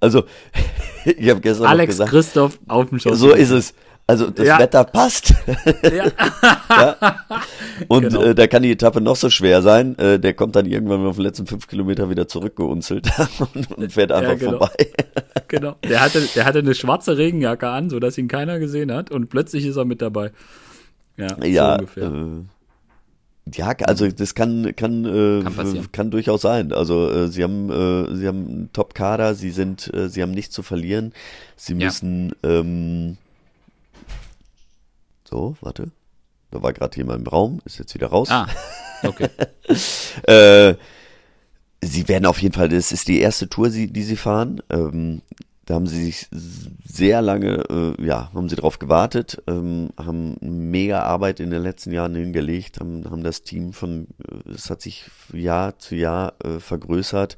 also, 0.00 0.24
ich 1.04 1.30
habe 1.30 1.40
gestern 1.42 1.66
Alex 1.68 1.92
gesagt, 1.92 2.10
Christoph 2.10 2.58
auf 2.66 2.88
dem 2.88 2.98
Schoß. 2.98 3.16
so 3.16 3.32
ist 3.32 3.50
es. 3.50 3.72
Also 4.08 4.30
das 4.30 4.46
Ja. 4.46 4.58
Wetter 4.60 4.84
passt. 4.84 5.34
Ja. 5.82 6.06
ja. 6.70 6.96
Und 7.88 8.04
Genau. 8.10 8.22
äh, 8.22 8.34
da 8.36 8.46
kann 8.46 8.62
die 8.62 8.70
Etappe 8.70 9.00
noch 9.00 9.16
so 9.16 9.30
schwer 9.30 9.62
sein. 9.62 9.98
Äh, 9.98 10.20
der 10.20 10.32
kommt 10.34 10.54
dann 10.54 10.64
irgendwann 10.66 11.04
auf 11.06 11.16
den 11.16 11.24
letzten 11.24 11.46
fünf 11.46 11.66
Kilometer 11.66 12.08
wieder 12.08 12.28
zurückgeunzelt 12.28 13.08
und, 13.54 13.72
und 13.72 13.92
fährt 13.92 14.12
einfach 14.12 14.38
genau. 14.38 14.58
vorbei. 14.58 14.74
genau. 15.48 15.76
Der 15.88 16.00
hatte, 16.00 16.20
der 16.36 16.44
hatte 16.44 16.60
eine 16.60 16.74
schwarze 16.76 17.18
Regenjacke 17.18 17.68
an, 17.68 17.90
sodass 17.90 18.16
ihn 18.16 18.28
keiner 18.28 18.60
gesehen 18.60 18.92
hat 18.92 19.10
und 19.10 19.28
plötzlich 19.28 19.66
ist 19.66 19.76
er 19.76 19.84
mit 19.84 20.00
dabei. 20.02 20.30
Ja, 21.16 21.30
so 21.40 21.44
ja, 21.46 21.74
ungefähr. 21.74 22.04
äh, 22.12 23.52
ja, 23.54 23.68
also 23.86 24.08
das 24.08 24.34
kann 24.34 24.74
kann 24.76 25.04
äh, 25.04 25.42
Kann 25.44 25.88
kann 25.92 26.10
durchaus 26.10 26.42
sein. 26.42 26.72
Also 26.72 27.10
äh, 27.10 27.28
sie 27.28 27.42
haben 27.44 27.70
äh, 27.70 28.14
sie 28.16 28.26
haben 28.28 28.46
einen 28.46 28.70
Top-Kader, 28.72 29.34
sie 29.34 29.50
sind 29.50 29.92
äh, 29.94 30.08
sie 30.08 30.22
haben 30.22 30.32
nichts 30.32 30.54
zu 30.54 30.62
verlieren. 30.62 31.12
Sie 31.56 31.72
Ja. 31.74 31.86
müssen 31.86 32.32
ähm, 32.42 33.16
so, 35.28 35.56
warte. 35.60 35.90
Da 36.50 36.62
war 36.62 36.72
gerade 36.72 36.96
jemand 36.96 37.20
im 37.22 37.26
Raum, 37.26 37.60
ist 37.64 37.78
jetzt 37.78 37.94
wieder 37.94 38.06
raus. 38.08 38.28
Ah, 38.30 38.46
okay. 39.02 39.28
Äh, 40.26 40.74
sie 41.82 42.08
werden 42.08 42.24
auf 42.26 42.40
jeden 42.40 42.54
Fall, 42.54 42.68
das 42.68 42.92
ist 42.92 43.08
die 43.08 43.20
erste 43.20 43.48
Tour, 43.48 43.70
sie- 43.70 43.92
die 43.92 44.02
sie 44.04 44.16
fahren. 44.16 44.62
Ähm, 44.70 45.22
da 45.66 45.74
haben 45.74 45.88
sie 45.88 46.04
sich 46.04 46.28
sehr 46.84 47.20
lange, 47.22 47.64
äh, 47.68 48.04
ja, 48.04 48.30
haben 48.32 48.48
sie 48.48 48.54
drauf 48.54 48.78
gewartet, 48.78 49.42
ähm, 49.48 49.90
haben 49.98 50.36
mega 50.40 51.02
Arbeit 51.02 51.40
in 51.40 51.50
den 51.50 51.62
letzten 51.62 51.90
Jahren 51.90 52.14
hingelegt, 52.14 52.78
haben, 52.78 53.10
haben 53.10 53.24
das 53.24 53.42
Team 53.42 53.72
von, 53.72 54.06
äh, 54.46 54.52
es 54.52 54.70
hat 54.70 54.80
sich 54.80 55.10
Jahr 55.32 55.76
zu 55.80 55.96
Jahr 55.96 56.34
äh, 56.44 56.60
vergrößert. 56.60 57.36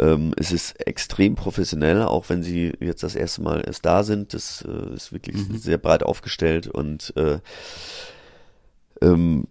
Ähm, 0.00 0.34
es 0.36 0.50
ist 0.50 0.84
extrem 0.84 1.36
professionell, 1.36 2.02
auch 2.02 2.28
wenn 2.28 2.42
sie 2.42 2.72
jetzt 2.80 3.04
das 3.04 3.14
erste 3.14 3.42
Mal 3.42 3.62
erst 3.64 3.86
da 3.86 4.02
sind. 4.02 4.34
Das 4.34 4.66
äh, 4.66 4.94
ist 4.94 5.12
wirklich 5.12 5.36
sehr 5.54 5.78
breit 5.78 6.02
aufgestellt 6.02 6.66
und 6.66 7.12
äh, 7.16 7.38
ähm, 9.00 9.46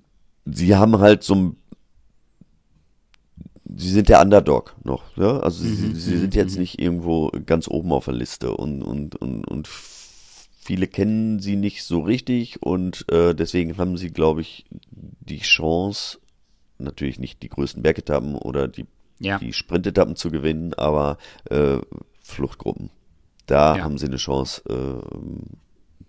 sie 0.46 0.76
haben 0.76 1.00
halt 1.00 1.24
so 1.24 1.36
ein 1.36 1.56
sie 3.76 3.90
sind 3.92 4.10
der 4.10 4.22
Underdog 4.22 4.76
noch, 4.84 5.04
ja? 5.18 5.40
Also 5.40 5.64
sie, 5.64 5.94
sie 5.96 6.18
sind 6.18 6.36
jetzt 6.36 6.58
nicht 6.58 6.80
irgendwo 6.80 7.30
ganz 7.46 7.68
oben 7.68 7.92
auf 7.92 8.06
der 8.06 8.14
Liste 8.16 8.56
und 8.56 8.82
und 8.82 9.16
und 9.16 9.46
und 9.46 9.68
viele 9.68 10.88
kennen 10.88 11.40
sie 11.40 11.56
nicht 11.56 11.84
so 11.84 12.00
richtig 12.02 12.62
und 12.62 13.06
äh, 13.12 13.34
deswegen 13.34 13.78
haben 13.78 13.98
sie, 13.98 14.10
glaube 14.12 14.42
ich, 14.42 14.66
die 14.92 15.40
Chance, 15.40 16.20
natürlich 16.78 17.20
nicht 17.20 17.42
die 17.44 17.50
größten 17.50 17.82
Bergetappen 17.84 18.36
oder 18.36 18.68
die 18.68 18.86
Ja. 19.20 19.38
die 19.40 19.54
Sprintetappen 19.54 20.16
zu 20.16 20.30
gewinnen, 20.32 20.74
aber 20.76 21.18
äh, 21.50 21.78
Fluchtgruppen. 22.24 22.90
Da 23.48 23.78
Ja. 23.78 23.84
haben 23.84 23.98
sie 23.98 24.06
eine 24.08 24.18
Chance 24.18 24.62
äh, 24.70 25.20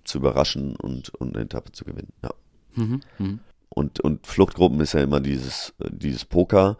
zu 0.05 0.19
überraschen 0.19 0.77
und, 0.77 1.09
und 1.15 1.35
eine 1.35 1.45
Etappe 1.45 1.73
zu 1.73 1.85
gewinnen. 1.85 2.13
Ja. 2.23 2.31
Mhm. 2.75 3.01
Mhm. 3.19 3.39
Und, 3.69 4.01
und 4.01 4.27
Fluchtgruppen 4.27 4.81
ist 4.81 4.95
ja 4.95 5.01
immer 5.03 5.21
dieses, 5.21 5.73
äh, 5.81 5.89
dieses 5.91 6.25
Poker. 6.25 6.77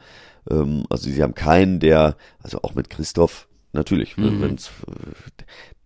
Ähm, 0.49 0.85
also 0.89 1.11
sie 1.11 1.23
haben 1.23 1.35
keinen, 1.35 1.81
der, 1.81 2.17
also 2.43 2.63
auch 2.63 2.75
mit 2.75 2.89
Christoph, 2.91 3.49
natürlich, 3.73 4.17
Mhm. 4.17 4.41
wenn's, 4.41 4.71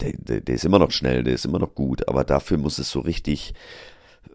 der, 0.00 0.12
der, 0.16 0.40
der 0.40 0.54
ist 0.54 0.64
immer 0.64 0.78
noch 0.78 0.90
schnell, 0.90 1.24
der 1.24 1.34
ist 1.34 1.44
immer 1.44 1.58
noch 1.58 1.74
gut, 1.74 2.08
aber 2.08 2.24
dafür 2.24 2.58
muss 2.58 2.78
es 2.78 2.90
so 2.90 3.00
richtig, 3.00 3.54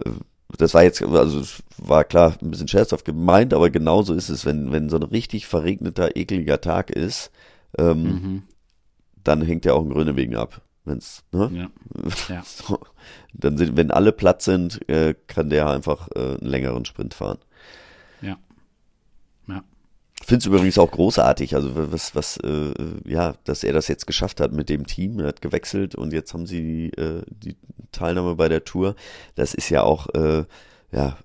äh, 0.06 0.12
das 0.58 0.74
war 0.74 0.84
jetzt, 0.84 1.02
also 1.02 1.40
es 1.40 1.62
war 1.78 2.04
klar 2.04 2.36
ein 2.42 2.52
bisschen 2.52 2.68
scherzhaft 2.68 3.06
gemeint, 3.06 3.54
aber 3.54 3.70
genauso 3.70 4.14
ist 4.14 4.30
es, 4.30 4.46
wenn, 4.46 4.72
wenn 4.72 4.90
so 4.90 4.98
ein 4.98 5.04
richtig 5.04 5.46
verregneter, 5.48 6.16
ekliger 6.16 6.60
Tag 6.62 6.90
ist, 6.90 7.32
ähm, 7.78 8.04
Mhm. 8.04 8.44
dann 9.24 9.42
hängt 9.44 9.66
ja 9.66 9.74
auch 9.74 9.84
ein 9.84 9.92
Grönewegen 9.92 10.36
ab. 10.36 10.62
Wenn's, 10.86 11.24
ne? 11.32 11.52
Ja. 11.54 11.70
Ja. 12.30 12.42
So, 12.44 12.80
dann 13.34 13.58
sind, 13.58 13.78
wenn 13.78 13.92
alle 13.92 14.12
platt 14.12 14.42
sind, 14.42 14.88
äh, 14.90 15.14
kann 15.28 15.50
der 15.52 15.68
einfach 15.70 16.08
äh, 16.16 16.20
einen 16.40 16.48
längeren 16.50 16.86
Sprint 16.86 17.14
fahren. 17.14 17.38
Finde 20.30 20.40
es 20.44 20.46
übrigens 20.46 20.78
auch 20.78 20.92
großartig, 20.92 21.56
also 21.56 21.92
was, 21.92 22.16
was, 22.16 22.38
äh, 22.38 22.74
ja, 23.06 23.36
dass 23.44 23.64
er 23.64 23.74
das 23.74 23.88
jetzt 23.88 24.08
geschafft 24.08 24.40
hat 24.40 24.52
mit 24.54 24.70
dem 24.70 24.86
Team. 24.88 25.20
Er 25.20 25.28
hat 25.28 25.42
gewechselt 25.42 25.96
und 25.96 26.14
jetzt 26.14 26.34
haben 26.34 26.46
sie 26.46 26.62
die, 26.92 27.02
äh, 27.02 27.24
die 27.30 27.56
Teilnahme 27.92 28.36
bei 28.36 28.48
der 28.48 28.64
Tour. 28.64 28.96
Das 29.36 29.54
ist 29.54 29.70
ja 29.70 29.84
auch, 29.84 30.08
äh, 30.14 30.46
ja, 30.92 31.18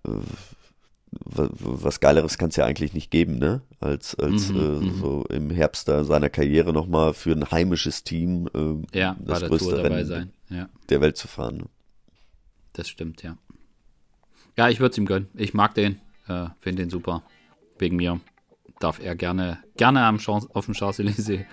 wa- 1.24 1.48
was 1.58 2.00
Geileres 2.00 2.38
kann 2.38 2.48
es 2.48 2.56
ja 2.56 2.64
eigentlich 2.64 2.94
nicht 2.94 3.10
geben, 3.10 3.38
ne? 3.38 3.62
Als, 3.80 4.14
als 4.16 4.48
Mhm, 4.50 4.56
äh, 4.56 4.60
mhm. 4.84 5.00
so 5.00 5.24
im 5.28 5.50
Herbst 5.50 5.88
da 5.88 6.04
seiner 6.04 6.30
Karriere 6.30 6.72
nochmal 6.72 7.14
für 7.14 7.32
ein 7.32 7.50
heimisches 7.50 8.04
Team 8.04 8.48
äh, 8.54 8.98
Ja, 8.98 9.16
bei 9.20 9.24
das 9.32 9.40
der 9.40 9.48
größte 9.50 9.68
Tour 9.68 9.76
dabei 9.82 9.96
Rennen 9.96 10.06
sein. 10.08 10.32
Ja, 10.50 10.68
der 10.88 11.00
Welt 11.00 11.16
zu 11.16 11.28
fahren. 11.28 11.58
Ne? 11.58 11.64
das 12.72 12.88
stimmt, 12.88 13.22
ja. 13.22 13.36
Ja, 14.56 14.68
ich 14.68 14.80
würde 14.80 14.92
es 14.92 14.98
ihm 14.98 15.06
gönnen. 15.06 15.28
Ich 15.34 15.52
mag 15.54 15.74
den, 15.74 16.00
äh, 16.28 16.46
finde 16.60 16.82
den 16.82 16.90
super. 16.90 17.22
Wegen 17.78 17.96
mir 17.96 18.20
darf 18.80 19.00
er 19.00 19.14
gerne, 19.14 19.58
gerne 19.76 20.04
am 20.04 20.18
Champs, 20.18 20.46
auf 20.54 20.66
dem 20.66 20.74
Champs-Élysées, 20.74 21.44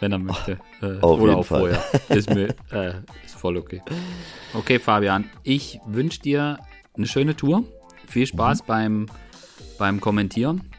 wenn 0.00 0.12
er 0.12 0.18
möchte. 0.18 0.58
Äh, 0.80 1.00
Auf 1.00 1.20
oder 1.20 1.38
auch 1.38 1.44
Fall. 1.46 1.60
vorher. 1.72 1.84
Ist 2.16 2.30
mir, 2.32 2.54
äh, 2.70 3.00
ist 3.26 3.34
voll 3.34 3.56
okay. 3.56 3.82
Okay, 4.54 4.78
Fabian, 4.78 5.24
ich 5.42 5.80
wünsche 5.86 6.20
dir 6.20 6.60
eine 6.96 7.06
schöne 7.08 7.34
Tour. 7.34 7.64
Viel 8.06 8.28
Spaß 8.28 8.62
beim, 8.62 9.06
beim 9.76 10.00
Kommentieren. 10.00 10.70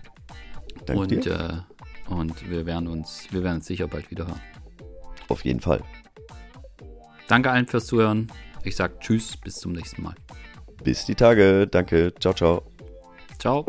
Danke 0.85 1.01
und, 1.01 1.25
dir. 1.25 1.65
äh, 2.07 2.13
und 2.13 2.49
wir 2.49 2.65
werden 2.65 2.87
uns, 2.87 3.27
wir 3.31 3.43
werden 3.43 3.57
uns 3.57 3.65
sicher 3.65 3.87
bald 3.87 4.09
wieder 4.09 4.25
hören. 4.25 4.39
Auf 5.27 5.43
jeden 5.43 5.59
Fall. 5.59 5.83
Danke 7.27 7.51
allen 7.51 7.67
fürs 7.67 7.85
Zuhören. 7.87 8.31
Ich 8.63 8.77
sage 8.77 8.95
Tschüss, 8.99 9.35
bis 9.35 9.55
zum 9.55 9.73
nächsten 9.73 10.01
Mal. 10.01 10.15
Bis 10.83 11.05
die 11.05 11.15
Tage. 11.15 11.67
Danke. 11.67 12.13
Ciao, 12.19 12.33
ciao. 12.33 12.63
Ciao. 13.37 13.65